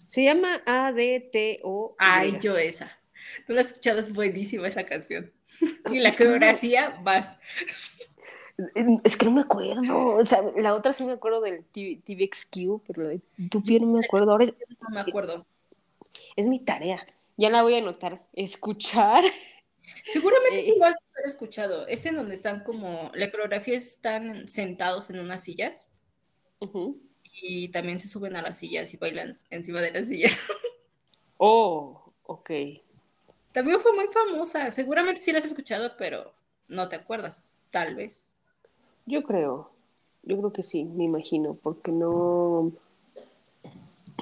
Se 0.08 0.24
llama 0.24 0.62
ADTO. 0.66 1.96
Ay, 1.98 2.40
yo 2.42 2.58
esa. 2.58 2.92
Tú 3.46 3.54
la 3.54 3.62
has 3.62 3.68
escuchado, 3.68 4.00
es 4.00 4.14
buenísima 4.14 4.68
esa 4.68 4.84
canción. 4.86 5.32
Y 5.92 6.00
la 6.00 6.12
coreografía, 6.12 7.00
vas. 7.04 7.38
Es 9.04 9.18
que 9.18 9.26
no 9.26 9.32
me 9.32 9.42
acuerdo. 9.42 10.16
O 10.16 10.26
sea, 10.26 10.44
la 10.56 10.76
otra 10.76 10.94
sí 10.94 11.04
me 11.04 11.14
acuerdo 11.14 11.42
del 11.42 11.64
TV 11.66 12.00
TVXQ, 12.06 12.84
pero 12.86 13.04
la 13.04 13.10
de 13.10 13.22
Tupi 13.50 13.80
no 13.80 13.88
me 13.88 14.06
acuerdo. 14.06 14.32
Ahora 14.32 14.44
es, 14.44 14.54
No 14.82 14.90
me 14.90 15.00
acuerdo. 15.00 15.48
es 16.36 16.48
mi 16.48 16.60
tarea. 16.60 17.04
Ya 17.38 17.50
la 17.50 17.64
voy 17.64 17.76
a 17.76 17.80
anotar. 17.80 18.26
Escuchar. 18.34 19.24
Seguramente 20.06 20.60
Eh, 20.60 20.62
sí 20.62 20.76
lo 20.78 20.86
has 20.86 20.96
escuchado. 21.26 21.88
Es 21.88 22.06
en 22.06 22.16
donde 22.16 22.36
están 22.36 22.64
como, 22.64 23.12
la 23.14 23.32
coreografía 23.32 23.76
están 23.78 24.48
sentados 24.48 25.10
en 25.10 25.20
unas 25.20 25.44
sillas 25.44 25.90
y 27.42 27.70
también 27.70 28.00
se 28.00 28.08
suben 28.08 28.36
a 28.36 28.42
las 28.42 28.58
sillas 28.58 28.94
y 28.94 28.98
bailan 28.98 29.40
encima 29.50 29.82
de 29.82 29.92
las 29.92 30.08
sillas. 30.08 30.40
Oh, 31.44 32.02
Ok. 32.32 32.52
También 33.52 33.80
fue 33.82 33.94
muy 33.94 34.08
famosa. 34.08 34.72
Seguramente 34.72 35.20
sí 35.20 35.34
la 35.34 35.40
has 35.40 35.46
escuchado, 35.46 35.92
pero 35.98 36.32
no 36.70 36.88
te 36.88 36.96
acuerdas, 36.96 37.58
tal 37.72 37.96
vez. 37.96 38.34
Yo 39.06 39.24
creo. 39.24 39.70
Yo 40.24 40.38
creo 40.38 40.54
que 40.54 40.64
sí, 40.64 40.86
me 40.86 41.04
imagino, 41.04 41.56
porque 41.56 41.92
no. 41.92 42.72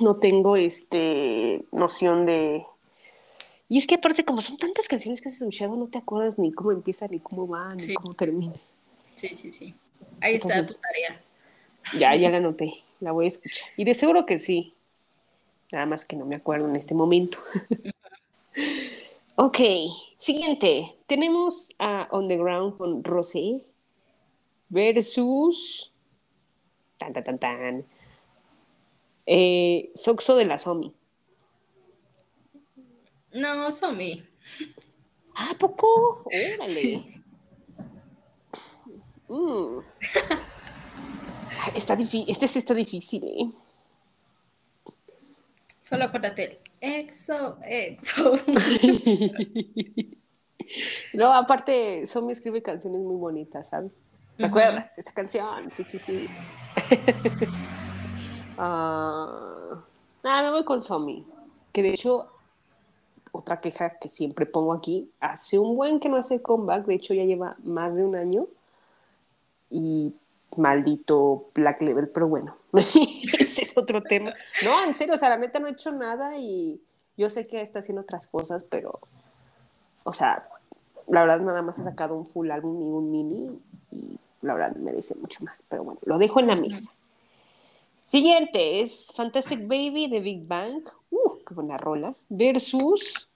No 0.01 0.15
tengo 0.15 0.55
este 0.55 1.65
noción 1.71 2.25
de. 2.25 2.65
Y 3.71 3.77
es 3.77 3.85
que 3.85 3.95
aparte, 3.95 4.25
como 4.25 4.41
son 4.41 4.57
tantas 4.57 4.87
canciones 4.87 5.21
que 5.21 5.29
has 5.29 5.35
escuchado, 5.35 5.75
no 5.75 5.87
te 5.87 5.99
acuerdas 5.99 6.39
ni 6.39 6.51
cómo 6.51 6.71
empieza, 6.71 7.07
ni 7.07 7.19
cómo 7.19 7.47
va, 7.47 7.75
ni 7.75 7.81
Sí. 7.81 7.93
cómo 7.93 8.15
termina. 8.15 8.53
Sí, 9.13 9.35
sí, 9.35 9.51
sí. 9.51 9.75
Ahí 10.19 10.35
está 10.35 10.65
tu 10.65 10.73
tarea. 10.73 11.21
Ya, 11.97 12.15
ya 12.15 12.29
la 12.31 12.37
anoté, 12.37 12.73
la 12.99 13.11
voy 13.11 13.25
a 13.25 13.27
escuchar. 13.29 13.69
Y 13.77 13.83
de 13.85 13.93
seguro 13.93 14.25
que 14.25 14.39
sí. 14.39 14.73
Nada 15.71 15.85
más 15.85 16.03
que 16.03 16.15
no 16.15 16.25
me 16.25 16.35
acuerdo 16.35 16.67
en 16.67 16.75
este 16.77 16.95
momento. 16.95 17.37
ok, 19.35 19.57
siguiente. 20.17 20.95
Tenemos 21.05 21.75
a 21.77 22.07
On 22.11 22.27
the 22.27 22.37
Ground 22.37 22.77
con 22.77 23.03
Rosé 23.03 23.63
versus. 24.69 25.93
Tan, 26.97 27.13
tan, 27.13 27.23
tan, 27.23 27.37
tan. 27.39 27.85
Eh, 29.27 29.91
Soxo 29.93 30.35
de 30.35 30.45
la 30.45 30.57
Somi. 30.57 30.91
No, 33.33 33.71
Somi. 33.71 34.23
¿A 35.35 35.53
poco? 35.57 36.23
Órale. 36.25 36.65
Sí. 36.67 37.15
Mm. 39.27 39.79
Está 41.75 41.95
difícil, 41.95 42.25
este 42.27 42.47
sí 42.47 42.59
está 42.59 42.73
difícil, 42.73 43.23
¿eh? 43.23 43.51
Solo 45.87 46.05
acuérdate. 46.05 46.61
Exo, 46.81 47.57
exo. 47.63 48.33
No, 51.13 51.33
aparte, 51.33 52.05
Somi 52.05 52.33
escribe 52.33 52.61
canciones 52.61 53.01
muy 53.01 53.15
bonitas, 53.15 53.69
¿sabes? 53.69 53.91
¿Te 54.37 54.45
acuerdas? 54.45 54.97
Esa 54.99 55.11
canción, 55.11 55.71
sí, 55.71 55.83
sí, 55.83 55.97
sí. 55.97 56.27
Ah, 58.61 59.81
nada, 60.21 60.43
me 60.43 60.51
voy 60.51 60.65
con 60.65 60.81
Somi. 60.81 61.25
Que 61.71 61.81
de 61.81 61.93
hecho, 61.93 62.29
otra 63.31 63.59
queja 63.59 63.97
que 63.99 64.09
siempre 64.09 64.45
pongo 64.45 64.73
aquí, 64.73 65.09
hace 65.19 65.59
un 65.59 65.75
buen 65.75 65.99
que 65.99 66.09
no 66.09 66.17
hace 66.17 66.41
comeback, 66.41 66.85
de 66.85 66.95
hecho 66.95 67.13
ya 67.13 67.23
lleva 67.23 67.55
más 67.63 67.95
de 67.95 68.03
un 68.03 68.15
año. 68.15 68.47
Y 69.69 70.13
maldito 70.57 71.45
Black 71.53 71.81
Level, 71.81 72.09
pero 72.09 72.27
bueno, 72.27 72.55
ese 72.73 73.61
es 73.61 73.77
otro 73.77 74.01
tema. 74.01 74.33
No, 74.63 74.83
en 74.83 74.93
serio, 74.93 75.15
o 75.15 75.17
sea, 75.17 75.29
la 75.29 75.37
neta 75.37 75.59
no 75.59 75.67
he 75.67 75.71
hecho 75.71 75.91
nada 75.91 76.37
y 76.37 76.81
yo 77.17 77.29
sé 77.29 77.47
que 77.47 77.61
está 77.61 77.79
haciendo 77.79 78.01
otras 78.01 78.27
cosas, 78.27 78.63
pero, 78.63 78.99
o 80.03 80.13
sea, 80.13 80.47
la 81.07 81.21
verdad 81.21 81.39
nada 81.39 81.61
más 81.61 81.77
ha 81.79 81.83
sacado 81.83 82.15
un 82.15 82.25
full 82.25 82.49
álbum 82.51 82.81
y 82.81 82.85
un 82.85 83.11
mini 83.11 83.59
y 83.91 84.17
la 84.41 84.53
verdad 84.53 84.75
merece 84.75 85.15
mucho 85.15 85.43
más, 85.43 85.63
pero 85.67 85.83
bueno, 85.83 85.99
lo 86.05 86.17
dejo 86.17 86.39
en 86.39 86.47
la 86.47 86.55
mesa. 86.55 86.91
Siguiente 88.05 88.81
es 88.81 89.13
Fantastic 89.15 89.67
Baby 89.67 90.09
de 90.09 90.19
Big 90.19 90.47
Bang. 90.47 90.81
Uh, 91.11 91.28
qué 91.49 91.55
buena 91.55 91.77
rola. 91.77 92.13
Versus. 92.29 93.27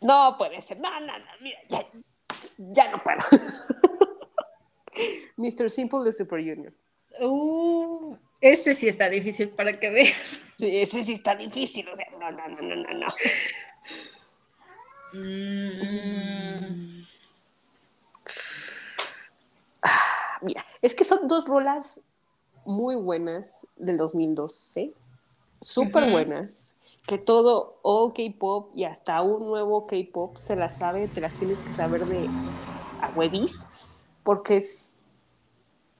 No 0.00 0.34
puede 0.36 0.60
ser. 0.62 0.80
No, 0.80 0.98
no, 1.00 1.18
no. 1.18 1.24
Mira, 1.40 1.58
ya, 1.68 1.86
ya 2.58 2.90
no 2.90 3.02
puedo. 3.02 3.18
Mr. 5.36 5.70
Simple 5.70 6.04
de 6.04 6.12
Super 6.12 6.40
Junior. 6.40 6.72
Uh, 7.20 8.16
ese 8.40 8.74
sí 8.74 8.88
está 8.88 9.08
difícil 9.08 9.50
para 9.50 9.78
que 9.78 9.90
veas. 9.90 10.42
Sí, 10.58 10.80
ese 10.80 11.04
sí 11.04 11.12
está 11.14 11.34
difícil. 11.36 11.88
O 11.88 11.96
sea, 11.96 12.06
no, 12.18 12.30
no, 12.30 12.48
no, 12.48 12.60
no, 12.60 12.76
no. 12.76 12.92
no. 12.92 13.06
Mm, 15.14 17.04
Mira, 20.42 20.64
es 20.82 20.94
que 20.94 21.04
son 21.04 21.26
dos 21.26 21.46
rolas 21.46 22.04
muy 22.64 22.96
buenas 22.96 23.66
del 23.76 23.96
2012. 23.96 24.92
Súper 25.60 26.04
Ujú. 26.04 26.12
buenas. 26.12 26.76
Que 27.08 27.16
todo, 27.16 27.78
all 27.82 28.12
K-pop 28.12 28.70
y 28.74 28.84
hasta 28.84 29.22
un 29.22 29.46
nuevo 29.46 29.86
K-pop 29.86 30.36
se 30.36 30.56
las 30.56 30.76
sabe, 30.76 31.08
te 31.08 31.22
las 31.22 31.34
tienes 31.34 31.58
que 31.58 31.72
saber 31.72 32.04
de 32.04 32.28
a 33.00 33.10
huevis, 33.16 33.70
porque 34.22 34.58
es, 34.58 34.98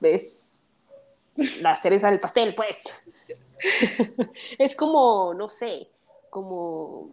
es 0.01 0.59
la 1.61 1.75
cereza 1.75 2.11
del 2.11 2.19
pastel, 2.19 2.53
pues. 2.53 2.83
es 4.59 4.75
como, 4.75 5.33
no 5.33 5.49
sé, 5.49 5.89
como. 6.29 7.09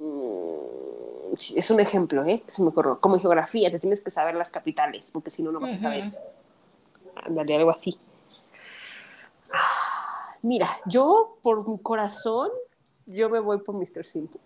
mm, 0.00 1.34
es 1.54 1.70
un 1.70 1.78
ejemplo, 1.78 2.24
¿eh? 2.24 2.42
Se 2.48 2.60
me 2.62 2.70
ocurrió. 2.70 2.98
Como 2.98 3.14
en 3.14 3.20
geografía, 3.20 3.70
te 3.70 3.78
tienes 3.78 4.02
que 4.02 4.10
saber 4.10 4.34
las 4.34 4.50
capitales, 4.50 5.10
porque 5.12 5.30
si 5.30 5.44
no, 5.44 5.52
no 5.52 5.60
vas 5.60 5.78
a 5.78 5.78
saber. 5.78 6.12
Ándale, 7.14 7.54
algo 7.54 7.70
así. 7.70 7.96
Ah, 9.52 9.88
Mira, 10.42 10.68
yo 10.86 11.36
por 11.42 11.68
mi 11.68 11.78
corazón, 11.78 12.50
yo 13.08 13.30
me 13.30 13.40
voy 13.40 13.58
por 13.58 13.74
Mr. 13.74 14.04
Simple. 14.04 14.40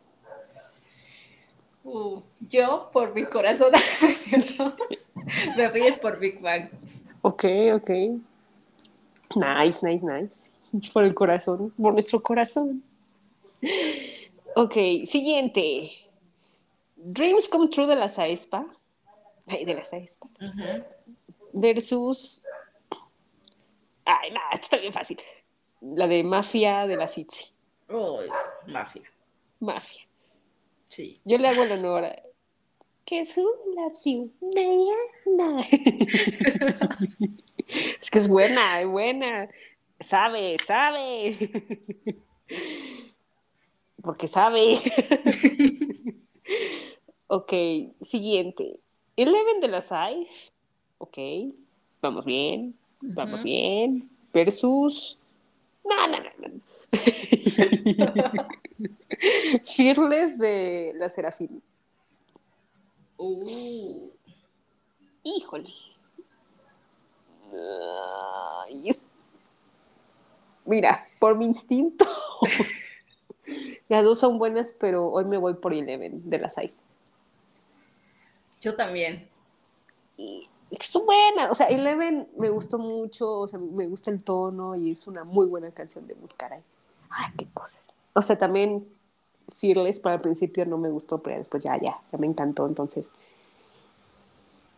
Uh, 1.84 2.20
yo, 2.48 2.88
por 2.92 3.12
mi 3.14 3.24
corazón, 3.24 3.72
¿no 4.02 4.08
es 4.08 4.16
cierto? 4.18 4.74
Me 5.56 5.68
voy 5.68 5.80
a 5.80 5.88
ir 5.88 6.00
por 6.00 6.18
Big 6.18 6.40
Bang. 6.40 6.70
Ok, 7.22 7.44
ok. 7.74 7.90
Nice, 9.34 9.86
nice, 9.86 10.04
nice. 10.04 10.50
Por 10.92 11.04
el 11.04 11.14
corazón, 11.14 11.72
por 11.80 11.92
nuestro 11.92 12.22
corazón. 12.22 12.82
Ok, 14.54 14.74
siguiente. 15.04 15.90
Dreams 16.96 17.48
Come 17.48 17.68
True 17.68 17.86
de 17.86 17.96
la 17.96 18.08
Saespa. 18.08 18.64
De 19.46 19.74
la 19.74 19.84
Saespa. 19.84 20.28
Versus. 21.52 22.44
Ay, 24.04 24.30
nada, 24.30 24.50
esto 24.52 24.64
está 24.64 24.76
bien 24.78 24.92
fácil. 24.92 25.18
La 25.80 26.06
de 26.06 26.22
Mafia 26.22 26.86
de 26.86 26.96
la 26.96 27.08
Sitsi. 27.08 27.51
Mafia. 28.66 29.02
Mafia. 29.60 30.02
Sí. 30.88 31.20
Yo 31.24 31.38
le 31.38 31.48
hago 31.48 31.62
el 31.64 31.72
honor 31.72 32.04
a. 32.04 32.22
Loves 33.10 34.04
you? 34.04 34.32
Mariana. 34.40 35.66
es 38.00 38.10
que 38.10 38.18
es 38.18 38.28
buena, 38.28 38.80
es 38.80 38.88
buena. 38.88 39.48
Sabe, 40.00 40.56
sabe. 40.64 41.36
Porque 44.02 44.28
sabe. 44.28 44.78
ok, 47.26 47.52
siguiente. 48.00 48.80
Eleven 49.16 49.60
de 49.60 49.68
las 49.68 49.92
hay. 49.92 50.26
Ok, 50.98 51.18
vamos 52.00 52.24
bien, 52.24 52.74
vamos 53.00 53.42
bien. 53.42 54.08
Versus. 54.32 55.18
No, 55.84 56.06
no, 56.06 56.18
no, 56.18 56.30
no. 56.38 56.71
Fearless 59.76 60.38
de 60.38 60.92
la 60.96 61.08
Serafín. 61.08 61.62
Uh, 63.16 64.10
Híjole. 65.22 65.72
Mira, 70.64 71.06
por 71.18 71.36
mi 71.36 71.46
instinto. 71.46 72.06
Las 73.88 74.04
dos 74.04 74.18
son 74.18 74.38
buenas, 74.38 74.74
pero 74.78 75.08
hoy 75.08 75.24
me 75.24 75.36
voy 75.36 75.54
por 75.54 75.74
Eleven 75.74 76.28
de 76.28 76.38
las 76.38 76.56
hay. 76.56 76.72
yo 78.60 78.74
también. 78.74 79.28
Y 80.16 80.48
son 80.80 81.04
buenas. 81.04 81.50
O 81.50 81.54
sea, 81.54 81.66
Eleven 81.66 82.28
me 82.38 82.48
gustó 82.48 82.78
mucho, 82.78 83.40
o 83.40 83.48
sea, 83.48 83.58
me 83.58 83.86
gusta 83.86 84.10
el 84.10 84.24
tono 84.24 84.74
y 84.76 84.90
es 84.90 85.06
una 85.06 85.24
muy 85.24 85.46
buena 85.46 85.70
canción 85.72 86.06
de 86.06 86.14
Mutkaray. 86.14 86.62
Ay, 87.12 87.30
qué 87.36 87.46
cosas. 87.52 87.94
O 88.14 88.22
sea, 88.22 88.36
también 88.36 88.86
Fearless 89.58 90.00
para 90.00 90.16
el 90.16 90.20
principio 90.20 90.64
no 90.66 90.78
me 90.78 90.90
gustó, 90.90 91.18
pero 91.22 91.38
después 91.38 91.62
ya, 91.62 91.78
ya, 91.80 92.00
ya 92.10 92.18
me 92.18 92.26
encantó. 92.26 92.66
Entonces, 92.66 93.06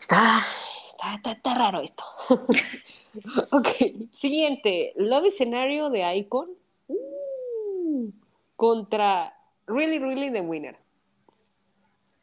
está, 0.00 0.42
está, 0.88 1.14
está, 1.14 1.32
está 1.32 1.54
raro 1.54 1.80
esto. 1.80 2.04
ok, 3.52 4.10
siguiente. 4.10 4.92
Love 4.96 5.30
Scenario 5.30 5.90
de 5.90 6.16
Icon 6.16 6.48
Uh, 6.86 8.10
contra 8.56 9.34
Really, 9.66 9.98
Really 9.98 10.30
the 10.30 10.40
Winner. 10.40 10.76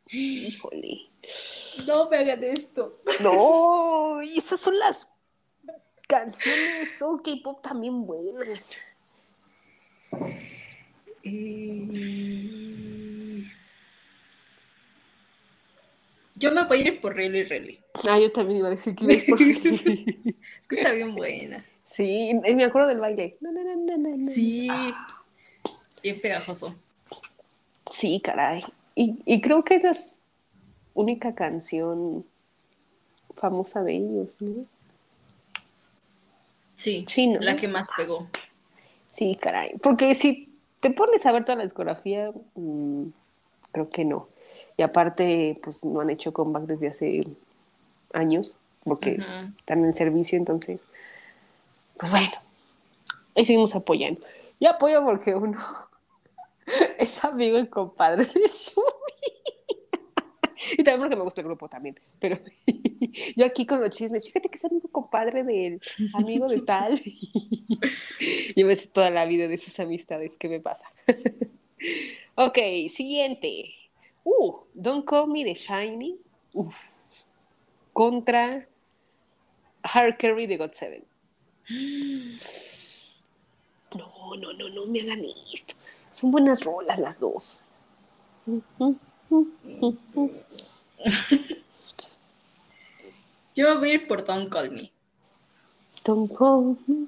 Híjole. 0.07 1.09
No 1.87 2.09
me 2.09 2.17
hagan 2.17 2.43
esto. 2.43 2.99
No, 3.21 4.21
y 4.23 4.37
esas 4.37 4.59
son 4.59 4.77
las 4.77 5.07
canciones 6.07 6.97
son 6.97 7.17
K-pop 7.17 7.61
también 7.61 8.05
buenas. 8.05 8.77
Eh, 11.23 11.87
Yo 16.35 16.51
me 16.51 16.63
voy 16.65 16.79
a 16.79 16.87
ir 16.87 17.01
por 17.01 17.15
Really 17.15 17.43
Really. 17.43 17.79
Ah, 18.09 18.17
yo 18.19 18.31
también 18.31 18.59
iba 18.59 18.67
a 18.67 18.71
decir 18.71 18.95
que 18.95 19.03
iba 19.03 19.13
a 19.13 19.15
ir 19.17 19.25
por 19.27 19.41
Es 19.41 20.67
que 20.67 20.75
está 20.75 20.91
bien 20.93 21.13
buena. 21.13 21.63
Sí, 21.83 22.33
me 22.33 22.63
acuerdo 22.63 22.87
del 22.87 22.99
baile. 22.99 23.37
No, 23.41 23.51
no, 23.51 23.97
no. 23.97 24.31
Sí. 24.31 24.67
Bien 26.01 26.19
pegajoso. 26.21 26.75
Sí, 27.89 28.19
caray. 28.23 28.63
Y, 28.95 29.19
y 29.25 29.41
creo 29.41 29.63
que 29.63 29.75
es 29.75 29.83
la 29.83 29.91
única 30.93 31.35
canción 31.35 32.25
famosa 33.35 33.83
de 33.83 33.97
ellos, 33.97 34.37
¿no? 34.39 34.65
Sí, 36.75 37.05
Sí, 37.07 37.27
¿no? 37.27 37.39
la 37.39 37.55
que 37.55 37.67
más 37.67 37.87
pegó. 37.95 38.27
Sí, 39.11 39.35
caray. 39.35 39.77
Porque 39.77 40.15
si 40.15 40.49
te 40.79 40.89
pones 40.89 41.25
a 41.25 41.31
ver 41.31 41.45
toda 41.45 41.57
la 41.57 41.63
discografía, 41.63 42.31
mm, 42.55 43.03
creo 43.71 43.89
que 43.89 44.03
no. 44.05 44.27
Y 44.77 44.81
aparte, 44.81 45.59
pues 45.61 45.85
no 45.85 46.01
han 46.01 46.09
hecho 46.09 46.33
comeback 46.33 46.63
desde 46.63 46.87
hace 46.87 47.21
años, 48.13 48.57
porque 48.83 49.19
están 49.59 49.85
en 49.85 49.93
servicio, 49.93 50.37
entonces, 50.37 50.81
pues 51.97 52.09
bueno, 52.09 52.31
ahí 53.35 53.45
seguimos 53.45 53.75
apoyando. 53.75 54.21
Yo 54.59 54.69
apoyo 54.71 55.03
porque 55.03 55.35
uno 55.35 55.59
es 56.97 57.23
amigo 57.23 57.59
y 57.59 57.67
compadre 57.67 58.25
de 58.25 58.47
Shumi. 58.47 58.85
Y 60.77 60.83
también 60.83 60.99
porque 60.99 61.15
me 61.15 61.23
gusta 61.23 61.41
el 61.41 61.47
grupo 61.47 61.67
también. 61.67 61.99
Pero 62.19 62.37
yo 63.35 63.45
aquí 63.45 63.65
con 63.65 63.81
los 63.81 63.89
chismes, 63.91 64.25
fíjate 64.25 64.49
que 64.49 64.55
es 64.55 64.65
amigo 64.65 64.89
compadre 64.89 65.43
del 65.43 65.81
amigo 66.13 66.47
de 66.47 66.61
tal. 66.61 67.01
Yo 68.55 68.65
me 68.65 68.75
sé 68.75 68.87
toda 68.87 69.09
la 69.09 69.25
vida 69.25 69.47
de 69.47 69.57
sus 69.57 69.79
amistades. 69.79 70.37
¿Qué 70.37 70.49
me 70.49 70.59
pasa? 70.59 70.85
ok, 72.35 72.57
siguiente. 72.89 73.73
Uh, 74.23 74.57
Don't 74.73 75.05
Call 75.05 75.27
Me 75.27 75.43
The 75.43 75.53
Shiny. 75.53 76.17
Uf. 76.53 76.77
Contra 77.93 78.67
Hard 79.83 80.17
Carry 80.17 80.47
de 80.47 80.57
God 80.57 80.71
Seven. 80.73 81.03
No, 83.93 84.37
no, 84.37 84.53
no, 84.53 84.69
no 84.69 84.85
me 84.85 85.01
hagan 85.01 85.21
esto. 85.53 85.73
Son 86.13 86.31
buenas 86.31 86.63
rolas 86.63 86.97
las 87.01 87.19
dos. 87.19 87.67
Yo 93.55 93.77
voy 93.79 93.91
a 93.91 93.93
ir 93.95 94.07
por 94.07 94.23
Don't 94.23 94.49
Call 94.49 94.71
Me. 94.71 94.91
Don't 96.03 96.31
Call 96.35 96.77
Me. 96.87 97.05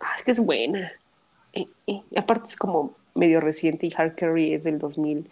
Ah, 0.00 0.14
es 0.18 0.24
que 0.24 0.30
es 0.32 0.40
buena. 0.40 0.90
Eh, 1.52 1.66
eh. 1.86 2.02
Aparte 2.16 2.46
es 2.48 2.56
como 2.56 2.94
medio 3.14 3.40
reciente 3.40 3.86
y 3.86 3.92
Hard 3.96 4.14
Carry 4.16 4.52
es 4.52 4.64
del 4.64 4.78
2000. 4.78 5.28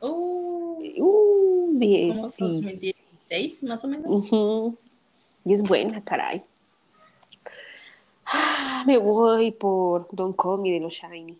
Uh, 0.00 0.42
Uh, 0.98 1.66
como 1.68 1.78
10. 1.78 2.38
2016, 2.38 3.62
más 3.64 3.84
o 3.84 3.88
menos. 3.88 4.74
Y 5.44 5.52
es 5.52 5.62
buena, 5.62 6.02
caray. 6.04 6.42
Ah, 8.26 8.82
me 8.86 8.98
voy 8.98 9.52
por 9.52 10.08
Don't 10.10 10.36
Call 10.36 10.60
Me 10.60 10.70
de 10.72 10.80
los 10.80 10.92
Shiny. 10.94 11.38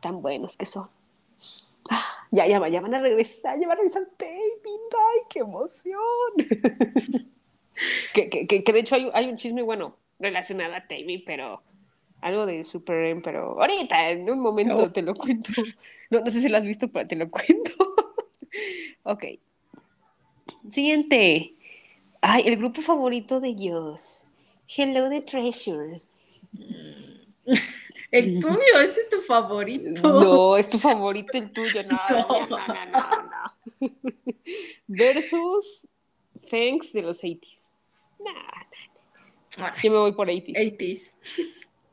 Tan 0.00 0.22
buenos 0.22 0.56
que 0.56 0.66
son. 0.66 0.88
Ah, 1.90 2.04
ya, 2.30 2.46
ya, 2.46 2.58
va- 2.60 2.68
ya 2.68 2.80
van 2.80 2.94
a 2.94 3.00
regresar, 3.00 3.58
ya 3.58 3.66
van 3.66 3.78
a 3.78 3.80
regresar 3.80 4.06
Taylor. 4.16 4.40
¡Ay, 4.64 5.20
qué 5.28 5.40
emoción! 5.40 5.96
que, 8.12 8.28
que, 8.28 8.46
que, 8.46 8.72
de 8.72 8.78
hecho 8.80 8.94
hay, 8.94 9.10
hay 9.12 9.26
un 9.28 9.36
chisme, 9.36 9.62
bueno, 9.62 9.96
relacionado 10.18 10.74
a 10.74 10.86
Taylor, 10.86 11.22
pero 11.26 11.62
algo 12.20 12.46
de 12.46 12.64
Super 12.64 13.04
M, 13.06 13.20
pero 13.22 13.60
ahorita, 13.60 14.10
en 14.10 14.30
un 14.30 14.40
momento 14.40 14.90
te 14.90 15.02
lo 15.02 15.14
cuento. 15.14 15.50
No, 16.10 16.20
no 16.20 16.30
sé 16.30 16.40
si 16.40 16.48
lo 16.48 16.56
has 16.56 16.64
visto, 16.64 16.88
pero 16.88 17.06
te 17.06 17.16
lo 17.16 17.30
cuento. 17.30 17.72
ok. 19.02 19.24
Siguiente. 20.68 21.54
Ay, 22.20 22.44
el 22.46 22.56
grupo 22.56 22.80
favorito 22.80 23.40
de 23.40 23.54
Dios. 23.54 24.26
Hello 24.66 25.10
the 25.10 25.20
Treasure. 25.20 26.00
El 28.10 28.40
tuyo, 28.40 28.80
ese 28.80 29.00
es 29.00 29.08
tu 29.08 29.20
favorito. 29.20 30.00
No, 30.00 30.56
es 30.56 30.68
tu 30.68 30.78
favorito 30.78 31.36
el 31.36 31.50
tuyo. 31.50 31.80
No, 31.90 31.98
No. 32.10 32.46
no, 32.46 32.66
no, 32.68 32.86
no, 32.86 33.22
no. 33.80 33.90
Versus 34.86 35.88
Thanks 36.48 36.92
de 36.92 37.02
los 37.02 37.24
80s. 37.24 37.63
Nah, 38.24 39.66
Ay, 39.66 39.72
yo 39.82 39.90
me 39.92 39.98
voy 39.98 40.12
por 40.12 40.28
80s. 40.28 40.56
80s. 40.56 41.12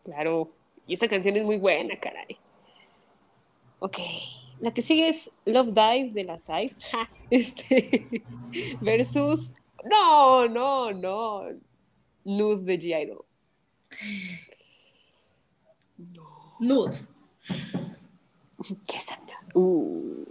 Claro. 0.03 0.51
Y 0.87 0.93
esta 0.93 1.07
canción 1.07 1.35
es 1.37 1.43
muy 1.43 1.57
buena, 1.57 1.99
caray. 1.99 2.37
Ok. 3.79 3.97
La 4.59 4.73
que 4.73 4.81
sigue 4.81 5.07
es 5.07 5.39
Love 5.45 5.73
Dive 5.73 6.11
de 6.13 6.23
la 6.23 6.37
Saif. 6.37 6.73
Ja, 6.91 7.09
Este. 7.29 8.23
Versus. 8.79 9.55
No, 9.83 10.47
no, 10.47 10.91
no. 10.91 11.43
Nude 12.23 12.63
de 12.63 12.79
G-Idol. 12.79 13.25
Nude. 16.59 16.93
¿Qué 18.87 18.97
es 18.97 19.03
esa? 19.03 19.19
Uh. 19.55 20.25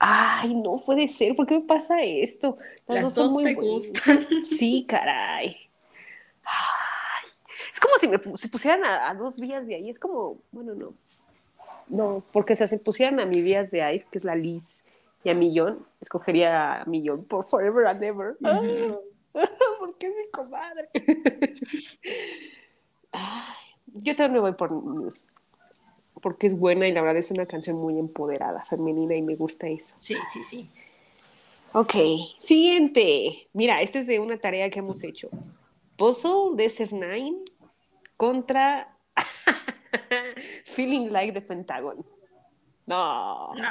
Ay, 0.00 0.54
no 0.54 0.78
puede 0.78 1.06
ser. 1.08 1.36
¿Por 1.36 1.46
qué 1.46 1.58
me 1.58 1.64
pasa 1.64 2.02
esto? 2.02 2.56
Las 2.88 3.14
dos 3.14 3.32
muy 3.32 3.44
te 3.44 3.54
gustan. 3.54 4.26
Sí, 4.42 4.86
caray. 4.88 5.56
Ay, 6.42 7.30
es 7.70 7.78
como 7.78 7.98
si 7.98 8.08
me 8.08 8.18
se 8.38 8.48
pusieran 8.48 8.82
a, 8.82 9.10
a 9.10 9.14
dos 9.14 9.38
vías 9.38 9.66
de 9.66 9.74
ahí. 9.74 9.90
Es 9.90 9.98
como, 9.98 10.38
bueno, 10.50 10.74
no. 10.74 10.94
No, 11.88 12.22
porque 12.32 12.56
si 12.56 12.66
se 12.66 12.78
pusieran 12.78 13.20
a 13.20 13.26
mi 13.26 13.42
vías 13.42 13.70
de 13.70 13.82
ahí, 13.82 14.04
que 14.10 14.18
es 14.18 14.24
la 14.24 14.34
Liz, 14.34 14.82
y 15.22 15.28
a 15.28 15.34
Millón, 15.34 15.86
escogería 16.00 16.80
a 16.80 16.84
Millón 16.86 17.24
por 17.24 17.44
Forever 17.44 17.86
and 17.86 18.02
Ever. 18.02 18.36
Ujú. 18.40 19.00
Ah, 19.32 19.46
porque 19.78 20.08
es 20.08 20.12
mi 20.16 20.28
comadre. 20.32 20.90
Ay, 23.12 23.54
yo 23.86 24.16
también 24.16 24.32
me 24.32 24.40
voy 24.40 24.54
por 24.54 24.72
News. 24.72 25.24
Porque 26.20 26.46
es 26.46 26.58
buena 26.58 26.86
y 26.86 26.92
la 26.92 27.00
verdad 27.00 27.18
es 27.18 27.30
una 27.30 27.46
canción 27.46 27.76
muy 27.76 27.98
empoderada, 27.98 28.64
femenina, 28.64 29.14
y 29.14 29.22
me 29.22 29.36
gusta 29.36 29.68
eso. 29.68 29.96
Sí, 30.00 30.16
sí, 30.32 30.44
sí. 30.44 30.68
Ok, 31.72 31.94
siguiente. 32.38 33.48
Mira, 33.52 33.80
esta 33.80 34.00
es 34.00 34.06
de 34.06 34.18
una 34.18 34.38
tarea 34.38 34.68
que 34.70 34.80
hemos 34.80 35.02
hecho. 35.02 35.30
Puzzle 35.96 36.56
de 36.56 36.66
SF9 36.66 37.36
contra 38.16 38.96
Feeling 40.64 41.10
Like 41.10 41.32
the 41.32 41.40
Pentagon. 41.40 42.04
No. 42.86 43.54
No. 43.54 43.68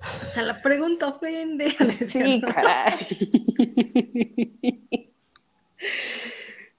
Hasta 0.00 0.42
la 0.42 0.62
pregunta 0.62 1.08
ofende. 1.08 1.70
Sí, 1.86 2.40
caray. 2.40 2.94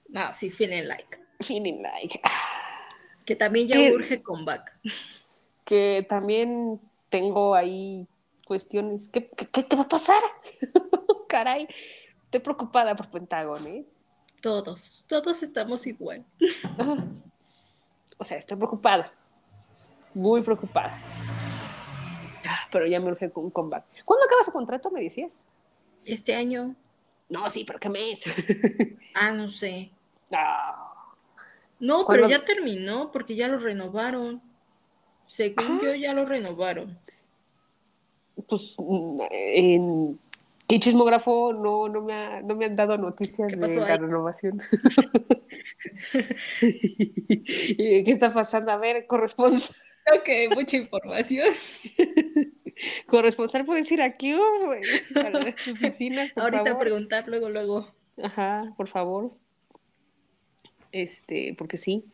No, 0.08 0.32
sí, 0.32 0.48
feeling 0.48 0.84
like. 0.84 1.18
Feeling 1.40 1.82
Like. 1.82 2.20
Que 3.24 3.36
también 3.36 3.68
ya 3.68 3.76
¿Qué? 3.76 3.92
urge 3.92 4.22
comeback. 4.22 4.78
Que 5.64 6.06
también 6.08 6.80
tengo 7.08 7.54
ahí 7.54 8.06
cuestiones. 8.46 9.08
¿Qué, 9.08 9.28
qué, 9.28 9.66
qué 9.66 9.76
va 9.76 9.84
a 9.84 9.88
pasar? 9.88 10.22
caray. 11.28 11.66
Estoy 12.24 12.40
preocupada 12.40 12.94
por 12.94 13.08
Pentagon, 13.10 13.66
¿eh? 13.66 13.84
Todos, 14.40 15.04
todos 15.08 15.42
estamos 15.42 15.86
igual. 15.86 16.24
Ah. 16.78 17.04
O 18.18 18.24
sea, 18.24 18.38
estoy 18.38 18.56
preocupada. 18.56 19.12
Muy 20.14 20.42
preocupada. 20.42 20.96
Ah, 22.46 22.68
Pero 22.70 22.86
ya 22.86 23.00
me 23.00 23.10
urge 23.10 23.30
con 23.30 23.44
un 23.44 23.50
comeback. 23.50 23.84
¿Cuándo 24.04 24.26
acaba 24.26 24.44
su 24.44 24.52
contrato, 24.52 24.90
me 24.90 25.02
decías? 25.02 25.44
Este 26.04 26.34
año, 26.34 26.76
No, 27.28 27.48
sí, 27.48 27.64
pero 27.64 27.80
¿qué 27.80 27.88
mes? 27.88 28.24
ah, 29.14 29.30
no 29.32 29.48
sé. 29.48 29.90
No. 30.30 30.93
No, 31.84 32.06
¿Cuándo? 32.06 32.26
pero 32.28 32.38
ya 32.40 32.44
terminó 32.46 33.12
porque 33.12 33.36
ya 33.36 33.46
lo 33.48 33.58
renovaron. 33.58 34.40
Según 35.26 35.80
yo, 35.82 35.94
ya 35.94 36.14
lo 36.14 36.24
renovaron. 36.24 36.98
Pues 38.48 38.74
mm, 38.78 39.20
en 39.30 40.18
¿Qué 40.66 40.80
chismógrafo 40.80 41.52
no, 41.52 41.88
no, 41.90 42.00
me 42.00 42.14
ha- 42.14 42.40
no 42.40 42.54
me 42.56 42.64
han 42.64 42.74
dado 42.74 42.96
noticias 42.96 43.52
¿Qué 43.52 43.58
de 43.60 43.76
la 43.80 43.98
renovación? 43.98 44.60
¿Qué 46.60 48.04
está 48.06 48.32
pasando? 48.32 48.72
A 48.72 48.76
ver, 48.78 49.06
corresponsal, 49.06 49.76
Ok, 50.16 50.54
mucha 50.54 50.76
información. 50.78 51.48
corresponsal 53.06 53.64
puedes 53.66 53.90
ir 53.92 54.00
aquí 54.02 54.32
o 54.34 54.42
a 54.72 55.30
las 55.30 55.54
oficinas, 55.68 56.30
por 56.32 56.44
Ahorita 56.44 56.64
favor? 56.64 56.78
preguntar, 56.78 57.28
luego, 57.28 57.50
luego. 57.50 57.94
Ajá, 58.22 58.72
por 58.76 58.88
favor. 58.88 59.32
Este, 60.94 61.56
porque 61.58 61.76
sí. 61.76 62.04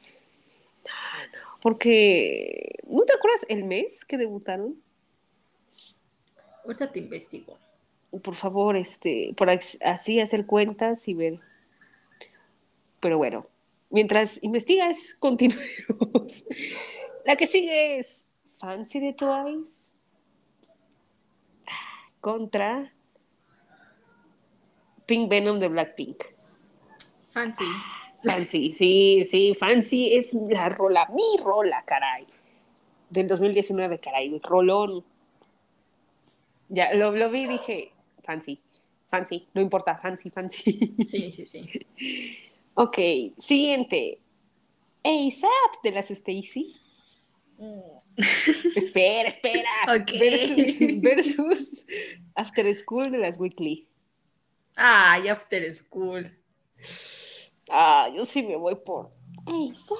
Porque, 1.61 2.79
¿no 2.89 3.03
te 3.03 3.13
acuerdas 3.13 3.45
el 3.51 3.65
mes 3.65 4.07
que 4.07 4.17
debutaron? 4.17 4.83
Ahorita 6.65 6.91
te 6.91 6.99
investigo. 6.99 7.59
Por 8.23 8.35
favor, 8.35 8.79
este, 8.79 9.35
por 9.37 9.51
así 9.51 10.19
hacer 10.19 10.47
cuentas 10.47 11.07
y 11.09 11.15
ver. 11.15 11.41
Pero 13.01 13.19
bueno, 13.19 13.47
mientras 13.91 14.43
investigas, 14.43 15.15
continuemos. 15.21 16.47
La 17.27 17.37
que 17.37 17.47
sigue 17.47 17.99
es 17.99 18.31
Fancy 18.57 18.99
de 18.99 19.13
Twice 19.13 19.95
contra 22.23 22.91
Pink 25.05 25.29
Venom 25.29 25.59
de 25.59 25.69
Blackpink. 25.69 26.25
Fancy. 27.31 27.67
Fancy, 28.25 28.73
sí, 28.73 29.25
sí, 29.25 29.55
Fancy 29.55 30.15
es 30.17 30.35
la 30.35 30.69
rola, 30.69 31.09
mi 31.15 31.43
rola, 31.43 31.83
caray. 31.87 32.27
del 33.09 33.27
2019, 33.29 33.99
caray, 33.99 34.39
rolón. 34.43 35.05
Ya, 36.69 36.95
lo, 36.95 37.13
lo 37.13 37.31
vi 37.31 37.43
y 37.43 37.47
dije, 37.49 37.93
fancy, 38.23 38.61
fancy, 39.11 39.49
no 39.55 39.61
importa, 39.61 39.97
fancy, 39.99 40.31
fancy. 40.31 40.95
Sí, 41.07 41.31
sí, 41.33 41.47
sí. 41.47 41.69
ok, 42.75 42.99
siguiente. 43.39 44.21
ASAP 45.03 45.83
de 45.83 45.91
las 45.93 46.11
Stacy. 46.11 46.77
Espera, 48.75 49.29
espera. 49.29 49.71
Ok. 49.89 50.13
Versus, 50.19 51.01
versus 51.01 51.87
After 52.35 52.75
School 52.75 53.11
de 53.11 53.19
las 53.19 53.39
Weekly. 53.39 53.89
Ay, 54.77 55.29
After 55.29 55.73
School. 55.73 56.31
Ah, 57.71 58.09
yo 58.15 58.25
sí 58.25 58.43
me 58.43 58.57
voy 58.57 58.77
por. 58.77 59.11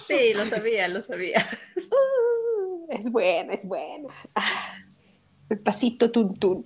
Sí, 0.07 0.35
lo 0.35 0.45
sabía, 0.45 0.89
lo 0.89 1.03
sabía. 1.03 1.47
Uh, 1.77 2.87
es 2.91 3.11
buena, 3.11 3.55
es 3.55 3.67
buena. 3.67 4.09
Ah, 4.35 4.79
el 5.49 5.59
pasito 5.61 6.11
tun 6.11 6.35
tun. 6.35 6.59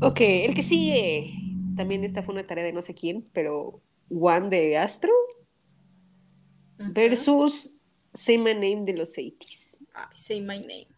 ok, 0.00 0.20
el 0.20 0.54
que 0.54 0.62
sigue. 0.62 1.32
También 1.76 2.04
esta 2.04 2.22
fue 2.22 2.34
una 2.34 2.46
tarea 2.46 2.64
de 2.64 2.72
no 2.72 2.82
sé 2.82 2.94
quién, 2.94 3.26
pero 3.32 3.80
One 4.10 4.48
de 4.48 4.78
Astro 4.78 5.12
versus 6.78 7.78
Say 8.14 8.38
My 8.38 8.54
Name 8.54 8.84
de 8.84 8.94
los 8.94 9.16
80s. 9.16 9.78
Ay, 9.94 10.16
say 10.16 10.40
my 10.40 10.58
name. 10.58 10.88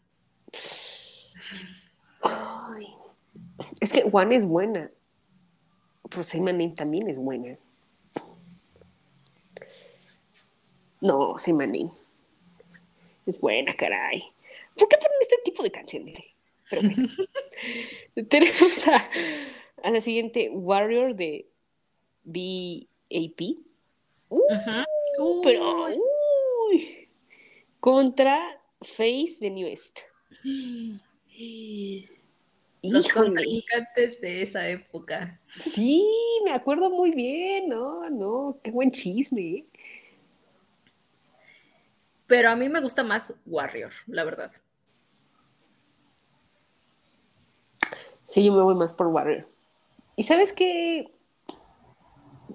Ay, 2.22 2.86
es 3.80 3.92
que 3.92 4.04
One 4.10 4.36
es 4.36 4.44
buena. 4.44 4.90
My 6.40 6.52
Name 6.52 6.74
también 6.74 7.08
es 7.08 7.18
buena. 7.18 7.56
No, 11.00 11.36
Name. 11.46 11.90
Es 13.26 13.38
buena, 13.38 13.74
caray. 13.74 14.24
¿Por 14.76 14.88
qué 14.88 14.96
ponen 14.96 15.18
este 15.20 15.36
tipo 15.44 15.62
de 15.62 15.70
canciones? 15.70 16.18
Pero 16.70 16.82
bueno. 16.82 17.08
Tenemos 18.28 18.88
a, 18.88 19.10
a 19.82 19.90
la 19.90 20.00
siguiente 20.00 20.50
Warrior 20.50 21.14
de 21.14 21.46
BAP. 22.24 23.40
Uh, 24.30 24.84
uy, 26.70 27.08
contra 27.80 28.60
Face 28.82 29.36
de 29.40 29.50
Newest. 29.50 30.00
Los 32.82 33.08
contrincantes 33.08 34.20
de 34.20 34.42
esa 34.42 34.68
época. 34.68 35.40
Sí, 35.48 36.06
me 36.44 36.52
acuerdo 36.52 36.90
muy 36.90 37.10
bien, 37.10 37.68
no, 37.68 38.08
no, 38.08 38.58
qué 38.62 38.70
buen 38.70 38.90
chisme. 38.90 39.64
Pero 42.26 42.50
a 42.50 42.56
mí 42.56 42.68
me 42.68 42.80
gusta 42.80 43.02
más 43.02 43.34
Warrior, 43.46 43.90
la 44.06 44.24
verdad. 44.24 44.52
Sí, 48.26 48.44
yo 48.44 48.52
me 48.52 48.62
voy 48.62 48.74
más 48.74 48.92
por 48.94 49.06
Warrior. 49.06 49.48
¿Y 50.14 50.22
sabes 50.24 50.52
qué? 50.52 51.10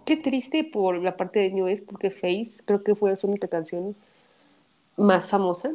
Qué 0.06 0.18
triste 0.18 0.64
por 0.64 1.02
la 1.02 1.18
parte 1.18 1.40
de 1.40 1.50
New 1.50 1.68
porque 1.88 2.12
Face 2.12 2.64
creo 2.66 2.84
que 2.84 2.94
fue 2.94 3.18
su 3.18 3.28
única 3.28 3.48
canción 3.48 3.96
más 4.96 5.28
famosa. 5.28 5.72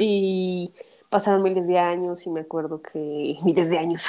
Y 0.00 0.72
pasaron 1.12 1.42
miles 1.42 1.68
de 1.68 1.78
años 1.78 2.26
y 2.26 2.30
me 2.30 2.40
acuerdo 2.40 2.80
que... 2.80 3.38
Miles 3.44 3.68
de 3.68 3.78
años. 3.78 4.08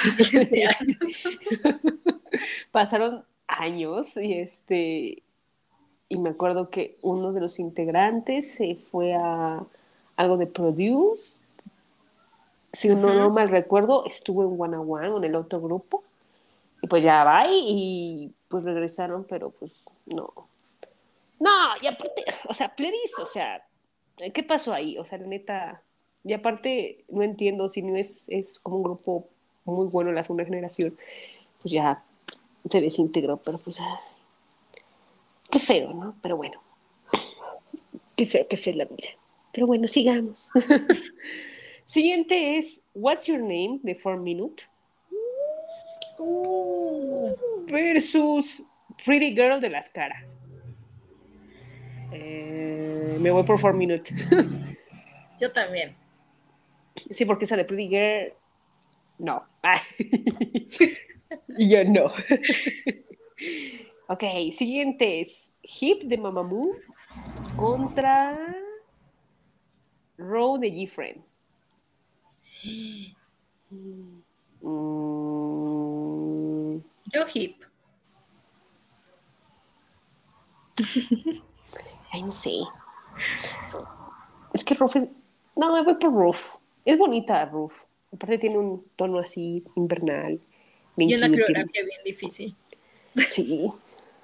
pasaron 2.72 3.24
años 3.46 4.16
y 4.16 4.32
este... 4.32 5.22
Y 6.08 6.18
me 6.18 6.30
acuerdo 6.30 6.70
que 6.70 6.96
uno 7.02 7.32
de 7.32 7.40
los 7.42 7.58
integrantes 7.58 8.54
se 8.54 8.76
fue 8.76 9.14
a 9.14 9.62
algo 10.16 10.36
de 10.38 10.46
Produce. 10.46 11.44
Si 12.72 12.94
no, 12.94 13.30
mal 13.30 13.48
recuerdo, 13.48 14.06
estuvo 14.06 14.42
en 14.42 14.60
One 14.60 14.76
on 14.76 14.90
One, 14.90 15.16
en 15.18 15.24
el 15.24 15.34
otro 15.34 15.60
grupo. 15.60 16.04
Y 16.82 16.86
pues 16.86 17.02
ya 17.02 17.24
va 17.24 17.44
y 17.48 18.32
pues 18.48 18.64
regresaron, 18.64 19.24
pero 19.24 19.50
pues 19.50 19.84
no. 20.06 20.32
No, 21.40 21.50
y 21.82 21.86
aparte, 21.86 22.24
o 22.48 22.54
sea, 22.54 22.74
Pledis, 22.74 23.18
o 23.18 23.26
sea, 23.26 23.62
¿qué 24.32 24.42
pasó 24.42 24.72
ahí? 24.72 24.96
O 24.98 25.04
sea, 25.04 25.18
la 25.18 25.26
neta, 25.26 25.82
y 26.24 26.32
aparte 26.32 27.04
no 27.08 27.22
entiendo 27.22 27.68
si 27.68 27.82
no 27.82 27.96
es, 27.96 28.28
es 28.28 28.58
como 28.58 28.78
un 28.78 28.82
grupo 28.82 29.28
muy 29.64 29.86
bueno 29.88 30.10
en 30.10 30.16
la 30.16 30.22
segunda 30.22 30.44
generación, 30.44 30.96
pues 31.62 31.72
ya 31.72 32.02
se 32.70 32.80
desintegró, 32.80 33.36
pero 33.36 33.58
pues, 33.58 33.78
qué 35.50 35.58
feo, 35.58 35.92
¿no? 35.92 36.14
Pero 36.22 36.36
bueno, 36.36 36.60
qué 38.16 38.26
feo, 38.26 38.46
qué 38.48 38.56
feo 38.56 38.72
es 38.72 38.76
la 38.78 38.84
vida. 38.86 39.08
Pero 39.52 39.66
bueno, 39.66 39.86
sigamos. 39.86 40.50
Siguiente 41.84 42.56
es 42.56 42.86
What's 42.94 43.26
Your 43.26 43.40
Name 43.40 43.80
de 43.82 43.98
4 44.00 44.20
Minute 44.20 44.64
Uh, 46.18 47.34
versus 47.66 48.70
Pretty 49.04 49.34
Girl 49.34 49.60
de 49.60 49.68
las 49.68 49.90
Cara. 49.90 50.24
Eh, 52.12 53.16
me 53.20 53.30
voy 53.30 53.42
por 53.42 53.60
4 53.60 53.76
Minute. 53.76 54.14
yo 55.40 55.52
también. 55.52 55.96
Sí, 57.10 57.24
porque 57.24 57.44
esa 57.44 57.56
de 57.56 57.64
Pretty 57.64 57.88
Girl, 57.88 58.32
no. 59.18 59.44
Y 61.56 61.70
yo 61.70 61.84
no. 61.84 62.06
ok, 64.08 64.22
siguiente 64.52 65.20
es 65.20 65.58
Hip 65.62 66.02
de 66.04 66.18
Mamamoo 66.18 66.72
contra 67.56 68.36
Row 70.18 70.58
de 70.58 70.72
G-Friend. 70.72 71.22
Mm, 74.62 76.80
Yo 77.12 77.24
hip. 77.34 77.56
ay, 82.12 82.22
no 82.22 82.32
sé. 82.32 82.52
Es 84.52 84.64
que 84.64 84.74
Roof 84.74 84.96
es... 84.96 85.08
No, 85.56 85.72
me 85.72 85.82
voy 85.82 85.94
por 85.94 86.12
Roof. 86.12 86.38
Es 86.84 86.98
bonita 86.98 87.44
Roof. 87.46 87.72
Aparte 88.12 88.38
tiene 88.38 88.58
un 88.58 88.86
tono 88.96 89.18
así 89.18 89.64
invernal. 89.76 90.40
bien 90.96 91.10
Y 91.10 91.14
una 91.14 91.28
coreografía 91.28 91.82
bien 91.82 92.00
difícil. 92.04 92.54
Sí, 93.28 93.70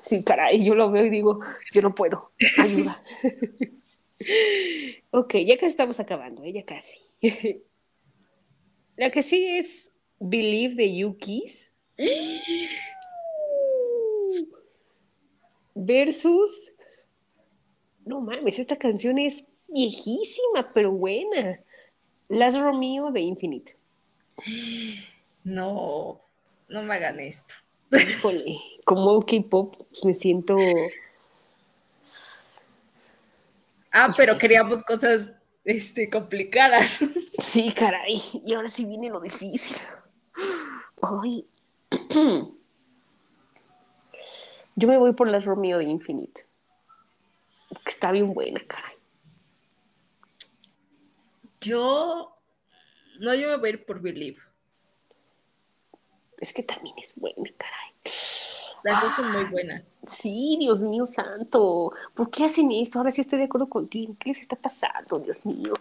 sí, 0.03 0.23
caray, 0.23 0.65
yo 0.65 0.75
lo 0.75 0.91
veo 0.91 1.07
y 1.07 1.11
digo, 1.11 1.41
yo 1.73 1.83
no 1.83 1.95
puedo, 1.95 2.33
ayuda. 2.59 3.03
ok, 5.11 5.35
ya 5.47 5.57
casi 5.57 5.67
estamos 5.67 6.01
acabando, 6.01 6.43
¿eh? 6.45 6.53
ya 6.53 6.65
casi. 6.65 7.01
La 8.97 9.11
que 9.11 9.23
sigue 9.23 9.59
es 9.59 9.95
Believe 10.19 10.75
de 10.75 10.97
Yukis 10.97 11.77
versus, 15.75 16.75
no 18.05 18.21
mames, 18.21 18.59
esta 18.59 18.77
canción 18.77 19.19
es 19.19 19.49
viejísima, 19.69 20.73
pero 20.75 20.93
buena. 20.93 21.61
Las 22.31 22.59
Romeo 22.59 23.11
de 23.11 23.21
Infinite. 23.21 23.77
No, 25.43 26.21
no 26.69 26.83
me 26.83 26.95
hagan 26.95 27.19
esto. 27.19 27.55
Híjole, 27.93 28.57
como 28.85 29.21
K-pop 29.21 29.77
pues, 29.77 30.05
me 30.05 30.15
siento 30.15 30.57
Ah, 33.93 34.09
pero 34.17 34.39
queríamos 34.39 34.85
cosas 34.85 35.33
este, 35.65 36.09
complicadas. 36.09 37.01
Sí, 37.39 37.73
caray. 37.73 38.23
Y 38.47 38.55
ahora 38.55 38.69
sí 38.69 38.85
viene 38.85 39.09
lo 39.09 39.21
difícil. 39.21 39.77
Ay. 41.03 41.49
Yo 44.77 44.87
me 44.87 44.99
voy 44.99 45.15
por 45.15 45.27
las 45.27 45.45
Romeo 45.45 45.79
de 45.79 45.85
Infinite. 45.85 46.47
Está 47.85 48.13
bien 48.13 48.33
buena, 48.33 48.61
caray. 48.69 49.00
Yo. 51.61 52.37
No, 53.21 53.35
yo 53.35 53.49
me 53.49 53.57
voy 53.57 53.69
a 53.69 53.73
ir 53.73 53.85
por 53.85 54.01
Believe. 54.01 54.39
Es 56.39 56.53
que 56.53 56.63
también 56.63 56.95
es 56.99 57.15
buena, 57.17 57.51
caray. 57.59 57.93
Las 58.83 59.03
dos 59.03 59.15
son 59.15 59.33
muy 59.33 59.45
buenas. 59.45 60.01
Sí, 60.07 60.57
Dios 60.59 60.81
mío 60.81 61.05
santo. 61.05 61.93
¿Por 62.15 62.31
qué 62.31 62.45
hacen 62.45 62.71
esto? 62.73 62.99
Ahora 62.99 63.11
sí 63.11 63.21
estoy 63.21 63.39
de 63.41 63.45
acuerdo 63.45 63.69
contigo. 63.69 64.17
¿Qué 64.19 64.31
les 64.31 64.41
está 64.41 64.57
pasando, 64.57 65.19
Dios 65.19 65.45
mío? 65.45 65.75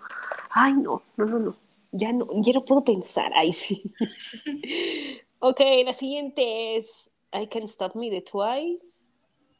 Ay, 0.50 0.74
no, 0.74 1.02
no, 1.16 1.26
no, 1.26 1.40
no. 1.40 1.56
Ya 1.92 2.12
no, 2.12 2.28
ya 2.42 2.54
no 2.54 2.66
puedo 2.66 2.84
pensar. 2.84 3.32
Ay, 3.36 3.54
sí. 3.54 3.84
ok, 5.40 5.62
la 5.86 5.94
siguiente 5.94 6.76
es 6.76 7.12
I 7.32 7.48
Can 7.48 7.64
Stop 7.64 7.96
Me 7.96 8.10
de 8.10 8.22
Twice 8.22 9.10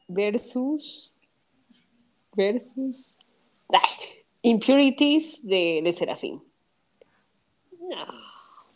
versus. 0.06 1.14
Versus. 2.34 3.16
Ay, 3.70 4.19
Impurities 4.42 5.46
de 5.46 5.80
Le 5.82 5.92
Serafín. 5.92 6.42
No, 7.80 8.06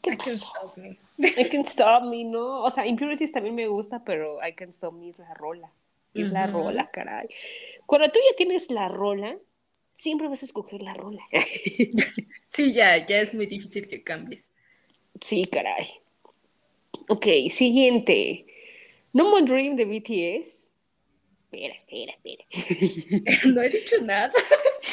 ¿qué 0.02 0.10
I 0.10 0.16
can 0.16 0.18
pasó? 0.18 0.46
stop 0.54 0.76
me. 0.76 0.98
I 1.16 1.48
Can 1.48 1.60
Stop 1.64 2.02
Me, 2.04 2.24
¿no? 2.24 2.62
O 2.64 2.70
sea, 2.70 2.84
Impurities 2.86 3.30
también 3.30 3.54
me 3.54 3.68
gusta, 3.68 4.02
pero 4.04 4.38
I 4.46 4.52
Can 4.54 4.70
Stop 4.70 4.94
Me 4.94 5.10
es 5.10 5.18
la 5.18 5.32
rola. 5.34 5.70
Es 6.12 6.30
la 6.30 6.46
rola, 6.48 6.90
caray. 6.90 7.28
Cuando 7.86 8.10
tú 8.10 8.18
ya 8.30 8.36
tienes 8.36 8.70
la 8.70 8.88
rola, 8.88 9.36
siempre 9.94 10.26
vas 10.28 10.42
a 10.42 10.46
escoger 10.46 10.82
la 10.82 10.94
rola. 10.94 11.22
Sí, 12.46 12.72
ya, 12.72 13.04
ya 13.04 13.18
es 13.20 13.34
muy 13.34 13.46
difícil 13.46 13.88
que 13.88 14.04
cambies. 14.04 14.48
sí, 15.20 15.44
caray. 15.46 15.88
Ok, 17.08 17.26
siguiente. 17.50 18.46
No 19.12 19.28
More 19.30 19.42
Dream 19.44 19.74
de 19.74 19.84
BTS. 19.84 20.70
Espera, 21.38 21.74
espera, 21.74 22.12
espera. 22.12 22.44
No 23.54 23.60
he 23.62 23.70
dicho 23.70 23.96
nada. 24.02 24.32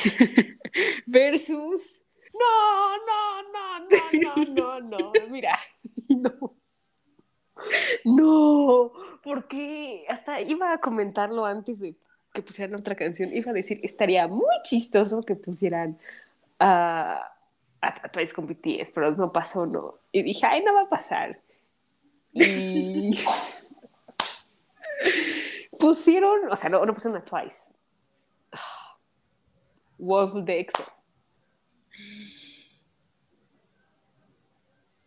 Versus. 1.06 2.04
No, 2.34 2.98
no, 3.06 3.44
no, 3.52 3.80
no, 4.14 4.46
no, 4.46 4.80
no, 4.80 5.00
no. 5.00 5.12
Mira, 5.30 5.58
no. 6.10 6.56
No, 8.06 8.92
porque 9.24 10.06
hasta 10.10 10.42
iba 10.42 10.74
a 10.74 10.80
comentarlo 10.80 11.46
antes 11.46 11.80
de 11.80 11.96
que 12.34 12.42
pusieran 12.42 12.80
otra 12.80 12.96
canción. 12.96 13.34
Iba 13.34 13.52
a 13.52 13.54
decir, 13.54 13.80
estaría 13.84 14.28
muy 14.28 14.56
chistoso 14.64 15.24
que 15.24 15.36
pusieran 15.36 15.98
a, 16.60 17.32
a, 17.82 17.88
a 17.88 18.12
Twice 18.12 18.34
con 18.34 18.48
BTS, 18.48 18.92
pero 18.94 19.12
no 19.12 19.32
pasó, 19.32 19.66
no. 19.66 20.00
Y 20.12 20.24
dije, 20.24 20.46
ay, 20.46 20.64
no 20.64 20.74
va 20.74 20.84
a 20.84 20.90
pasar. 20.90 21.40
Y 22.34 23.20
pusieron, 25.80 26.50
o 26.50 26.56
sea, 26.56 26.70
no, 26.70 26.86
no 26.86 26.94
pusieron 26.94 27.20
a 27.20 27.24
Twice. 27.24 27.74
Wolf 30.02 30.34
de 30.46 30.60
EXO. 30.60 30.84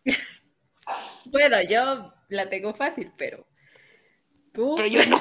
Bueno, 1.31 1.57
yo 1.67 2.13
la 2.29 2.49
tengo 2.49 2.73
fácil, 2.73 3.11
pero 3.17 3.45
tú. 4.53 4.75
Pero 4.77 4.87
yo 4.87 5.01
no. 5.07 5.19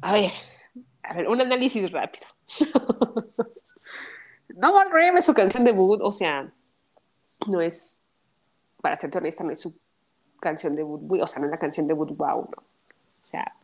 A 0.00 0.12
ver, 0.12 0.30
a 1.02 1.14
ver, 1.14 1.26
un 1.28 1.40
análisis 1.40 1.90
rápido. 1.90 2.26
No 4.58 4.72
More 4.72 4.90
Dream 4.90 5.16
es 5.16 5.24
su 5.24 5.34
canción 5.34 5.62
debut, 5.62 6.00
o 6.02 6.10
sea, 6.10 6.52
no 7.46 7.60
es, 7.60 8.00
para 8.82 8.96
serte 8.96 9.18
honesta, 9.18 9.44
no 9.44 9.52
es 9.52 9.60
su 9.60 9.78
canción 10.40 10.74
debut, 10.74 11.00
o 11.22 11.26
sea, 11.28 11.38
no 11.38 11.46
es 11.46 11.52
la 11.52 11.58
canción 11.58 11.86
debut, 11.86 12.16
wow, 12.16 12.50
no. 12.50 12.67
O 13.28 13.30
sea, 13.30 13.54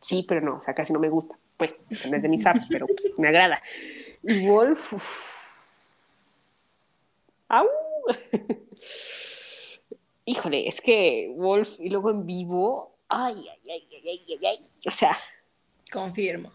sí, 0.00 0.24
pero 0.26 0.40
no, 0.40 0.56
o 0.56 0.62
sea, 0.62 0.74
casi 0.74 0.92
no 0.92 0.98
me 0.98 1.10
gusta. 1.10 1.38
Pues, 1.56 1.78
no 2.08 2.16
es 2.16 2.22
de 2.22 2.28
mis 2.28 2.42
faves, 2.42 2.66
pero 2.68 2.86
pues, 2.86 3.12
me 3.18 3.28
agrada. 3.28 3.62
Y 4.22 4.48
Wolf, 4.48 4.94
uf. 4.94 5.94
¡Au! 7.48 7.66
Híjole, 10.24 10.66
es 10.66 10.80
que 10.80 11.32
Wolf 11.36 11.78
y 11.78 11.90
luego 11.90 12.10
en 12.10 12.24
vivo, 12.24 12.96
ay, 13.08 13.46
ay, 13.48 13.60
ay, 13.68 13.88
ay, 13.92 14.08
ay, 14.08 14.24
ay, 14.28 14.46
ay. 14.46 14.66
O 14.86 14.90
sea, 14.90 15.16
Confirmo. 15.92 16.50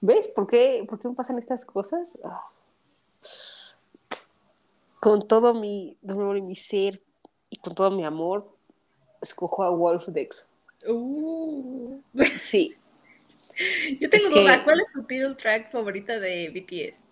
¿ves 0.00 0.26
por 0.26 0.48
qué, 0.48 0.84
por 0.88 0.98
qué 0.98 1.08
me 1.08 1.14
pasan 1.14 1.38
estas 1.38 1.64
cosas? 1.64 2.18
Ah. 2.24 2.50
Con 4.98 5.28
todo 5.28 5.54
mi 5.54 5.96
dolor 6.02 6.36
y 6.36 6.42
mi 6.42 6.56
ser 6.56 7.00
y 7.48 7.58
con 7.58 7.76
todo 7.76 7.92
mi 7.92 8.04
amor, 8.04 8.53
escojo 9.24 9.62
a 9.64 9.70
Wolf 9.70 10.06
Dex. 10.08 10.46
Uh. 10.86 12.00
Sí, 12.40 12.74
Yo 14.00 14.08
tengo 14.10 14.26
Es 14.28 14.32
que- 14.34 14.40
duda, 14.40 14.64
¿cuál 14.64 14.80
es 14.80 14.90
tu 14.92 15.02
title 15.04 15.34
track 15.34 15.70
favorita 15.72 16.18
de 16.20 16.48
BTS? 16.50 17.04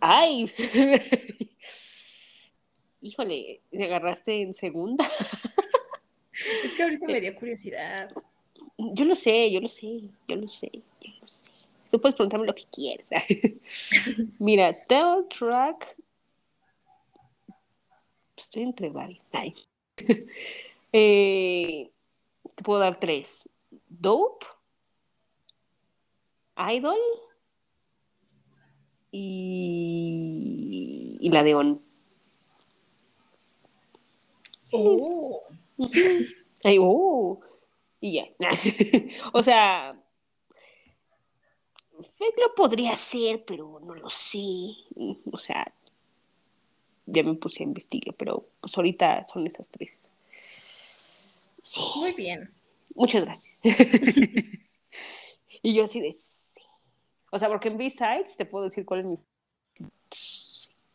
ay. 0.00 0.52
Híjole, 3.00 3.60
me 3.70 3.84
agarraste 3.84 4.42
en 4.42 4.54
segunda. 4.54 5.04
Es 6.64 6.72
que 6.74 6.84
ahorita 6.84 7.04
me 7.06 7.20
dio 7.20 7.34
curiosidad. 7.34 8.12
Yo 8.76 9.04
lo 9.04 9.16
sé, 9.16 9.50
yo 9.50 9.60
lo 9.60 9.66
sé, 9.66 10.02
yo 10.28 10.36
lo 10.36 10.46
sé, 10.46 10.70
yo 11.00 11.10
lo 11.20 11.26
sé. 11.26 11.50
Tú 11.90 12.00
puedes 12.00 12.14
preguntarme 12.14 12.46
lo 12.46 12.54
que 12.54 12.62
quieras. 12.70 13.08
Mira, 14.38 14.72
title 14.86 15.24
track. 15.36 15.96
Estoy 18.36 18.62
entre 18.62 18.88
varios. 18.88 19.20
Ay. 19.32 19.52
Eh, 20.90 21.92
te 22.54 22.62
puedo 22.64 22.80
dar 22.80 22.98
tres. 22.98 23.46
Dope, 23.88 24.46
Idol 26.56 26.96
y, 29.12 30.38
y 31.20 31.30
la 31.30 31.42
de 31.42 31.54
On. 31.54 31.82
Oh. 34.72 35.42
Ay, 36.64 36.78
oh. 36.80 37.40
Y 38.00 38.14
ya. 38.14 38.24
o 39.32 39.42
sea, 39.42 39.94
Fake 42.00 42.38
lo 42.38 42.54
podría 42.54 42.94
ser, 42.94 43.44
pero 43.44 43.80
no 43.80 43.94
lo 43.94 44.08
sé. 44.08 44.74
O 45.32 45.36
sea, 45.36 45.72
ya 47.10 47.22
me 47.22 47.34
puse 47.34 47.62
a 47.62 47.66
investigar, 47.66 48.14
pero 48.14 48.46
pues 48.60 48.76
ahorita 48.76 49.24
son 49.24 49.46
esas 49.46 49.68
tres. 49.68 50.10
Sí, 51.62 51.80
Muy 51.96 52.12
bien. 52.12 52.50
muchas 52.94 53.24
gracias. 53.24 53.60
y 55.62 55.74
yo 55.74 55.84
así 55.84 56.00
de 56.00 56.12
sí. 56.12 56.60
O 57.30 57.38
sea, 57.38 57.48
porque 57.48 57.68
en 57.68 57.76
B-Sides 57.76 58.36
te 58.36 58.46
puedo 58.46 58.64
decir 58.64 58.84
cuál 58.84 59.00
es 59.00 59.06
mi 59.06 59.18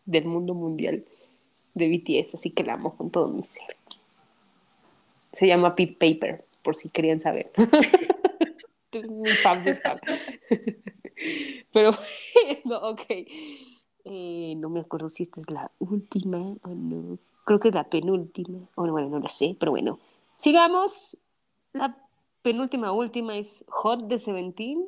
del 0.06 0.26
mundo 0.26 0.54
mundial 0.54 1.06
de 1.74 1.88
BTS, 1.88 2.36
así 2.36 2.52
que 2.52 2.64
la 2.64 2.74
amo 2.74 2.96
con 2.96 3.10
todo 3.10 3.28
mi 3.30 3.44
ser. 3.44 3.78
Se 5.34 5.48
llama 5.48 5.76
Pete 5.76 5.94
Paper, 5.94 6.44
por 6.62 6.76
si 6.76 6.90
querían 6.90 7.20
saber. 7.20 7.52
mi 8.94 9.32
fan, 9.32 9.64
mi 9.64 9.74
fan. 9.76 10.00
Pero, 11.72 11.92
no, 12.66 12.78
ok. 12.90 13.02
Eh, 14.06 14.56
no 14.58 14.70
me 14.70 14.82
acuerdo 14.82 15.10
si 15.10 15.24
esta 15.24 15.42
es 15.42 15.50
la 15.50 15.72
última 15.80 16.40
o 16.62 16.70
no. 16.70 17.18
Creo 17.46 17.60
que 17.60 17.70
es 17.70 17.76
la 17.76 17.90
penúltima. 17.90 18.70
O 18.76 18.88
bueno, 18.88 19.10
no 19.10 19.20
lo 19.20 19.30
sé, 19.30 19.56
pero 19.60 19.72
bueno. 19.72 20.00
Sigamos. 20.38 21.18
La 21.74 21.98
penúltima, 22.42 22.92
última 22.92 23.38
es 23.38 23.66
Hot 23.68 24.08
de 24.08 24.20
Seventeen. 24.20 24.86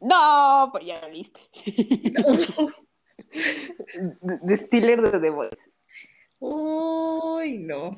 No, 0.00 0.68
pues 0.72 0.84
ya 0.86 1.00
la 1.00 1.08
liste. 1.08 1.40
The 4.46 4.56
Stiller 4.56 5.02
de 5.02 5.18
The 5.18 5.30
Voice. 5.30 5.70
Uy, 6.40 7.58
no. 7.58 7.96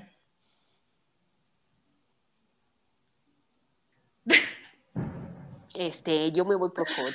Este, 5.79 6.33
yo 6.33 6.45
me 6.45 6.57
voy 6.57 6.70
por 6.70 6.89
Hot, 6.89 7.14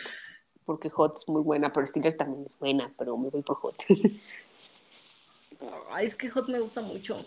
porque 0.64 0.90
Hot 0.90 1.18
es 1.18 1.28
muy 1.28 1.42
buena, 1.42 1.74
pero 1.74 1.86
Stiller 1.86 2.16
también 2.16 2.46
es 2.48 2.58
buena, 2.58 2.90
pero 2.98 3.18
me 3.18 3.30
voy 3.30 3.42
por 3.42 3.58
Hot. 3.58 3.76
Ay, 5.90 6.08
es 6.08 6.16
que 6.16 6.30
Hot 6.30 6.48
me 6.48 6.62
gusta 6.62 6.80
mucho. 6.80 7.26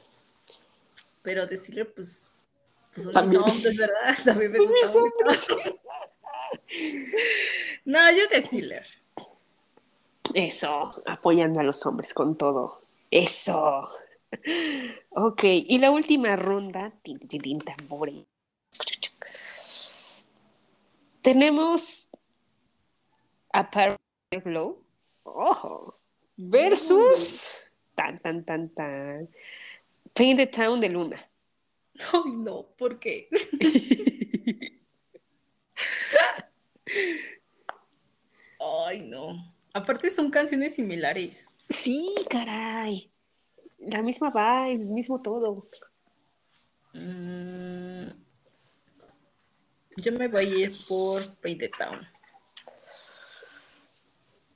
Pero 1.20 1.46
decirle, 1.46 1.84
pues, 1.84 2.30
pues 2.90 3.04
son 3.04 3.12
También. 3.12 3.42
mis 3.42 3.52
hombres, 3.52 3.76
¿verdad? 3.76 4.16
También 4.24 4.50
me 4.50 4.58
gusta 4.60 4.86
mucho. 4.86 5.76
No, 7.84 8.10
yo 8.10 8.26
de 8.28 8.42
Stiller. 8.46 8.86
Eso, 10.32 11.02
apoyando 11.04 11.60
a 11.60 11.62
los 11.62 11.84
hombres 11.84 12.14
con 12.14 12.36
todo. 12.36 12.80
Eso. 13.10 13.90
Ok, 15.10 15.44
y 15.44 15.78
la 15.78 15.90
última 15.90 16.34
ronda, 16.34 16.92
tin, 17.02 17.18
tin, 17.20 17.42
tin, 17.42 17.60
tambores. 17.60 18.24
Tenemos 21.26 22.08
a 23.52 23.68
Glow 24.44 24.80
ojo, 25.24 25.98
versus 26.36 27.56
tan, 27.96 28.20
tan, 28.20 28.44
tan, 28.44 28.68
tan. 28.68 29.28
Paint 30.14 30.38
the 30.38 30.46
Town 30.46 30.78
de 30.78 30.88
Luna. 30.88 31.16
Ay, 32.12 32.30
no, 32.30 32.68
¿por 32.78 33.00
qué? 33.00 33.28
Ay, 38.60 39.02
no. 39.02 39.52
Aparte 39.74 40.12
son 40.12 40.30
canciones 40.30 40.76
similares. 40.76 41.44
Sí, 41.68 42.14
caray. 42.30 43.10
La 43.78 44.00
misma 44.00 44.30
vibe, 44.30 44.80
el 44.80 44.86
mismo 44.86 45.20
todo. 45.20 45.68
Mm, 46.92 48.25
yo 49.96 50.12
me 50.12 50.28
voy 50.28 50.46
a 50.46 50.58
ir 50.58 50.86
por 50.88 51.34
Painted 51.36 51.70
Town. 51.78 52.06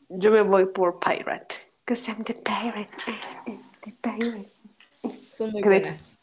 Yo 0.09 0.30
me 0.30 0.43
voy 0.43 0.66
por 0.66 0.99
Pirate. 0.99 1.55
Because 1.84 2.11
I'm 2.11 2.24
the 2.24 2.34
pirate. 2.34 2.91
I'm 3.47 3.62
the 3.82 3.93
pirate. 4.01 4.53
Son 5.30 5.51
muy 5.53 5.62
buenas. 5.62 6.18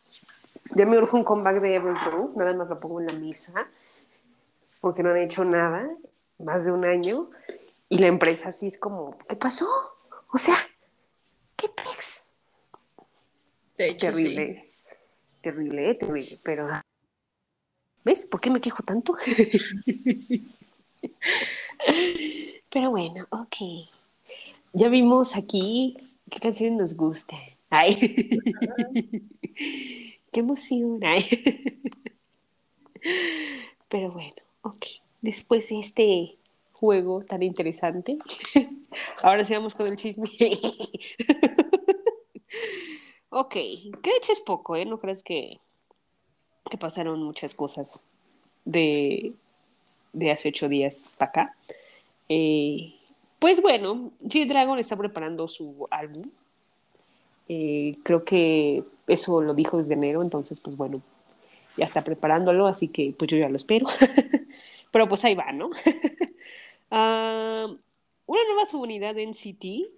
Ya 0.76 0.86
me 0.86 0.98
urge 0.98 1.16
un 1.16 1.24
comeback 1.24 1.62
de 1.62 1.76
Everglow. 1.76 2.34
Nada 2.36 2.54
más 2.54 2.68
lo 2.70 2.80
pongo 2.80 3.02
en 3.02 3.08
la 3.08 3.14
mesa. 3.14 3.68
Porque 4.82 5.04
no 5.04 5.12
han 5.12 5.18
hecho 5.18 5.44
nada. 5.46 5.90
Más 6.40 6.66
de 6.66 6.72
un 6.72 6.86
año. 6.86 7.30
Y 7.90 8.00
la 8.00 8.08
empresa 8.08 8.50
así 8.50 8.68
es 8.68 8.78
como, 8.78 9.18
¿qué 9.28 9.36
pasó? 9.36 9.68
O 10.32 10.38
sea, 10.38 10.58
¿Qué 11.58 11.70
pex? 11.70 12.30
De 13.78 13.90
hecho, 13.90 14.14
sí. 14.14 14.24
Terrible. 14.24 14.74
Terrible, 15.42 15.96
terrible. 15.96 16.40
Pero. 16.44 16.68
¿Ves? 18.04 18.26
¿Por 18.26 18.42
qué 18.42 18.50
me 18.50 18.62
quejo 18.62 18.84
tanto? 18.84 19.16
Pero 22.70 22.92
bueno, 22.92 23.28
ok. 23.30 23.56
Ya 24.74 24.90
vimos 24.90 25.36
aquí 25.36 25.98
qué 26.30 26.40
canción 26.40 26.78
nos 26.78 26.96
gusta. 26.96 27.38
Ay. 27.70 27.96
qué 30.32 30.40
emoción. 30.40 31.00
Ay. 31.04 31.26
Pero 33.90 34.12
bueno, 34.12 34.36
ok. 34.62 34.86
Después 35.22 35.70
de 35.70 35.80
este 35.80 36.38
juego 36.74 37.24
tan 37.24 37.42
interesante, 37.42 38.18
ahora 39.24 39.44
sí 39.44 39.54
vamos 39.54 39.74
con 39.74 39.88
el 39.88 39.96
chisme. 39.96 40.30
ok, 43.30 43.54
que 43.54 44.10
de 44.10 44.18
hecho 44.18 44.32
es 44.32 44.40
poco, 44.42 44.76
¿eh? 44.76 44.86
No 44.86 45.00
crees 45.00 45.24
que, 45.24 45.60
que 46.70 46.78
pasaron 46.78 47.24
muchas 47.24 47.54
cosas 47.54 48.04
de, 48.66 49.34
de 50.14 50.32
hace 50.32 50.50
ocho 50.50 50.70
días 50.70 51.12
para 51.18 51.30
acá. 51.30 51.56
Eh, 52.30 52.94
pues 53.40 53.62
bueno, 53.62 54.12
G-Dragon 54.22 54.80
está 54.80 54.96
preparando 54.96 55.48
su 55.48 55.88
álbum. 55.92 56.30
Eh, 57.50 57.96
creo 58.04 58.26
que 58.26 58.84
eso 59.08 59.42
lo 59.42 59.54
dijo 59.54 59.78
desde 59.78 59.94
enero, 59.94 60.22
entonces 60.22 60.60
pues 60.60 60.76
bueno, 60.76 61.02
ya 61.78 61.86
está 61.86 62.04
preparándolo, 62.04 62.68
así 62.68 62.90
que 62.90 63.14
pues 63.18 63.32
yo 63.32 63.38
ya 63.38 63.50
lo 63.50 63.56
espero. 63.56 63.88
Pero 64.92 65.08
pues 65.08 65.24
ahí 65.26 65.36
va, 65.36 65.52
¿no? 65.52 65.70
Ah, 66.90 67.68
una 68.28 68.44
nueva 68.46 68.66
subunidad 68.66 69.18
en 69.18 69.32
NCT 69.32 69.92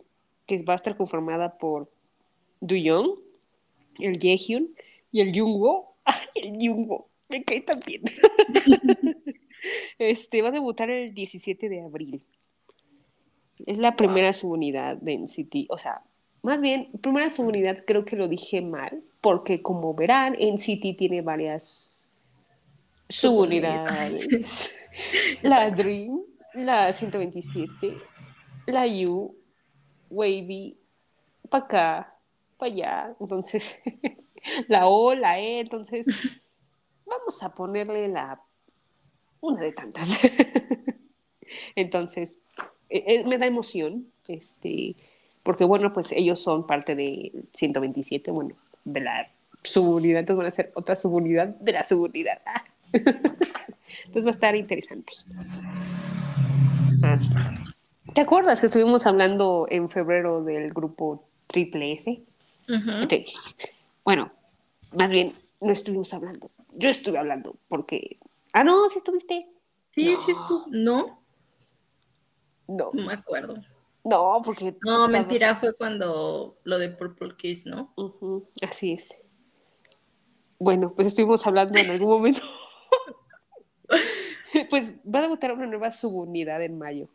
que 0.48 0.64
va 0.64 0.74
a 0.74 0.76
estar 0.76 0.98
conformada 0.98 1.60
por 1.60 1.88
Young, 2.62 3.12
el 4.00 4.20
Jaehyun 4.20 4.76
y 5.12 5.22
el 5.22 5.32
Jungwoo. 5.32 5.89
¡Ay, 6.34 6.44
el 6.44 6.58
Jungwoo! 6.60 7.08
Me 7.30 7.44
cae 7.44 7.62
tan 7.62 7.80
bien. 7.86 8.04
este, 10.00 10.42
va 10.42 10.50
a 10.50 10.52
debutar 10.52 10.90
el 10.90 11.14
17 11.14 11.70
de 11.70 11.82
abril. 11.82 12.24
Es 13.66 13.78
la 13.78 13.96
primera 13.96 14.34
subunidad 14.34 14.98
de 14.98 15.18
NCT. 15.18 15.70
O 15.70 15.78
sea, 15.78 16.02
más 16.42 16.62
bien, 16.62 16.90
primera 17.02 17.30
subunidad 17.30 17.84
creo 17.86 18.06
que 18.06 18.16
lo 18.16 18.28
dije 18.28 18.62
mal, 18.62 19.04
porque 19.22 19.62
como 19.62 19.94
verán, 19.94 20.34
NCT 20.40 20.98
tiene 20.98 21.22
varias 21.22 22.04
subunidades. 23.10 24.76
La 25.44 25.70
Dream, 25.70 26.22
la 26.54 26.92
127, 26.94 27.98
la 28.68 28.86
U, 29.08 29.36
Wavy, 30.10 30.78
para 31.50 31.66
acá, 31.66 32.16
para 32.58 32.72
allá. 32.72 33.16
Entonces, 33.20 33.80
la 34.68 34.88
O, 34.88 35.14
la 35.14 35.40
E, 35.40 35.60
entonces, 35.60 36.08
vamos 37.06 37.42
a 37.44 37.54
ponerle 37.54 38.08
la 38.08 38.42
una 39.42 39.62
de 39.62 39.72
tantas. 39.72 40.20
entonces, 41.76 42.38
eh, 42.90 43.04
eh, 43.08 43.24
me 43.26 43.38
da 43.38 43.46
emoción, 43.46 44.08
este, 44.28 44.96
porque 45.44 45.64
bueno, 45.64 45.94
pues 45.94 46.12
ellos 46.12 46.42
son 46.42 46.68
parte 46.68 46.96
de 46.96 47.32
127, 47.54 48.32
bueno, 48.32 48.56
de 48.84 49.02
la 49.02 49.32
subunidad, 49.64 50.20
entonces 50.20 50.38
van 50.38 50.48
a 50.48 50.52
ser 50.52 50.72
otra 50.76 50.96
subunidad 50.96 51.48
de 51.48 51.72
la 51.72 51.86
subunidad. 51.86 52.40
Entonces 54.06 54.26
va 54.26 54.30
a 54.30 54.32
estar 54.32 54.56
interesante. 54.56 55.14
¿Te 58.14 58.22
acuerdas 58.22 58.60
que 58.60 58.68
estuvimos 58.68 59.06
hablando 59.06 59.68
en 59.70 59.90
febrero 59.90 60.44
del 60.44 60.74
grupo 60.74 61.24
Triple 61.48 61.94
S? 61.94 62.22
Bueno, 64.04 64.32
más 64.96 65.10
bien 65.10 65.34
no 65.62 65.72
estuvimos 65.72 66.14
hablando. 66.14 66.52
Yo 66.74 66.90
estuve 66.90 67.18
hablando 67.18 67.56
porque. 67.68 68.18
Ah, 68.54 68.64
no, 68.64 68.88
sí 68.90 68.98
estuviste. 68.98 69.48
Sí, 69.92 70.12
No. 70.12 70.18
sí, 70.18 70.32
estuvo. 70.32 70.66
No, 70.70 71.20
No, 72.68 72.92
no 72.94 73.06
me 73.08 73.14
acuerdo. 73.14 73.56
no, 74.04 74.42
porque. 74.44 74.76
No, 74.86 75.08
mentira, 75.08 75.56
fue 75.58 75.76
cuando 75.76 76.58
lo 76.64 76.80
de 76.80 76.90
Purple 76.90 77.36
Kiss, 77.38 77.66
¿no? 77.66 77.94
Así 78.62 78.94
es. 78.94 79.16
Bueno, 80.60 80.94
pues 80.96 81.08
estuvimos 81.08 81.46
hablando 81.48 81.78
en 81.78 81.90
algún 81.90 82.10
momento. 82.10 82.42
pues 84.70 84.94
va 85.04 85.20
a 85.20 85.24
debutar 85.24 85.54
una 85.54 85.66
nueva 85.68 85.92
subunidad 85.92 86.62
en 86.64 86.78
mayo. 86.78 87.10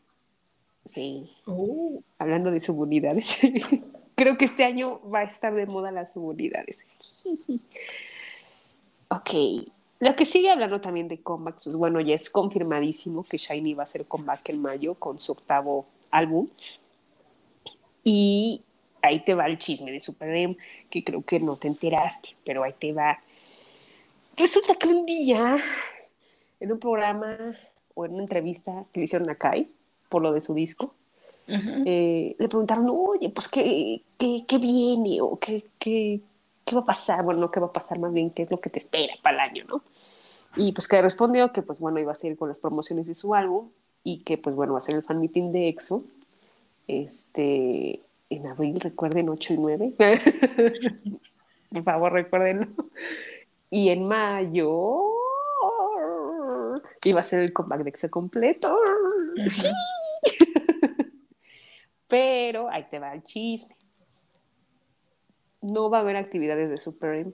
Sí, 0.87 1.31
Oh. 1.47 2.03
hablando 2.19 2.51
de 2.51 2.61
subunidades. 2.61 3.39
Creo 4.15 4.37
que 4.37 4.45
este 4.45 4.65
año 4.65 5.01
va 5.11 5.21
a 5.21 5.25
estar 5.25 5.55
de 5.55 5.67
moda 5.67 5.91
las 5.91 6.13
subunidades. 6.13 6.87
ok. 9.09 9.31
Lo 10.01 10.17
que 10.17 10.25
sigue 10.25 10.51
hablando 10.51 10.81
también 10.81 11.09
de 11.09 11.21
comebacks, 11.23 11.65
pues 11.65 11.77
bueno, 11.77 12.01
ya 12.01 12.15
es 12.15 12.29
confirmadísimo 12.29 13.25
que 13.25 13.39
Shiny 13.39 13.75
va 13.75 13.83
a 13.83 13.85
hacer 13.85 14.07
comeback 14.07 14.49
en 14.51 14.61
mayo 14.61 14.95
con 14.95 15.19
su 15.19 15.33
octavo 15.33 15.87
álbum. 16.11 16.49
Y 18.03 18.63
ahí 19.03 19.21
te 19.21 19.35
va 19.35 19.47
el 19.47 19.59
chisme 19.59 19.93
de 19.93 20.01
Super 20.01 20.35
M, 20.35 20.57
que 20.91 21.05
creo 21.05 21.23
que 21.23 21.41
no 21.41 21.57
te 21.57 21.69
enteraste, 21.69 22.37
pero 22.45 22.65
ahí 22.65 22.73
te 22.79 22.93
va. 22.93 23.21
Resulta 24.37 24.75
que 24.75 24.89
un 24.89 25.07
día, 25.07 25.59
en 26.61 26.73
un 26.73 26.79
programa 26.79 27.57
o 27.95 28.05
en 28.05 28.15
una 28.15 28.23
entrevista 28.25 28.85
que 28.93 29.01
le 29.01 29.05
hicieron 29.05 29.31
a 29.31 29.37
Kai 29.37 29.71
por 30.09 30.23
lo 30.23 30.33
de 30.33 30.41
su 30.41 30.55
disco, 30.55 30.95
Ujú. 31.47 31.83
eh, 31.85 32.37
le 32.39 32.49
preguntaron, 32.49 32.87
oye, 32.91 33.29
pues, 33.31 33.49
¿qué, 33.49 34.03
qué, 34.19 34.45
qué 34.47 34.59
viene? 34.59 35.21
¿O 35.21 35.39
qué, 35.39 35.65
qué, 35.79 36.21
qué 36.65 36.75
va 36.75 36.83
a 36.83 36.87
pasar? 36.87 37.25
Bueno, 37.25 37.41
no 37.41 37.51
qué 37.51 37.61
va 37.61 37.67
a 37.67 37.73
pasar, 37.73 37.99
más 37.99 38.13
bien, 38.13 38.31
qué 38.31 38.43
es 38.43 38.51
lo 38.51 38.59
que 38.59 38.71
te 38.71 38.79
espera 38.79 39.15
para 39.23 39.45
el 39.45 39.51
año, 39.51 39.65
¿no? 39.69 39.83
Y 40.57 40.73
pues 40.73 40.87
que 40.87 41.03
respondió 41.03 41.53
que, 41.53 41.63
pues, 41.63 41.81
bueno, 41.81 41.99
iba 41.99 42.13
a 42.13 42.15
seguir 42.15 42.37
con 42.39 42.49
las 42.49 42.61
promociones 42.61 43.07
de 43.07 43.15
su 43.15 43.35
álbum 43.35 43.69
y 44.03 44.21
que, 44.21 44.39
pues, 44.39 44.55
bueno, 44.55 44.73
va 44.73 44.79
a 44.79 44.83
ser 44.83 44.95
el 44.95 45.03
fan 45.03 45.21
meeting 45.21 45.53
de 45.53 45.69
EXO, 45.69 46.05
este, 46.87 48.01
en 48.31 48.47
abril, 48.47 48.81
recuerden, 48.81 49.29
8 49.29 49.55
y 49.55 49.57
9. 49.59 49.93
Por 51.73 51.83
favor, 51.83 52.13
recuérdenlo. 52.13 52.69
Y 53.71 53.89
en 53.89 54.07
mayo 54.07 55.01
iba 57.03 57.21
a 57.21 57.25
ser 57.25 57.41
el 57.41 57.53
comeback 57.53 57.83
de 57.83 57.91
EXO 57.91 58.11
completo. 58.11 58.79
Pero 62.09 62.69
ahí 62.71 62.85
te 62.91 62.99
va 62.99 63.15
el 63.15 63.23
chisme. 63.23 63.77
No 65.63 65.89
va 65.91 65.99
a 65.99 66.01
haber 66.03 66.17
actividades 66.17 66.69
de 66.71 66.79
Super 66.79 67.15
M. 67.15 67.33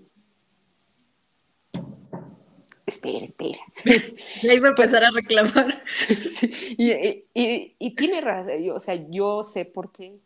Espera, 2.86 3.24
espera. 3.24 3.58
Ya 4.42 4.54
iba 4.54 4.68
a 4.68 4.70
empezar 4.70 5.04
a 5.04 5.10
reclamar. 5.10 5.84
Sí, 6.24 6.50
y, 6.78 6.92
y- 6.92 7.24
y- 7.34 7.76
y 7.78 7.94
tiene 7.94 8.20
razón, 8.20 8.62
yo- 8.62 8.74
o 8.74 8.80
sea, 8.80 8.94
yo 9.10 9.42
sé 9.44 9.64
por 9.64 9.92
qué. 9.92 10.18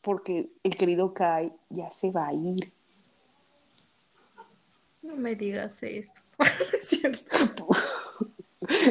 Porque 0.00 0.48
el 0.62 0.76
querido 0.76 1.12
Kai 1.12 1.52
ya 1.70 1.90
se 1.90 2.10
va 2.10 2.28
a 2.28 2.32
ir. 2.34 2.72
No 5.02 5.16
me 5.16 5.34
digas 5.34 5.82
eso. 5.82 6.22
Es 6.72 6.88
cierto. 6.88 7.68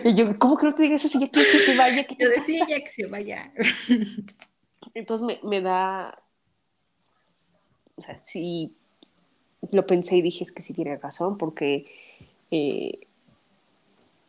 Y 0.04 0.14
yo, 0.16 0.38
¿cómo 0.40 0.58
que 0.58 0.66
no 0.66 0.72
te 0.74 0.84
digas 0.84 1.04
eso 1.06 1.18
si 1.20 1.26
ya 1.26 1.32
quieres 1.32 1.52
que 1.52 1.60
se 1.60 1.78
vaya? 1.78 2.06
¿Qué 2.06 2.16
te 2.16 2.24
Yo 2.26 2.30
pasa? 2.32 2.42
decía 2.42 2.66
ya 2.68 2.80
que 2.84 2.90
se 2.90 3.06
vaya. 3.06 3.54
Entonces 4.98 5.26
me, 5.26 5.40
me 5.48 5.62
da. 5.62 6.20
O 7.96 8.02
sea, 8.02 8.20
sí. 8.22 8.74
Lo 9.72 9.86
pensé 9.86 10.18
y 10.18 10.22
dije, 10.22 10.44
es 10.44 10.52
que 10.52 10.64
sí 10.64 10.74
tiene 10.74 10.98
razón, 10.98 11.38
porque. 11.38 11.86
eh, 12.52 13.00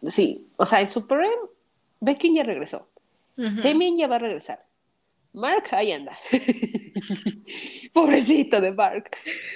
sí, 0.06 0.46
o 0.56 0.66
sea, 0.66 0.80
en 0.80 0.88
Super 0.88 1.20
M, 1.20 1.34
Becky 2.00 2.34
ya 2.34 2.42
regresó. 2.42 2.86
Damien 3.36 3.96
ya 3.96 4.08
va 4.08 4.16
a 4.16 4.18
regresar. 4.18 4.64
Mark, 5.32 5.68
ahí 5.70 5.92
anda. 5.92 6.18
Pobrecito 7.92 8.60
de 8.60 8.72
Mark. 8.72 9.10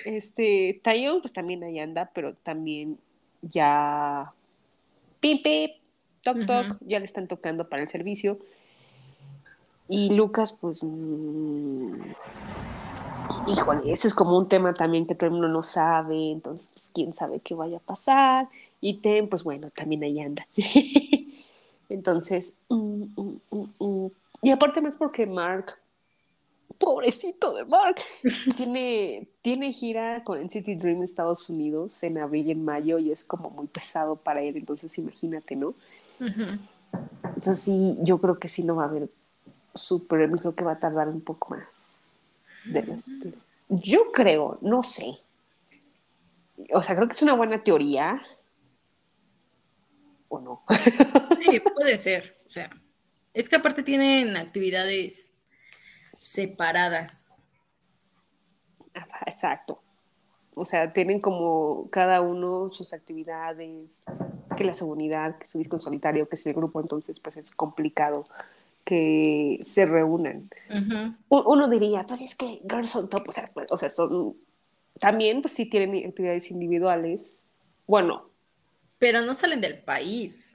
Este, 0.05 0.81
Taeyong, 0.85 1.21
pues 1.21 1.33
también 1.33 1.65
ahí 1.65 1.81
anda, 1.81 2.11
pero 2.15 2.35
también 2.35 2.99
ya. 3.41 4.33
Pim, 5.19 5.43
pim, 5.43 5.71
toc, 6.23 6.47
toc, 6.47 6.79
ya 6.87 7.01
le 7.01 7.05
están 7.05 7.27
tocando 7.27 7.69
para 7.69 7.83
el 7.83 7.89
servicio. 7.89 8.39
Y 9.93 10.09
Lucas, 10.09 10.57
pues. 10.59 10.83
mm, 10.83 11.93
híjole, 13.47 13.93
ese 13.93 14.09
es 14.09 14.15
como 14.15 14.39
un 14.39 14.49
tema 14.49 14.73
también 14.73 15.07
que 15.07 15.15
todo 15.15 15.27
el 15.27 15.33
mundo 15.33 15.49
no 15.49 15.63
sabe, 15.63 16.31
entonces 16.31 16.91
quién 16.95 17.13
sabe 17.13 17.41
qué 17.41 17.55
vaya 17.55 17.77
a 17.77 17.81
pasar. 17.81 18.49
Y 18.81 18.95
Ten, 19.01 19.29
pues 19.29 19.45
bueno, 19.45 19.69
también 19.69 20.03
ahí 20.03 20.19
anda. 20.21 20.47
entonces, 21.91 22.57
mm, 22.71 23.05
mm, 23.17 23.41
mm, 23.51 23.85
mm. 23.85 24.11
y 24.41 24.51
aparte 24.51 24.81
más 24.81 24.97
porque 24.97 25.27
Mark, 25.27 25.79
pobrecito 26.79 27.53
de 27.53 27.67
Mark, 27.67 27.97
tiene, 28.57 29.29
tiene 29.43 29.75
gira 29.75 30.25
con 30.25 30.39
NCT 30.39 30.69
Dream 30.79 31.03
Estados 31.03 31.51
Unidos 31.51 32.03
en 32.03 32.19
abril 32.19 32.47
y 32.47 32.53
en 32.53 32.65
mayo 32.65 32.99
y 32.99 33.13
es 33.13 33.25
como 33.25 33.51
muy 33.51 33.67
pesado 33.67 34.17
para 34.17 34.41
él, 34.41 34.57
entonces 34.57 34.97
imagínate, 34.97 35.55
¿no? 35.55 35.75
Entonces 36.19 37.59
sí, 37.61 37.99
yo 38.01 38.17
creo 38.19 38.39
que 38.39 38.49
sí 38.49 38.65
no 38.65 38.77
va 38.77 38.85
a 38.85 38.89
haber 38.89 39.11
Super 39.75 40.23
M, 40.23 40.39
creo 40.39 40.55
que 40.55 40.65
va 40.65 40.73
a 40.73 40.79
tardar 40.79 41.09
un 41.09 41.21
poco 41.21 41.57
más 41.57 41.83
de. 42.65 43.35
Yo 43.69 44.13
creo, 44.13 44.59
no 44.61 44.83
sé. 44.83 45.19
O 46.73 46.83
sea, 46.83 46.95
creo 46.95 47.09
que 47.09 47.15
es 47.15 47.23
una 47.23 47.35
buena 47.35 47.63
teoría. 47.63 48.23
¿O 50.29 50.41
no? 50.41 50.63
Sí, 51.43 51.61
puede 51.61 51.97
ser. 51.97 52.37
O 52.47 52.49
sea, 52.49 52.71
es 53.35 53.49
que 53.49 53.57
aparte 53.57 53.83
tienen 53.83 54.37
actividades 54.37 55.35
separadas. 56.17 57.43
Exacto. 59.27 59.83
O 60.55 60.65
sea, 60.65 60.93
tienen 60.93 61.21
como 61.21 61.89
cada 61.91 62.21
uno 62.21 62.71
sus 62.71 62.93
actividades, 62.93 64.05
que 64.57 64.65
la 64.65 64.75
seguridad, 64.75 65.39
que 65.39 65.47
su 65.47 65.59
disco 65.59 65.77
en 65.77 65.81
solitario, 65.81 66.29
que 66.29 66.37
es 66.37 66.47
el 66.47 66.53
grupo, 66.53 66.81
entonces 66.81 67.19
pues 67.19 67.37
es 67.39 67.51
complicado 67.51 68.25
que 68.85 69.61
se 69.63 69.87
reúnan. 69.87 70.51
Uno 71.29 71.69
diría, 71.69 72.05
pues 72.07 72.21
es 72.21 72.35
que 72.35 72.61
Girls 72.69 72.95
on 72.97 73.09
Top, 73.09 73.29
o 73.29 73.33
sea, 73.33 73.45
pues, 73.53 73.67
o 73.71 73.77
sea, 73.77 73.91
son, 73.91 74.37
también 74.99 75.43
pues 75.43 75.55
sí 75.55 75.67
tienen 75.67 76.09
actividades 76.09 76.51
individuales. 76.51 77.47
Bueno, 77.87 78.31
Pero 78.99 79.23
no 79.23 79.35
salen 79.35 79.61
del 79.61 79.79
país. 79.79 80.55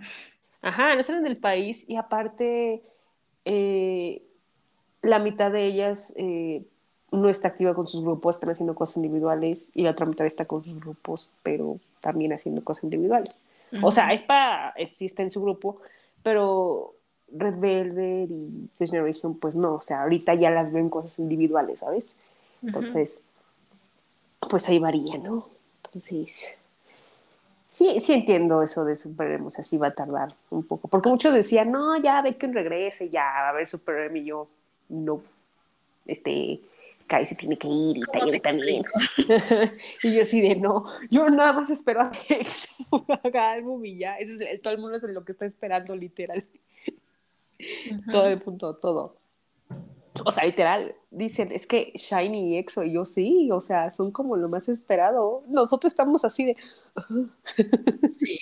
Ajá, 0.62 0.96
no 0.96 1.04
salen 1.04 1.24
del 1.24 1.38
país 1.38 1.86
y 1.88 1.96
aparte 1.96 2.82
eh, 3.46 4.22
la 5.02 5.20
mitad 5.20 5.52
de 5.52 5.66
ellas 5.66 6.14
eh, 6.18 6.64
no 7.12 7.30
está 7.30 7.50
activa 7.50 7.74
con 7.74 7.88
sus 7.88 8.04
grupos, 8.04 8.36
están 8.36 8.50
haciendo 8.50 8.76
cosas 8.76 8.98
individuales 8.98 9.72
y 9.74 9.84
la 9.84 9.92
otra 9.92 10.06
mitad 10.06 10.26
está 10.26 10.46
con 10.46 10.64
sus 10.64 10.80
grupos, 10.80 11.34
pero 11.44 11.80
también 12.02 12.34
haciendo 12.34 12.64
cosas 12.64 12.84
individuales. 12.84 13.40
O 13.82 13.92
sea, 13.92 14.14
es 14.14 14.22
para, 14.22 14.74
sí 14.86 15.06
está 15.06 15.24
en 15.24 15.32
su 15.32 15.42
grupo, 15.42 15.82
pero 16.24 16.97
Red 17.32 17.58
Velvet 17.58 18.30
y 18.30 18.70
First 18.78 18.94
Generation, 18.94 19.38
pues 19.38 19.56
no, 19.56 19.76
o 19.76 19.82
sea, 19.82 20.04
ahorita 20.04 20.34
ya 20.36 20.50
las 20.50 20.72
ven 20.72 20.90
cosas 20.90 21.20
individuales, 21.20 21.80
¿sabes? 21.80 22.16
Entonces, 22.64 23.24
pues 24.50 24.68
ahí 24.70 24.80
varía, 24.80 25.18
¿no? 25.18 25.50
Entonces, 25.86 26.54
sí, 27.68 28.00
sí 28.00 28.14
entiendo 28.14 28.64
eso 28.64 28.86
de 28.86 28.96
Super 28.96 29.42
o 29.42 29.50
sea, 29.50 29.64
sí 29.64 29.78
va 29.78 29.88
a 29.88 29.94
tardar 29.94 30.34
un 30.50 30.64
poco, 30.64 30.88
porque 30.88 31.10
muchos 31.10 31.34
decían, 31.34 31.72
no, 31.72 31.98
ya 31.98 32.22
ve 32.22 32.34
que 32.34 32.48
regrese, 32.48 33.10
ya 33.10 33.24
va 33.24 33.48
a 33.48 33.50
haber 33.50 33.68
Super 33.68 34.16
y 34.16 34.26
yo, 34.26 34.48
no, 34.90 35.22
este, 36.06 36.62
Kai 37.08 37.26
se 37.26 37.36
tiene 37.36 37.58
que 37.58 37.68
ir 37.68 37.98
y 37.98 38.02
¿Cómo 38.02 38.20
Taylor 38.20 38.42
también. 38.42 38.84
y 40.04 40.14
yo 40.14 40.22
así 40.22 40.42
de, 40.42 40.56
no, 40.56 40.86
yo 41.10 41.30
nada 41.30 41.54
más 41.54 41.70
espero 41.70 42.02
a 42.02 42.12
que 42.12 42.46
haga 43.24 43.52
álbum 43.52 43.84
y 43.86 43.98
ya, 43.98 44.18
eso 44.18 44.44
es, 44.44 44.62
todo 44.62 44.74
el 44.74 44.80
mundo 44.80 44.98
es 44.98 45.04
lo 45.04 45.24
que 45.24 45.32
está 45.32 45.46
esperando, 45.46 45.96
literal, 45.96 46.46
Todo 48.12 48.28
el 48.28 48.40
punto, 48.40 48.76
todo. 48.76 49.16
O 50.26 50.32
sea, 50.32 50.46
literal, 50.46 50.96
dicen, 51.12 51.52
es 51.52 51.68
que 51.68 51.92
Shiny 51.96 52.54
y 52.54 52.58
EXO, 52.58 52.84
y 52.84 52.94
yo 52.94 53.06
sí, 53.06 53.50
o 53.52 53.62
sea, 53.62 53.92
son 53.92 54.12
como 54.12 54.36
lo 54.36 54.50
más 54.50 54.70
esperado. 54.70 55.44
Nosotros 55.48 55.92
estamos 55.92 56.26
así 56.26 56.46
de, 56.46 56.58
Sí. 58.14 58.40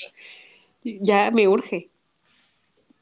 ya 1.01 1.32
me 1.32 1.47
urge. 1.47 1.89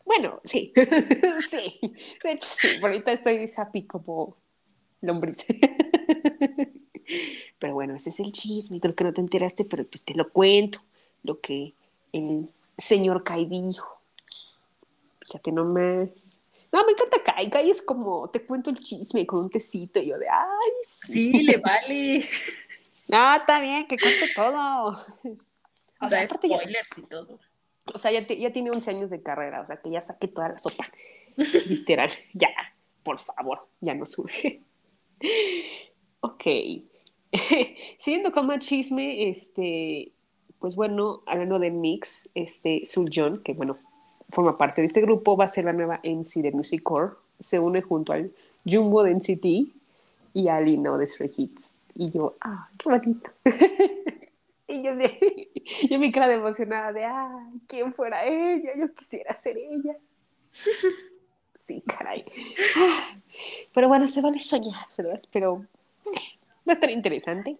Bueno, 0.06 0.42
sí, 0.44 0.74
sí, 1.50 1.80
de 2.24 2.32
hecho 2.34 2.48
sí, 2.50 2.68
por 2.82 2.90
ahorita 2.90 3.14
estoy 3.14 3.52
happy 3.56 3.84
como 3.84 4.36
lombriz. 5.02 5.46
Pero 7.60 7.74
bueno, 7.74 7.96
ese 7.96 8.10
es 8.10 8.20
el 8.20 8.32
chisme, 8.32 8.80
creo 8.80 8.96
que 8.96 9.04
no 9.04 9.14
te 9.14 9.22
enteraste, 9.22 9.66
pero 9.66 9.86
pues 9.86 10.04
te 10.04 10.16
lo 10.16 10.30
cuento, 10.30 10.80
lo 11.24 11.40
que 11.40 11.74
el 12.12 12.50
señor 12.78 13.24
Kai 13.24 13.46
dijo. 13.46 14.02
Fíjate 15.34 15.52
nomás. 15.52 16.40
No, 16.72 16.86
me 16.86 16.92
encanta 16.92 17.18
Kai, 17.24 17.50
Kai 17.50 17.72
es 17.72 17.82
como, 17.82 18.30
te 18.30 18.46
cuento 18.46 18.70
el 18.70 18.78
chisme 18.78 19.26
con 19.26 19.40
un 19.40 19.50
tecito, 19.50 20.00
y 20.00 20.08
yo 20.10 20.18
de, 20.20 20.28
ay, 20.30 20.72
sí. 20.88 21.32
Sí, 21.32 21.44
le 21.44 21.58
vale. 21.58 22.28
No, 23.08 23.36
está 23.36 23.60
bien, 23.60 23.86
que 23.86 23.98
cuente 23.98 24.28
todo. 24.34 24.90
O 26.00 26.10
sea, 26.10 26.20
Da 26.20 26.24
ya- 26.24 26.28
spoilers 26.28 26.98
y 26.98 27.02
todo. 27.02 27.38
o 27.94 27.98
sea, 27.98 28.12
ya, 28.12 28.26
ya 28.26 28.52
tiene 28.54 28.72
11 28.72 28.92
años 28.92 29.10
de 29.10 29.22
carrera, 29.22 29.60
o 29.62 29.66
sea, 29.66 29.78
que 29.82 29.90
ya 29.92 30.00
saqué 30.02 30.28
toda 30.30 30.50
la 30.50 30.58
sopa. 30.60 30.86
Literal, 31.68 32.10
ya, 32.34 32.50
por 33.04 33.20
favor, 33.20 33.68
ya 33.82 33.94
no 33.96 34.06
surge. 34.06 34.62
Ok. 36.22 36.46
Siguiendo 37.98 38.32
con 38.32 38.48
más 38.48 38.60
chisme, 38.60 39.28
este, 39.30 40.14
pues 40.60 40.76
bueno, 40.76 41.22
hablando 41.26 41.60
de 41.60 41.72
Mix, 41.72 42.32
este, 42.36 42.84
Suljon, 42.86 43.44
que 43.44 43.52
bueno, 43.54 43.76
forma 44.34 44.58
parte 44.58 44.82
de 44.82 44.88
este 44.88 45.02
grupo, 45.02 45.38
va 45.38 45.46
a 45.46 45.48
ser 45.48 45.66
la 45.66 45.74
nueva 45.74 46.00
MC 46.04 46.42
de 46.42 46.52
Music 46.52 46.84
Core, 46.84 47.14
se 47.40 47.60
une 47.60 47.82
junto 47.82 48.14
al 48.14 48.32
Jumbo 48.66 49.04
de 49.04 49.16
NCT 49.16 49.46
y 50.34 50.48
a 50.48 50.60
Lino 50.60 50.98
de 50.98 51.08
Stray 51.08 51.30
Kids. 51.30 51.74
Y 51.96 52.10
yo, 52.10 52.36
ah, 52.42 52.68
qué 52.78 52.90
bonito. 52.90 53.30
y 54.68 54.82
yo, 54.82 54.96
de, 54.96 55.50
yo 55.90 56.12
cara 56.12 56.28
de 56.28 56.36
emocionada 56.36 56.92
de, 56.92 57.06
ah, 57.06 57.48
¿quién 57.68 57.94
fuera 57.94 58.26
ella? 58.26 58.72
Yo 58.78 58.94
quisiera 58.94 59.34
ser 59.34 59.58
ella. 59.58 59.96
sí, 61.58 61.82
caray. 61.86 62.26
Pero 63.74 63.88
bueno, 63.88 64.08
se 64.08 64.22
vale 64.22 64.40
soñar, 64.40 64.88
¿verdad? 64.98 65.22
Pero 65.32 65.66
va 66.68 66.72
a 66.72 66.74
estar 66.74 66.90
interesante. 66.90 67.58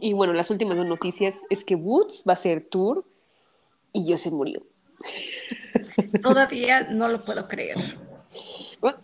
Y 0.00 0.12
bueno, 0.12 0.32
las 0.32 0.50
últimas 0.50 0.76
dos 0.76 0.86
noticias 0.86 1.44
es 1.50 1.64
que 1.64 1.74
Woods 1.74 2.24
va 2.26 2.32
a 2.32 2.34
hacer 2.34 2.64
tour 2.64 3.04
y 3.92 4.04
yo 4.04 4.16
se 4.16 4.30
murió. 4.30 4.62
Todavía 6.22 6.82
no 6.90 7.08
lo 7.08 7.22
puedo 7.22 7.46
creer. 7.48 7.76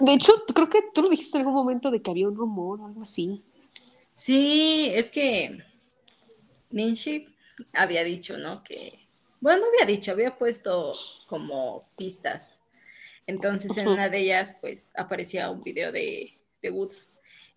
De 0.00 0.12
hecho, 0.12 0.32
creo 0.54 0.68
que 0.68 0.80
tú 0.94 1.02
lo 1.02 1.08
dijiste 1.10 1.36
en 1.36 1.42
algún 1.42 1.54
momento 1.54 1.90
de 1.90 2.00
que 2.00 2.10
había 2.10 2.28
un 2.28 2.36
rumor 2.36 2.80
o 2.80 2.86
algo 2.86 3.02
así. 3.02 3.42
Sí, 4.14 4.90
es 4.94 5.10
que 5.10 5.62
Ninshi 6.70 7.28
había 7.72 8.02
dicho, 8.02 8.38
¿no? 8.38 8.62
Que, 8.62 9.08
bueno, 9.40 9.60
no 9.60 9.66
había 9.68 9.94
dicho, 9.94 10.12
había 10.12 10.36
puesto 10.36 10.94
como 11.26 11.90
pistas. 11.96 12.60
Entonces 13.26 13.76
en 13.76 13.88
una 13.88 14.08
de 14.08 14.18
ellas, 14.18 14.56
pues, 14.60 14.92
aparecía 14.96 15.50
un 15.50 15.62
video 15.62 15.92
de, 15.92 16.38
de 16.62 16.70
Woods 16.70 17.10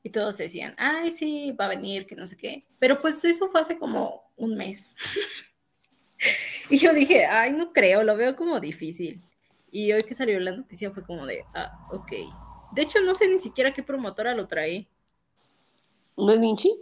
y 0.03 0.09
todos 0.09 0.37
decían, 0.37 0.75
ay, 0.77 1.11
sí, 1.11 1.51
va 1.51 1.65
a 1.65 1.69
venir, 1.69 2.05
que 2.05 2.15
no 2.15 2.25
sé 2.25 2.37
qué. 2.37 2.65
Pero 2.79 3.01
pues 3.01 3.23
eso 3.23 3.49
fue 3.49 3.61
hace 3.61 3.77
como 3.77 4.31
un 4.37 4.55
mes. 4.55 4.95
y 6.69 6.77
yo 6.77 6.93
dije, 6.93 7.25
ay, 7.25 7.51
no 7.51 7.71
creo, 7.73 8.03
lo 8.03 8.15
veo 8.15 8.35
como 8.35 8.59
difícil. 8.59 9.21
Y 9.71 9.91
hoy 9.91 10.03
que 10.03 10.15
salió 10.15 10.39
la 10.39 10.51
noticia 10.51 10.91
fue 10.91 11.03
como 11.03 11.25
de, 11.25 11.45
ah, 11.53 11.87
ok. 11.91 12.11
De 12.71 12.81
hecho, 12.81 12.99
no 13.01 13.15
sé 13.15 13.27
ni 13.27 13.39
siquiera 13.39 13.73
qué 13.73 13.83
promotora 13.83 14.33
lo 14.33 14.47
trae. 14.47 14.87
¿No 16.17 16.31
es 16.31 16.41
Vinci? 16.41 16.75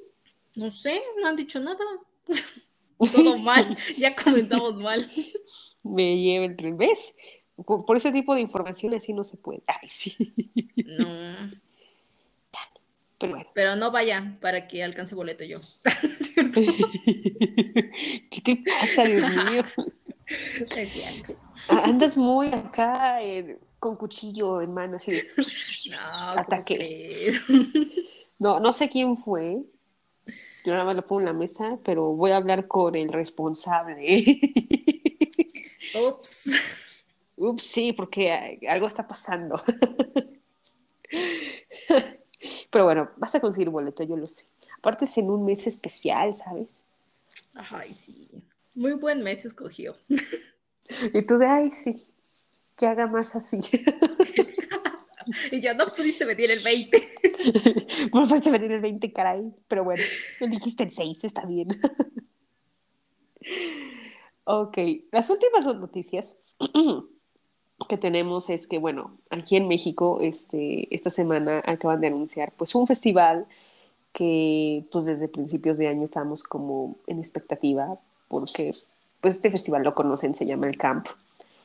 No 0.55 0.71
sé, 0.71 1.01
no 1.21 1.27
han 1.27 1.35
dicho 1.35 1.59
nada. 1.59 1.77
Todo 3.13 3.37
mal, 3.37 3.77
ya 3.97 4.15
comenzamos 4.15 4.75
mal. 4.75 5.09
Me 5.83 6.17
lleva 6.17 6.45
el 6.45 6.55
tren. 6.55 6.77
¿Ves? 6.77 7.15
Por 7.65 7.85
por 7.85 7.97
ese 7.97 8.11
tipo 8.11 8.33
de 8.33 8.41
información 8.41 8.93
así 8.93 9.13
no 9.13 9.23
se 9.23 9.37
puede. 9.37 9.61
Ay, 9.67 9.87
sí. 9.87 10.15
No, 10.85 11.51
Pero 13.19 13.33
bueno. 13.33 13.49
pero 13.53 13.75
no 13.75 13.91
vayan 13.91 14.39
para 14.39 14.67
que 14.67 14.83
alcance 14.83 15.15
boleto 15.15 15.43
yo. 15.43 15.57
¿Cierto? 15.57 16.61
¿Qué 18.29 18.41
te 18.43 18.63
pasa, 18.63 19.03
Dios 19.05 19.29
mío? 19.29 19.63
Es 20.75 20.91
cierto. 20.91 21.35
Andas 21.69 22.17
muy 22.17 22.49
acá 22.49 23.21
eh, 23.23 23.57
con 23.79 23.95
cuchillo 23.95 24.61
en 24.61 24.73
mano, 24.73 24.97
así 24.97 25.11
de... 25.11 25.27
No, 25.89 25.97
¿cómo 26.29 26.41
Ataque. 26.41 27.29
No, 28.39 28.59
no 28.59 28.71
sé 28.71 28.87
quién 28.87 29.17
fue. 29.17 29.63
Yo 30.63 30.73
nada 30.73 30.83
más 30.83 30.95
lo 30.95 31.07
pongo 31.07 31.21
en 31.21 31.25
la 31.25 31.33
mesa, 31.33 31.79
pero 31.83 32.13
voy 32.13 32.31
a 32.31 32.37
hablar 32.37 32.67
con 32.67 32.93
el 32.93 33.11
responsable. 33.11 34.39
Ups. 35.95 36.51
Ups, 37.35 37.63
sí, 37.63 37.93
porque 37.93 38.31
eh, 38.33 38.59
algo 38.67 38.85
está 38.85 39.07
pasando. 39.07 39.63
Pero 42.71 42.85
bueno, 42.85 43.09
vas 43.17 43.35
a 43.35 43.39
conseguir 43.39 43.69
boleto, 43.69 44.03
yo 44.03 44.15
lo 44.15 44.27
sé. 44.27 44.45
Aparte 44.77 45.05
es 45.05 45.17
en 45.17 45.29
un 45.29 45.45
mes 45.45 45.65
especial, 45.67 46.33
¿sabes? 46.33 46.81
Ay, 47.53 47.93
sí. 47.93 48.29
Muy 48.75 48.93
buen 48.93 49.23
mes 49.23 49.45
escogió. 49.45 49.95
Y 51.13 51.21
tú 51.23 51.37
de, 51.37 51.47
ay, 51.47 51.71
sí, 51.71 52.05
que 52.75 52.87
haga 52.87 53.07
más 53.07 53.35
así. 53.35 53.59
Y 55.51 55.59
yo 55.59 55.73
no 55.73 55.87
pudiste 55.87 56.23
venir 56.23 56.51
el 56.51 56.63
20. 56.63 57.11
Pues 58.11 58.29
fuiste 58.29 58.47
a 58.47 58.51
venir 58.53 58.71
el 58.71 58.79
20, 58.79 59.11
caray. 59.11 59.53
Pero 59.67 59.83
bueno, 59.83 60.01
me 60.39 60.47
dijiste 60.47 60.83
el 60.83 60.91
6, 60.91 61.23
está 61.25 61.45
bien. 61.45 61.67
Ok, 64.49 64.77
las 65.11 65.29
últimas 65.29 65.65
dos 65.65 65.75
noticias 65.77 66.41
que 67.85 67.97
tenemos 67.97 68.49
es 68.49 68.67
que, 68.67 68.79
bueno, 68.79 69.11
aquí 69.29 69.55
en 69.55 69.67
México, 69.67 70.19
este, 70.21 70.93
esta 70.93 71.09
semana 71.09 71.61
acaban 71.65 72.01
de 72.01 72.07
anunciar 72.07 72.51
pues 72.57 72.73
un 72.75 72.87
festival 72.87 73.45
que 74.13 74.83
pues 74.91 75.05
desde 75.05 75.27
principios 75.27 75.77
de 75.77 75.87
año 75.87 76.03
estábamos 76.03 76.43
como 76.43 76.95
en 77.05 77.19
expectativa 77.19 77.99
porque 78.29 78.73
pues 79.21 79.35
este 79.35 79.51
festival 79.51 79.83
lo 79.83 79.93
conocen, 79.93 80.33
se 80.35 80.45
llama 80.45 80.67
el 80.67 80.77
Camp. 80.77 81.07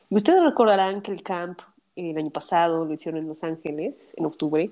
Y 0.09 0.15
ustedes 0.15 0.43
recordarán 0.43 1.01
que 1.01 1.11
el 1.11 1.23
Camp 1.23 1.59
eh, 1.95 2.11
el 2.11 2.17
año 2.17 2.29
pasado 2.29 2.85
lo 2.85 2.93
hicieron 2.93 3.21
en 3.21 3.27
Los 3.27 3.43
Ángeles, 3.43 4.13
en 4.17 4.25
octubre, 4.25 4.69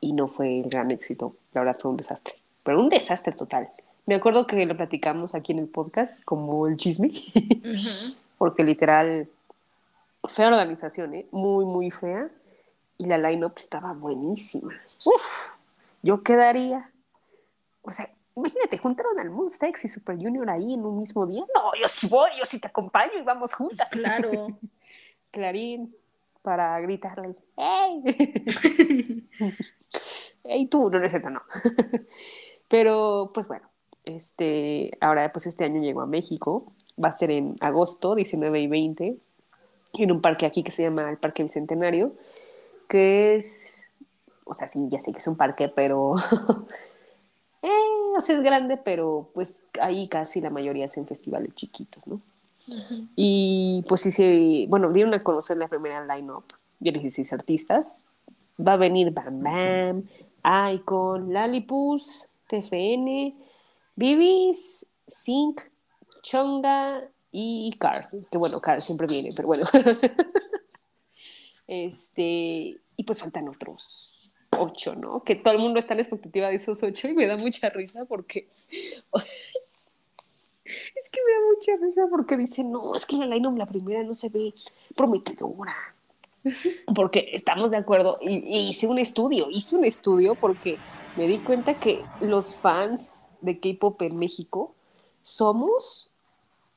y 0.00 0.12
no 0.12 0.28
fue 0.28 0.58
el 0.58 0.68
gran 0.68 0.90
éxito. 0.92 1.34
La 1.54 1.62
verdad 1.62 1.78
fue 1.80 1.90
un 1.90 1.96
desastre. 1.96 2.34
pero 2.62 2.80
un 2.80 2.88
desastre 2.88 3.32
total. 3.32 3.68
Me 4.06 4.14
acuerdo 4.14 4.46
que 4.46 4.64
lo 4.64 4.76
platicamos 4.76 5.34
aquí 5.34 5.52
en 5.52 5.58
el 5.58 5.66
podcast 5.66 6.22
como 6.24 6.66
el 6.66 6.76
chisme, 6.76 7.08
Ujú. 7.36 8.14
porque 8.38 8.62
literal, 8.64 9.28
fea 10.28 10.48
organización, 10.48 11.14
¿eh? 11.14 11.28
muy, 11.30 11.64
muy 11.64 11.90
fea, 11.90 12.30
y 12.96 13.06
la 13.06 13.18
line-up 13.18 13.54
estaba 13.56 13.92
buenísima. 13.92 14.74
Uf, 15.04 15.50
yo 16.02 16.22
quedaría, 16.22 16.90
o 17.82 17.92
sea, 17.92 18.10
imagínate, 18.36 18.78
juntaron 18.78 19.18
al 19.18 19.30
Monstex 19.30 19.84
y 19.84 19.88
Super 19.88 20.16
Junior 20.16 20.48
ahí 20.50 20.74
en 20.74 20.84
un 20.84 20.98
mismo 20.98 21.26
día. 21.26 21.44
No, 21.54 21.72
yo 21.80 21.88
sí 21.88 22.08
voy, 22.08 22.30
yo 22.38 22.44
sí 22.44 22.58
te 22.58 22.68
acompaño 22.68 23.12
y 23.18 23.22
vamos 23.22 23.54
juntas. 23.54 23.90
Claro. 23.90 24.30
Clarín, 25.30 25.94
para 26.42 26.80
gritarles, 26.80 27.44
¡Ey! 27.56 29.28
¡Ey 30.44 30.66
tú! 30.66 30.90
No, 30.90 30.98
no 30.98 31.04
es 31.04 31.12
cierto, 31.12 31.30
no. 31.30 31.42
Pero, 32.68 33.30
pues 33.34 33.48
bueno, 33.48 33.68
este, 34.04 34.90
ahora 35.00 35.30
pues 35.32 35.46
este 35.46 35.64
año 35.64 35.82
llegó 35.82 36.00
a 36.00 36.06
México, 36.06 36.72
va 37.02 37.08
a 37.08 37.12
ser 37.12 37.30
en 37.30 37.56
agosto, 37.60 38.14
19 38.14 38.60
y 38.60 38.66
20, 38.66 39.18
en 39.92 40.12
un 40.12 40.20
parque 40.20 40.46
aquí 40.46 40.62
que 40.62 40.70
se 40.70 40.82
llama 40.82 41.10
el 41.10 41.16
Parque 41.16 41.42
Bicentenario, 41.42 42.12
que 42.88 43.36
es, 43.36 43.90
o 44.44 44.54
sea, 44.54 44.68
sí, 44.68 44.86
ya 44.88 45.00
sé 45.00 45.12
que 45.12 45.18
es 45.18 45.26
un 45.26 45.36
parque, 45.36 45.68
pero, 45.68 46.16
eh, 47.62 48.16
o 48.16 48.20
sea, 48.20 48.36
es 48.36 48.42
grande, 48.42 48.76
pero 48.76 49.30
pues 49.34 49.68
ahí 49.80 50.08
casi 50.08 50.40
la 50.40 50.50
mayoría 50.50 50.86
hacen 50.86 51.06
festivales 51.06 51.54
chiquitos, 51.54 52.06
¿no? 52.06 52.20
Y 53.16 53.82
pues 53.88 54.02
sí, 54.02 54.10
sí, 54.10 54.66
bueno, 54.68 54.92
dieron 54.92 55.14
a 55.14 55.22
conocer 55.22 55.56
la 55.56 55.68
primera 55.68 56.04
line-up 56.04 56.44
de 56.80 56.92
16 56.92 57.32
artistas. 57.32 58.04
Va 58.60 58.74
a 58.74 58.76
venir 58.76 59.10
Bam 59.10 59.42
Bam, 59.42 60.04
Icon, 60.74 61.32
Lalipus, 61.32 62.28
TFN, 62.48 63.34
Bibis, 63.96 64.92
Sync, 65.06 65.62
Chonga 66.22 67.08
y 67.32 67.76
Car. 67.78 68.04
Que 68.30 68.38
bueno, 68.38 68.60
Car 68.60 68.82
siempre 68.82 69.06
viene, 69.06 69.30
pero 69.34 69.48
bueno. 69.48 69.66
este, 71.66 72.76
y 72.96 73.04
pues 73.04 73.20
faltan 73.20 73.48
otros 73.48 74.14
ocho, 74.56 74.94
¿no? 74.94 75.22
Que 75.22 75.36
todo 75.36 75.54
el 75.54 75.60
mundo 75.60 75.78
está 75.78 75.94
en 75.94 76.00
expectativa 76.00 76.48
de 76.48 76.56
esos 76.56 76.82
ocho 76.82 77.08
y 77.08 77.14
me 77.14 77.26
da 77.26 77.36
mucha 77.36 77.70
risa 77.70 78.04
porque 78.04 78.48
es 80.64 81.10
que 81.10 81.20
me 81.24 81.32
da 81.32 81.40
mucha 81.54 81.76
risa 81.84 82.06
porque 82.10 82.36
dicen, 82.36 82.70
no, 82.70 82.94
es 82.94 83.06
que 83.06 83.16
la 83.16 83.26
line 83.26 83.56
la 83.56 83.66
primera 83.66 84.02
no 84.02 84.14
se 84.14 84.28
ve 84.28 84.54
prometedora. 84.94 85.76
Porque 86.94 87.30
estamos 87.32 87.72
de 87.72 87.76
acuerdo, 87.76 88.18
y, 88.22 88.36
y 88.36 88.68
hice 88.68 88.86
un 88.86 89.00
estudio, 89.00 89.50
hice 89.50 89.76
un 89.76 89.84
estudio 89.84 90.36
porque 90.36 90.78
me 91.16 91.26
di 91.26 91.40
cuenta 91.40 91.74
que 91.74 92.04
los 92.20 92.56
fans 92.56 93.26
de 93.40 93.58
K-pop 93.58 94.00
en 94.02 94.16
México 94.16 94.72
somos 95.20 96.14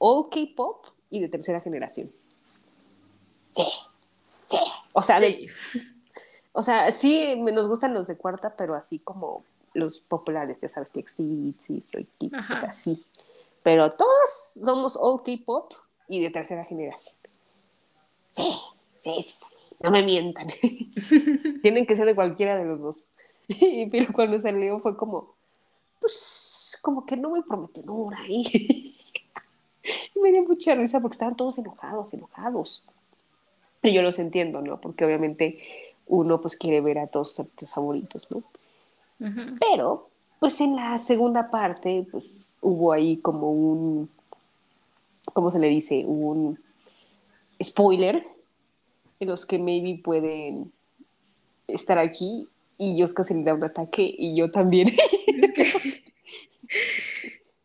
all 0.04 0.30
K-pop 0.30 0.86
y 1.12 1.20
de 1.20 1.30
tercera 1.30 1.62
generación. 1.62 2.12
Sí, 3.56 3.66
sí. 4.48 4.58
O 4.94 5.02
sea, 5.04 5.20
de- 5.20 5.48
Sí. 5.72 5.80
o 6.54 6.62
sea, 6.64 6.92
sí 6.92 7.36
me- 7.38 7.52
nos 7.52 7.68
gustan 7.68 7.94
los 7.94 8.08
de 8.08 8.18
cuarta, 8.18 8.56
pero 8.56 8.74
así 8.76 8.98
como 9.00 9.44
los 9.74 10.00
populares, 10.00 10.60
ya 10.60 10.70
sabes, 10.70 10.92
TXT, 10.92 11.82
Stray 11.82 12.08
Kids, 12.18 12.34
Ajá. 12.34 12.54
o 12.56 12.58
sea, 12.58 12.74
sí. 12.74 13.06
Pero 13.64 13.92
todos 13.92 14.60
somos 14.64 14.98
all 15.00 15.22
K-pop 15.24 15.72
y 16.08 16.22
de 16.22 16.30
tercera 16.32 16.66
generación. 16.66 17.16
Sí, 18.32 18.58
sí, 19.00 19.24
sí, 19.24 19.36
sí. 19.40 19.46
No 19.82 19.92
me 19.92 20.02
mientan. 20.04 20.48
Tienen 21.62 21.86
que 21.86 21.96
ser 21.96 22.06
de 22.08 22.16
cualquiera 22.16 22.58
de 22.58 22.66
los 22.66 22.80
dos. 22.82 23.08
Pero 23.92 24.14
cuando 24.14 24.40
salió 24.40 24.80
fue 24.80 24.96
como, 24.98 25.36
pues, 26.00 26.78
como 26.82 27.06
que 27.06 27.18
no 27.18 27.30
me 27.32 27.44
prometedora 27.44 28.20
ahí. 28.22 28.44
Me 30.22 30.32
dio 30.32 30.44
mucha 30.44 30.76
risa 30.76 31.00
porque 31.00 31.16
estaban 31.16 31.36
todos 31.36 31.58
enojados, 31.58 32.14
enojados. 32.14 32.84
Y 33.84 33.94
yo 33.94 34.02
los 34.02 34.20
entiendo, 34.20 34.62
¿no? 34.62 34.80
Porque 34.80 35.06
obviamente 35.06 35.60
uno 36.08 36.42
pues 36.42 36.56
quiere 36.56 36.82
ver 36.82 37.00
a 37.00 37.08
todos 37.08 37.34
sus 37.34 37.74
favoritos, 37.74 38.28
¿no? 38.30 38.44
Pero, 39.60 40.10
pues 40.40 40.60
en 40.62 40.76
la 40.76 40.98
segunda 40.98 41.50
parte, 41.52 42.08
pues 42.12 42.34
hubo 42.60 42.92
ahí 42.92 43.18
como 43.18 43.52
un, 43.52 44.10
¿cómo 45.34 45.52
se 45.52 45.60
le 45.60 45.68
dice? 45.68 46.04
Un 46.06 46.60
spoiler 47.64 48.28
en 49.20 49.28
los 49.28 49.46
que 49.46 49.60
maybe 49.60 50.02
pueden 50.04 50.72
estar 51.68 51.98
aquí 52.00 52.48
y 52.78 52.98
Yoska 52.98 53.24
se 53.24 53.36
le 53.36 53.44
da 53.44 53.54
un 53.54 53.64
ataque 53.64 54.14
y 54.18 54.36
yo 54.36 54.50
también. 54.50 54.90
Es 55.28 55.52
que 55.52 55.66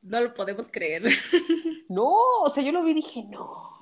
no 0.07 0.21
lo 0.21 0.35
podemos 0.35 0.69
creer. 0.71 1.03
no, 1.89 2.13
o 2.43 2.49
sea, 2.49 2.63
yo 2.63 2.73
lo 2.73 2.83
vi 2.83 2.93
y 2.93 2.95
dije, 2.95 3.25
no, 3.25 3.73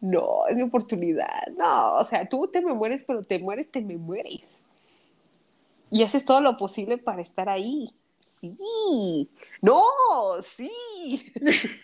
no, 0.00 0.46
es 0.48 0.56
mi 0.56 0.62
oportunidad. 0.62 1.46
No, 1.56 1.96
o 1.96 2.04
sea, 2.04 2.28
tú 2.28 2.48
te 2.48 2.60
me 2.60 2.72
mueres, 2.72 3.04
pero 3.06 3.22
te 3.22 3.38
mueres, 3.38 3.70
te 3.70 3.80
me 3.80 3.96
mueres. 3.96 4.62
Y 5.90 6.02
haces 6.02 6.24
todo 6.24 6.40
lo 6.40 6.56
posible 6.56 6.98
para 6.98 7.22
estar 7.22 7.48
ahí. 7.48 7.90
Sí, 8.26 9.28
no, 9.60 9.82
sí. 10.42 10.70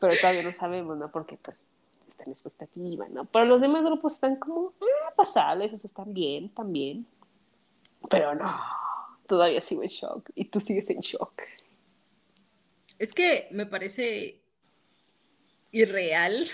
pero 0.00 0.14
todavía 0.20 0.42
no 0.42 0.52
sabemos, 0.52 0.96
¿no? 0.96 1.10
Porque 1.10 1.36
pues 1.36 1.64
está 2.08 2.24
en 2.24 2.30
expectativa, 2.30 3.06
¿no? 3.08 3.24
Pero 3.26 3.44
los 3.44 3.60
demás 3.60 3.84
grupos 3.84 4.14
están 4.14 4.36
como 4.36 4.72
ah, 4.80 5.12
pasables, 5.14 5.72
o 5.72 5.76
sea, 5.76 5.88
están 5.88 6.12
bien, 6.14 6.48
también. 6.50 7.06
Pero 8.08 8.34
no, 8.34 8.54
todavía 9.26 9.60
sigo 9.60 9.82
en 9.82 9.88
shock. 9.88 10.30
Y 10.34 10.46
tú 10.46 10.60
sigues 10.60 10.88
en 10.90 11.00
shock. 11.00 11.42
Es 12.98 13.14
que 13.14 13.48
me 13.52 13.66
parece 13.66 14.42
irreal 15.72 16.46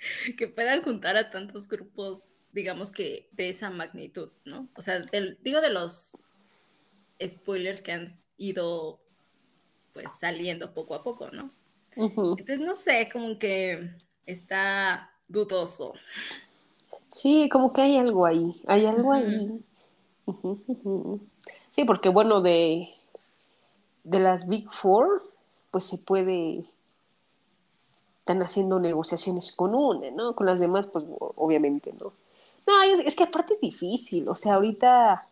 que 0.38 0.48
puedan 0.48 0.82
juntar 0.82 1.16
a 1.16 1.30
tantos 1.30 1.68
grupos, 1.68 2.40
digamos 2.52 2.90
que 2.92 3.28
de 3.32 3.48
esa 3.50 3.70
magnitud, 3.70 4.30
¿no? 4.44 4.68
O 4.76 4.82
sea, 4.82 5.00
del- 5.00 5.38
digo 5.42 5.60
de 5.60 5.70
los 5.70 6.18
spoilers 7.26 7.82
que 7.82 7.92
han 7.92 8.08
ido 8.36 9.00
pues 9.92 10.12
saliendo 10.18 10.74
poco 10.74 10.94
a 10.94 11.02
poco, 11.04 11.30
¿no? 11.30 11.54
Entonces, 12.36 12.66
no 12.66 12.74
sé, 12.74 13.08
como 13.12 13.38
que 13.38 13.90
está 14.26 15.12
dudoso. 15.28 15.94
Sí, 17.12 17.48
como 17.48 17.72
que 17.72 17.82
hay 17.82 17.96
algo 17.98 18.26
ahí, 18.26 18.60
hay 18.66 18.86
algo 18.86 19.12
ahí. 19.12 19.62
Sí, 21.72 21.84
porque 21.84 22.08
bueno, 22.08 22.40
de, 22.40 22.88
de 24.04 24.18
las 24.20 24.46
Big 24.46 24.70
Four, 24.70 25.22
pues 25.70 25.84
se 25.84 25.98
puede, 25.98 26.64
están 28.20 28.42
haciendo 28.42 28.80
negociaciones 28.80 29.52
con 29.52 29.74
una, 29.74 30.10
¿no? 30.10 30.34
Con 30.34 30.46
las 30.46 30.60
demás, 30.60 30.86
pues 30.86 31.04
obviamente, 31.18 31.92
¿no? 31.98 32.12
No, 32.66 32.82
es, 32.82 33.00
es 33.00 33.16
que 33.16 33.24
aparte 33.24 33.54
es 33.54 33.60
difícil, 33.60 34.28
o 34.28 34.34
sea, 34.34 34.54
ahorita, 34.54 35.28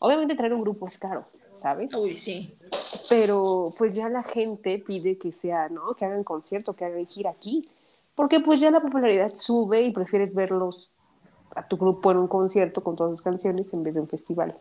obviamente 0.00 0.34
traer 0.34 0.54
un 0.54 0.62
grupo 0.62 0.86
es 0.86 0.98
caro, 0.98 1.24
¿sabes? 1.54 1.92
Uy, 1.94 2.16
sí. 2.16 2.54
pero 3.08 3.68
pues 3.76 3.94
ya 3.94 4.08
la 4.08 4.22
gente 4.22 4.78
pide 4.78 5.18
que 5.18 5.32
sea, 5.32 5.68
¿no? 5.68 5.94
Que 5.94 6.04
hagan 6.04 6.24
concierto, 6.24 6.74
que 6.74 6.84
hagan 6.84 7.06
gira 7.06 7.30
aquí, 7.30 7.68
porque 8.14 8.40
pues 8.40 8.60
ya 8.60 8.70
la 8.70 8.80
popularidad 8.80 9.34
sube 9.34 9.82
y 9.82 9.92
prefieres 9.92 10.34
verlos 10.34 10.90
a 11.54 11.66
tu 11.66 11.76
grupo 11.76 12.10
en 12.10 12.18
un 12.18 12.28
concierto 12.28 12.82
con 12.82 12.96
todas 12.96 13.12
sus 13.12 13.22
canciones 13.22 13.72
en 13.72 13.82
vez 13.82 13.94
de 13.94 14.00
un 14.00 14.08
festival. 14.08 14.54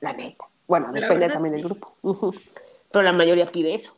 La 0.00 0.12
neta. 0.12 0.46
Bueno, 0.66 0.88
La 0.88 0.92
depende 0.92 1.20
verdad, 1.20 1.34
también 1.34 1.54
del 1.56 1.64
grupo. 1.64 2.34
Pero 2.92 3.02
la 3.02 3.12
mayoría 3.12 3.46
pide 3.46 3.74
eso. 3.74 3.96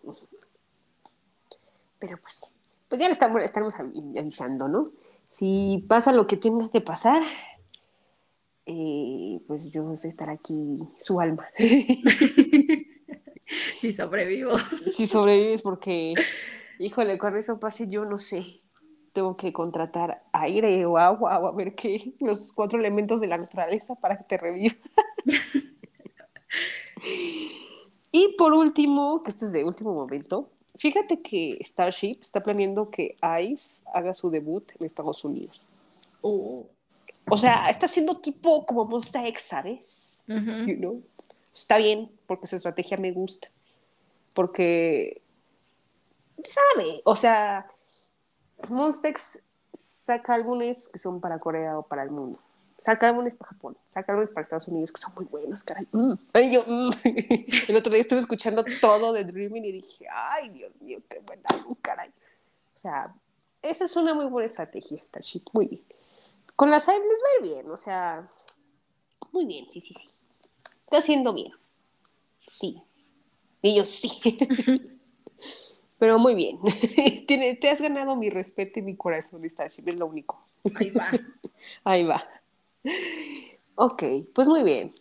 Pero 1.99 2.19
pues, 2.19 2.53
pues 2.89 3.01
ya 3.01 3.07
le 3.07 3.13
estamos, 3.13 3.43
estamos 3.43 3.75
avi- 3.77 4.19
avisando, 4.19 4.69
¿no? 4.69 4.91
Si 5.29 5.85
pasa 5.89 6.13
lo 6.13 6.27
que 6.27 6.37
tenga 6.37 6.71
que 6.71 6.81
pasar, 6.81 7.23
eh, 8.67 9.41
pues 9.47 9.73
yo 9.73 9.95
sé 9.97 10.09
estar 10.09 10.31
aquí 10.31 10.79
su 10.99 11.21
alma. 11.21 11.47
Sí, 13.77 13.93
sobrevivo. 13.93 14.53
si 14.87 15.07
sobrevives 15.07 15.61
porque, 15.63 16.15
híjole, 16.79 17.19
cuando 17.19 17.39
eso 17.39 17.61
pase 17.61 17.87
yo 17.89 18.05
no 18.07 18.19
sé. 18.19 18.63
Tengo 19.13 19.37
que 19.37 19.53
contratar 19.53 20.25
aire 20.33 20.85
o 20.87 20.97
agua 20.99 21.39
o 21.39 21.47
a 21.47 21.53
ver 21.53 21.75
qué, 21.75 22.15
los 22.21 22.53
cuatro 22.53 22.81
elementos 22.81 23.21
de 23.21 23.27
la 23.29 23.37
naturaleza 23.39 23.95
para 23.97 24.17
que 24.17 24.25
te 24.25 24.39
reviva. 24.39 24.75
y 28.15 28.37
por 28.39 28.53
último, 28.53 29.25
que 29.25 29.31
esto 29.31 29.45
es 29.45 29.53
de 29.53 29.65
último 29.65 29.93
momento, 29.93 30.49
fíjate 30.77 31.21
que 31.21 31.59
Starship 31.63 32.19
está 32.23 32.41
planeando 32.41 32.89
que 32.89 33.17
IVE 33.21 33.59
haga 33.93 34.15
su 34.15 34.31
debut 34.31 34.71
en 34.79 34.87
Estados 34.87 35.25
Unidos. 35.25 35.65
Uh, 36.23 36.63
O 37.29 37.37
sea, 37.37 37.67
está 37.69 37.87
haciendo 37.87 38.19
tipo 38.19 38.65
como 38.67 38.85
Monsta 38.85 39.27
X, 39.27 39.43
¿sabes? 39.43 40.23
you 40.29 40.77
know. 40.77 41.03
Está 41.53 41.77
bien, 41.77 42.09
porque 42.29 42.47
su 42.47 42.55
estrategia 42.55 42.97
me 42.99 43.11
gusta. 43.11 43.49
Porque, 44.33 45.21
sabe, 46.45 47.03
o 47.05 47.17
sea, 47.17 47.67
Monstex 48.69 49.43
saca 49.73 50.35
álbumes 50.35 50.89
que 50.89 51.01
son 51.01 51.21
para 51.21 51.41
Corea 51.41 51.79
o 51.79 51.83
para 51.83 52.05
el 52.05 52.11
mundo, 52.13 52.39
saca 52.85 53.09
álbumes 53.09 53.35
para 53.35 53.49
Japón, 53.49 53.79
saca 53.89 54.13
álbumes 54.13 54.29
para 54.29 54.43
Estados 54.43 54.69
Unidos, 54.69 54.93
que 54.93 55.01
son 55.01 55.15
muy 55.15 55.25
buenos, 55.25 55.63
caray. 55.63 55.89
Mm. 55.91 56.13
Ay, 56.35 56.53
yo, 56.53 56.65
mm. 56.67 56.91
El 57.69 57.77
otro 57.79 57.91
día 57.91 58.03
estuve 58.03 58.21
escuchando 58.21 58.63
todo 58.83 59.15
de 59.15 59.25
Dreaming 59.25 59.65
y 59.65 59.73
dije, 59.73 60.07
ay, 60.13 60.51
Dios 60.51 60.71
mío, 60.83 61.01
qué 61.09 61.21
buen 61.21 61.41
álbum, 61.45 61.75
caray. 61.81 62.11
O 62.11 62.77
sea, 62.77 63.15
esa 63.63 63.87
es 63.87 63.97
una 63.97 64.13
muy 64.13 64.27
buena 64.27 64.45
estrategia, 64.45 65.01
Starship, 65.03 65.45
muy 65.55 65.67
bien. 65.67 65.83
Con 66.57 66.71
las 66.71 66.87
Hive 66.87 66.99
les 66.99 67.23
va 67.23 67.55
bien, 67.55 67.71
o 67.71 67.77
sea, 67.79 68.29
muy 69.33 69.47
bien, 69.47 69.65
sí, 69.71 69.81
sí, 69.81 69.95
sí. 69.95 70.11
Está 70.85 70.99
haciendo 70.99 71.33
bien. 71.33 71.53
Sí. 72.47 72.83
Y 73.63 73.77
yo 73.77 73.87
sí. 73.87 74.11
Pero 75.99 76.19
muy 76.19 76.35
bien. 76.35 76.59
Te 77.27 77.71
has 77.71 77.81
ganado 77.81 78.15
mi 78.15 78.29
respeto 78.29 78.79
y 78.79 78.83
mi 78.83 78.95
corazón, 78.95 79.49
Starship, 79.49 79.85
es 79.87 79.97
lo 79.97 80.05
único. 80.05 80.45
Ahí 80.75 80.91
va. 80.91 81.11
Ahí 81.85 82.05
va. 82.05 82.29
Ok, 83.77 84.05
pues 84.35 84.47
muy 84.47 84.63
bien. 84.63 84.93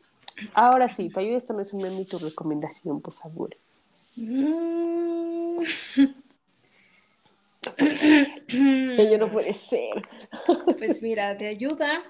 Ahora 0.53 0.89
sí, 0.89 1.09
tu 1.09 1.19
ayuda 1.19 1.37
esto 1.37 1.53
no 1.53 1.61
es 1.61 1.73
un 1.73 1.83
meme 1.83 2.01
y 2.01 2.05
tu 2.05 2.17
recomendación, 2.17 3.01
por 3.01 3.13
favor. 3.13 3.55
Mm. 4.15 5.59
Ello 8.97 9.17
no 9.17 9.29
puede 9.31 9.53
ser. 9.53 10.01
Pues 10.77 11.01
mira, 11.01 11.35
de 11.35 11.47
ayuda. 11.47 12.03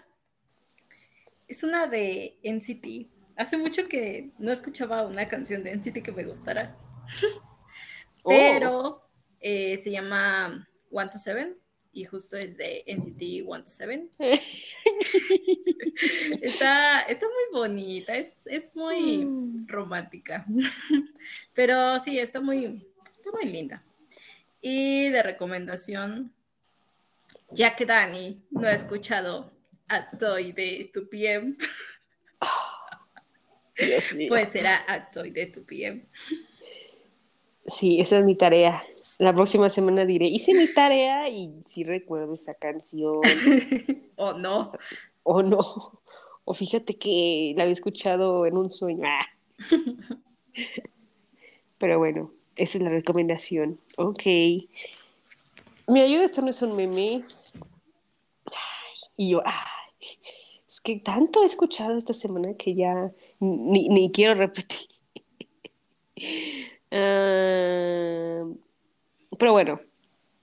Es 1.47 1.63
una 1.63 1.87
de 1.87 2.37
NCT. 2.43 3.11
Hace 3.35 3.57
mucho 3.57 3.83
que 3.85 4.31
no 4.39 4.51
escuchaba 4.51 5.05
una 5.05 5.27
canción 5.27 5.63
de 5.63 5.75
NCT 5.75 6.01
que 6.01 6.11
me 6.11 6.23
gustara. 6.23 6.75
Oh. 8.23 8.29
Pero 8.29 9.03
eh, 9.41 9.77
se 9.77 9.91
llama 9.91 10.67
One 10.91 11.09
to 11.09 11.17
Seven 11.17 11.57
y 11.93 12.05
justo 12.05 12.37
es 12.37 12.57
de 12.57 12.83
NCT 12.87 13.47
One 13.47 13.63
to 13.63 13.69
Seven. 13.69 14.09
Está, 16.41 17.01
está 17.01 17.25
muy 17.27 17.59
bonita, 17.59 18.15
es, 18.15 18.33
es 18.45 18.75
muy 18.75 19.27
romántica. 19.67 20.45
Pero 21.53 21.99
sí, 21.99 22.19
está 22.19 22.41
muy, 22.41 22.85
está 23.15 23.31
muy 23.31 23.45
linda. 23.45 23.83
Y 24.59 25.09
de 25.09 25.21
recomendación, 25.21 26.33
ya 27.51 27.75
que 27.75 27.85
Dani 27.85 28.41
no 28.49 28.67
ha 28.67 28.73
escuchado 28.73 29.53
a 29.87 30.09
Toy 30.17 30.51
de 30.51 30.91
2PM, 30.91 31.57
Dios 33.77 34.13
mío. 34.13 34.29
pues 34.29 34.49
será 34.49 34.83
a 34.87 35.09
Toy 35.11 35.31
de 35.31 35.53
2PM. 35.53 36.05
Sí, 37.67 37.99
esa 37.99 38.17
es 38.17 38.25
mi 38.25 38.35
tarea. 38.35 38.83
La 39.19 39.33
próxima 39.33 39.69
semana 39.69 40.05
diré, 40.05 40.27
hice 40.27 40.53
mi 40.53 40.73
tarea 40.73 41.29
y 41.29 41.61
sí 41.65 41.83
recuerdo 41.83 42.33
esa 42.33 42.53
canción. 42.55 43.21
O 44.15 44.33
no. 44.33 44.71
o 45.23 45.41
no. 45.41 45.99
O 46.45 46.53
fíjate 46.53 46.97
que 46.97 47.53
la 47.57 47.63
había 47.63 47.73
escuchado 47.73 48.45
en 48.45 48.55
un 48.57 48.69
sueño. 48.69 49.03
Ah. 49.05 49.25
Pero 51.79 51.97
bueno, 51.97 52.31
esa 52.55 52.77
es 52.77 52.83
la 52.83 52.91
recomendación. 52.91 53.79
Ok. 53.97 54.23
Mi 55.87 56.01
ayuda, 56.01 56.23
esto 56.23 56.41
no 56.41 56.49
es 56.49 56.61
un 56.61 56.75
meme. 56.75 57.23
Ay, 58.45 58.97
y 59.17 59.31
yo, 59.31 59.41
ay, 59.43 60.07
es 60.67 60.79
que 60.79 60.97
tanto 60.97 61.43
he 61.43 61.45
escuchado 61.45 61.97
esta 61.97 62.13
semana 62.13 62.53
que 62.53 62.75
ya 62.75 63.11
ni, 63.39 63.89
ni 63.89 64.11
quiero 64.11 64.35
repetir. 64.35 64.87
Ah, 66.95 68.43
pero 69.37 69.53
bueno, 69.53 69.79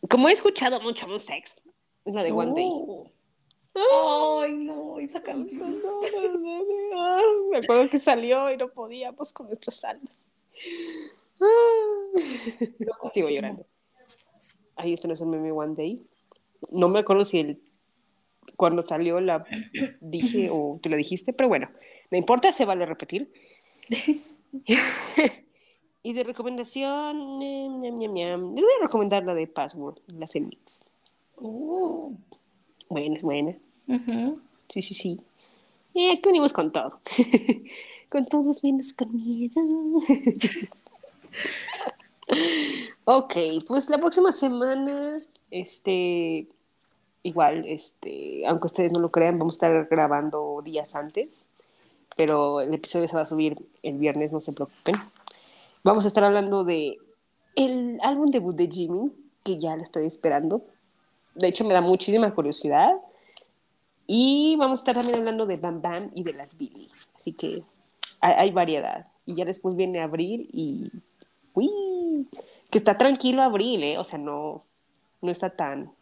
como 0.08 0.28
he 0.28 0.32
escuchado 0.32 0.80
mucho 0.80 1.06
Monsta 1.06 1.36
X, 1.36 1.60
es 2.04 2.14
la 2.14 2.22
de 2.22 2.32
One 2.32 2.52
Day. 2.54 2.64
Oh. 2.66 3.10
Ay, 4.42 4.52
no, 4.54 4.98
esa 4.98 5.22
canción. 5.22 5.80
Ah, 6.96 7.20
Me 7.50 7.58
acuerdo 7.58 7.88
que 7.88 7.98
salió 7.98 8.50
y 8.50 8.56
no 8.56 8.68
podíamos 8.68 9.32
con 9.32 9.46
nuestras 9.46 9.84
almas. 9.84 10.26
Ah. 11.40 13.10
Sigo 13.12 13.28
llorando. 13.28 13.64
Ahí 14.76 14.92
esto 14.92 15.06
no 15.08 15.14
es 15.14 15.20
un 15.20 15.30
meme 15.30 15.52
One 15.52 15.74
Day. 15.76 16.06
No 16.70 16.88
me 16.88 17.00
acuerdo 17.00 17.24
si 17.24 17.38
el 17.38 17.60
cuando 18.56 18.82
salió 18.82 19.20
la 19.20 19.44
dije 20.00 20.50
o 20.50 20.78
tú 20.82 20.90
la 20.90 20.96
dijiste, 20.96 21.32
pero 21.32 21.48
bueno, 21.48 21.70
no 22.10 22.18
importa, 22.18 22.52
se 22.52 22.66
vale 22.66 22.84
repetir. 22.84 23.32
y 26.02 26.12
de 26.12 26.24
recomendación, 26.24 27.38
ñam, 27.38 27.80
ñam, 27.80 27.98
ñam, 27.98 28.14
ñam. 28.14 28.54
les 28.54 28.64
voy 28.64 28.72
a 28.78 28.82
recomendar 28.84 29.24
la 29.24 29.34
de 29.34 29.46
Password, 29.46 29.98
la 30.08 30.26
Zenith. 30.26 30.84
Oh. 31.36 32.12
Buena, 32.88 33.18
buena. 33.22 33.54
Sí, 34.68 34.82
sí, 34.82 34.94
sí. 34.94 35.20
Eh, 35.94 36.12
aquí 36.12 36.22
venimos 36.26 36.52
con 36.52 36.72
todo. 36.72 37.00
con 38.08 38.26
todos 38.26 38.64
menos 38.64 38.92
con 38.92 39.14
miedo. 39.14 39.60
ok, 43.04 43.34
pues 43.66 43.90
la 43.90 43.98
próxima 43.98 44.32
semana, 44.32 45.20
este, 45.50 46.48
igual, 47.22 47.64
este, 47.66 48.46
aunque 48.46 48.66
ustedes 48.66 48.92
no 48.92 49.00
lo 49.00 49.10
crean, 49.10 49.38
vamos 49.38 49.54
a 49.54 49.56
estar 49.56 49.88
grabando 49.88 50.60
días 50.64 50.94
antes, 50.96 51.48
pero 52.16 52.60
el 52.60 52.74
episodio 52.74 53.06
se 53.08 53.16
va 53.16 53.22
a 53.22 53.26
subir 53.26 53.56
el 53.82 53.98
viernes, 53.98 54.32
no 54.32 54.40
se 54.40 54.52
preocupen. 54.52 54.96
Vamos 55.82 56.04
a 56.04 56.08
estar 56.08 56.24
hablando 56.24 56.64
de 56.64 56.98
el 57.56 57.98
álbum 58.02 58.30
debut 58.30 58.54
de 58.54 58.68
Jimmy, 58.68 59.10
que 59.42 59.58
ya 59.58 59.76
lo 59.76 59.82
estoy 59.82 60.06
esperando. 60.06 60.62
De 61.34 61.48
hecho, 61.48 61.64
me 61.64 61.72
da 61.72 61.80
muchísima 61.80 62.34
curiosidad. 62.34 62.96
Y 64.06 64.56
vamos 64.58 64.80
a 64.80 64.82
estar 64.82 64.94
también 64.96 65.20
hablando 65.20 65.46
de 65.46 65.56
Bam 65.56 65.80
Bam 65.80 66.10
y 66.14 66.22
de 66.22 66.32
las 66.32 66.58
Billy. 66.58 66.88
Así 67.16 67.32
que 67.32 67.62
hay, 68.20 68.50
variedad. 68.50 69.06
Y 69.24 69.34
ya 69.34 69.44
después 69.44 69.76
viene 69.76 70.00
abril 70.00 70.48
y. 70.52 70.90
¡Uy! 71.54 72.28
Que 72.70 72.78
está 72.78 72.98
tranquilo 72.98 73.42
abril, 73.42 73.82
¿eh? 73.82 73.98
O 73.98 74.04
sea, 74.04 74.18
no, 74.18 74.64
no 75.22 75.30
está 75.30 75.50
tan. 75.50 75.92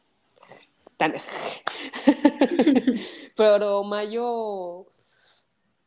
tan... 0.97 1.15
pero 3.37 3.85
mayo. 3.85 4.87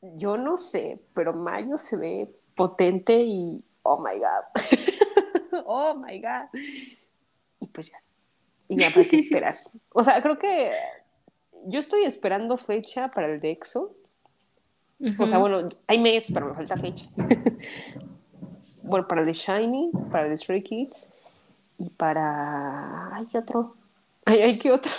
Yo 0.01 0.37
no 0.37 0.57
sé, 0.57 0.99
pero 1.13 1.33
mayo 1.33 1.77
se 1.77 1.97
ve 1.97 2.35
potente 2.55 3.23
y. 3.23 3.63
Oh 3.83 3.99
my 3.99 4.17
God. 4.19 4.43
oh 5.65 5.95
my 5.95 6.19
God. 6.19 6.49
Y 7.59 7.67
pues 7.67 7.89
ya. 7.89 7.97
Y 8.67 8.79
ya 8.79 8.89
para 8.89 9.07
qué 9.07 9.19
esperar. 9.19 9.55
O 9.93 10.03
sea, 10.03 10.21
creo 10.21 10.37
que 10.37 10.71
yo 11.65 11.79
estoy 11.79 12.05
esperando 12.05 12.57
fecha 12.57 13.09
para 13.09 13.27
el 13.27 13.39
de 13.39 13.51
EXO. 13.51 13.93
O 15.17 15.25
sea, 15.25 15.39
bueno, 15.39 15.67
hay 15.87 15.99
mes, 15.99 16.27
pero 16.31 16.47
me 16.47 16.53
falta 16.53 16.77
fecha. 16.77 17.09
bueno, 18.83 19.07
para 19.07 19.21
el 19.21 19.27
de 19.27 19.33
Shiny, 19.33 19.89
para 20.11 20.25
el 20.25 20.29
de 20.29 20.37
Stray 20.37 20.61
Kids 20.61 21.09
y 21.79 21.89
para... 21.89 23.15
Ay, 23.15 23.25
¿qué 23.25 23.39
otro? 23.39 23.75
Ay, 24.25 24.41
ay, 24.41 24.57
¿qué 24.59 24.71
otro? 24.71 24.91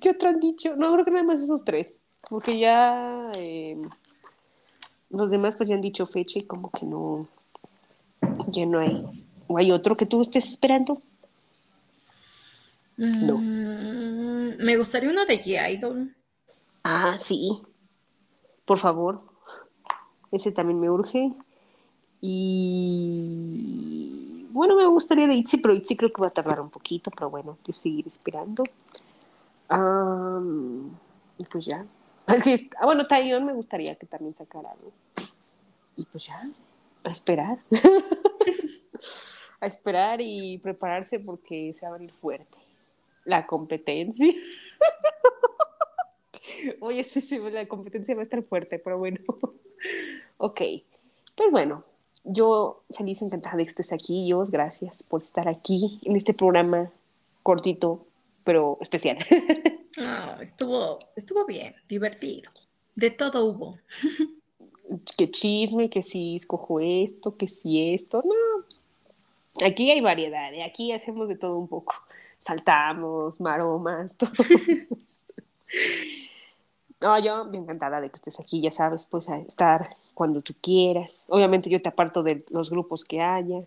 ¿Qué 0.00 0.10
otro 0.10 0.28
han 0.28 0.38
dicho? 0.38 0.76
No, 0.76 0.92
creo 0.92 1.04
que 1.04 1.10
nada 1.10 1.24
más 1.24 1.42
esos 1.42 1.64
tres. 1.64 2.00
Porque 2.28 2.58
ya 2.58 3.30
eh, 3.36 3.80
los 5.10 5.30
demás 5.30 5.56
pues 5.56 5.68
ya 5.68 5.74
han 5.74 5.80
dicho 5.80 6.06
fecha 6.06 6.38
y 6.38 6.44
como 6.44 6.70
que 6.70 6.86
no... 6.86 7.26
Ya 8.48 8.66
no 8.66 8.78
hay... 8.78 9.24
¿O 9.46 9.56
hay 9.56 9.72
otro 9.72 9.96
que 9.96 10.06
tú 10.06 10.20
estés 10.20 10.48
esperando? 10.48 11.00
No. 12.96 13.38
Mm, 13.38 14.62
me 14.62 14.76
gustaría 14.76 15.08
uno 15.08 15.24
de 15.24 15.42
G-Idol. 15.42 16.14
Ah, 16.82 17.16
sí. 17.18 17.62
Por 18.64 18.78
favor. 18.78 19.22
Ese 20.30 20.52
también 20.52 20.80
me 20.80 20.90
urge. 20.90 21.32
Y 22.20 24.46
bueno, 24.50 24.76
me 24.76 24.86
gustaría 24.86 25.26
de 25.26 25.34
Itzy, 25.34 25.58
pero 25.58 25.74
Itzy 25.74 25.96
creo 25.96 26.12
que 26.12 26.20
va 26.20 26.26
a 26.26 26.30
tardar 26.30 26.60
un 26.60 26.70
poquito, 26.70 27.10
pero 27.10 27.30
bueno, 27.30 27.56
yo 27.64 27.72
seguiré 27.72 28.08
esperando. 28.08 28.64
Y 31.38 31.44
pues 31.44 31.64
ya. 31.64 31.86
Ah, 32.28 32.84
bueno, 32.84 33.06
Taeyeon 33.06 33.46
me 33.46 33.54
gustaría 33.54 33.94
que 33.94 34.06
también 34.06 34.34
sacara 34.34 34.70
algo. 34.70 34.92
Y 35.96 36.04
pues 36.04 36.26
ya, 36.26 36.46
a 37.02 37.10
esperar. 37.10 37.58
a 39.60 39.66
esperar 39.66 40.20
y 40.20 40.58
prepararse 40.58 41.20
porque 41.20 41.74
se 41.78 41.86
va 41.86 41.94
a 41.94 41.98
venir 41.98 42.12
fuerte. 42.12 42.58
La 43.24 43.46
competencia. 43.46 44.26
Oye, 46.80 47.02
sí, 47.02 47.22
sí, 47.22 47.38
la 47.38 47.66
competencia 47.66 48.14
va 48.14 48.20
a 48.20 48.24
estar 48.24 48.42
fuerte, 48.42 48.78
pero 48.78 48.98
bueno. 48.98 49.20
ok, 50.36 50.60
pues 51.34 51.50
bueno, 51.50 51.82
yo 52.24 52.82
feliz, 52.94 53.22
encantada 53.22 53.56
de 53.56 53.64
que 53.64 53.70
estés 53.70 53.92
aquí, 53.92 54.24
Dios, 54.24 54.50
gracias 54.50 55.02
por 55.02 55.22
estar 55.22 55.48
aquí 55.48 55.98
en 56.04 56.14
este 56.14 56.34
programa 56.34 56.90
cortito, 57.42 58.04
pero 58.48 58.78
especial. 58.80 59.18
Estuvo, 60.40 60.98
estuvo 61.16 61.44
bien, 61.44 61.74
divertido. 61.86 62.50
De 62.94 63.10
todo 63.10 63.44
hubo. 63.44 63.78
que 65.18 65.30
chisme, 65.30 65.90
que 65.90 66.02
si 66.02 66.36
escojo 66.36 66.80
esto, 66.80 67.36
que 67.36 67.46
si 67.46 67.92
esto, 67.92 68.24
no. 68.24 69.66
Aquí 69.66 69.90
hay 69.90 70.00
variedad, 70.00 70.54
¿eh? 70.54 70.64
aquí 70.64 70.92
hacemos 70.92 71.28
de 71.28 71.36
todo 71.36 71.58
un 71.58 71.68
poco. 71.68 71.94
Saltamos, 72.38 73.38
maromas, 73.38 74.16
todo. 74.16 74.30
No, 77.02 77.18
yo 77.18 77.50
bien 77.50 77.64
encantada 77.64 78.00
de 78.00 78.08
que 78.08 78.16
estés 78.16 78.40
aquí, 78.40 78.62
ya 78.62 78.70
sabes, 78.70 79.04
pues 79.04 79.28
a 79.28 79.36
estar 79.40 79.94
cuando 80.14 80.40
tú 80.40 80.54
quieras. 80.58 81.26
Obviamente 81.28 81.68
yo 81.68 81.80
te 81.80 81.90
aparto 81.90 82.22
de 82.22 82.46
los 82.48 82.70
grupos 82.70 83.04
que 83.04 83.20
haya. 83.20 83.64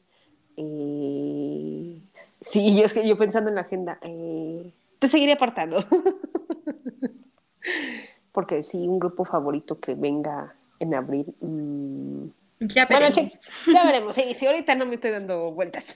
Eh, 0.64 2.00
sí, 2.40 2.76
yo 2.78 2.86
es 2.86 2.94
que 2.94 3.08
yo 3.08 3.18
pensando 3.18 3.50
en 3.50 3.56
la 3.56 3.62
agenda, 3.62 3.98
eh, 4.04 4.72
te 5.00 5.08
seguiré 5.08 5.32
apartando. 5.34 5.84
Porque 8.32 8.64
sí, 8.64 8.88
un 8.88 9.00
grupo 9.00 9.26
favorito 9.26 9.80
que 9.80 9.96
venga 9.96 10.56
en 10.80 10.94
abril. 10.96 11.26
mm, 11.42 12.26
Ya 12.62 12.86
Bueno, 12.86 13.08
veremos. 13.10 13.18
chicos, 13.18 13.40
ya 13.74 13.86
veremos. 13.90 14.16
Sí, 14.16 14.34
sí, 14.36 14.46
ahorita 14.46 14.76
no 14.76 14.86
me 14.86 14.96
estoy 14.96 15.12
dando 15.12 15.52
vueltas. 15.52 15.94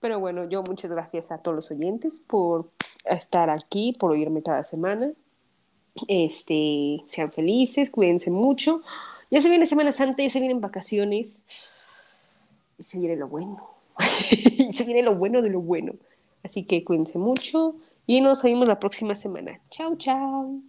Pero 0.00 0.20
bueno, 0.20 0.48
yo 0.48 0.62
muchas 0.62 0.92
gracias 0.92 1.32
a 1.32 1.38
todos 1.42 1.56
los 1.56 1.70
oyentes 1.72 2.20
por 2.20 2.70
estar 3.04 3.50
aquí, 3.50 3.94
por 3.98 4.12
oírme 4.12 4.42
cada 4.42 4.64
semana. 4.64 5.12
Este, 6.06 7.02
sean 7.06 7.32
felices, 7.32 7.90
cuídense 7.90 8.30
mucho. 8.30 8.82
Ya 9.30 9.40
se 9.40 9.48
viene 9.50 9.66
Semana 9.66 9.92
Santa, 9.92 10.22
ya 10.22 10.30
se 10.30 10.38
vienen 10.40 10.60
vacaciones 10.60 11.44
y 12.78 12.82
se 12.82 12.98
viene 12.98 13.16
lo 13.16 13.28
bueno. 13.28 13.68
y 14.30 14.72
se 14.72 14.84
viene 14.84 15.02
lo 15.02 15.16
bueno 15.16 15.42
de 15.42 15.50
lo 15.50 15.60
bueno. 15.60 15.94
Así 16.42 16.64
que 16.64 16.84
cuídense 16.84 17.18
mucho 17.18 17.76
y 18.06 18.20
nos 18.20 18.44
oímos 18.44 18.68
la 18.68 18.78
próxima 18.78 19.14
semana. 19.16 19.60
Chao, 19.70 19.96
chao. 19.96 20.62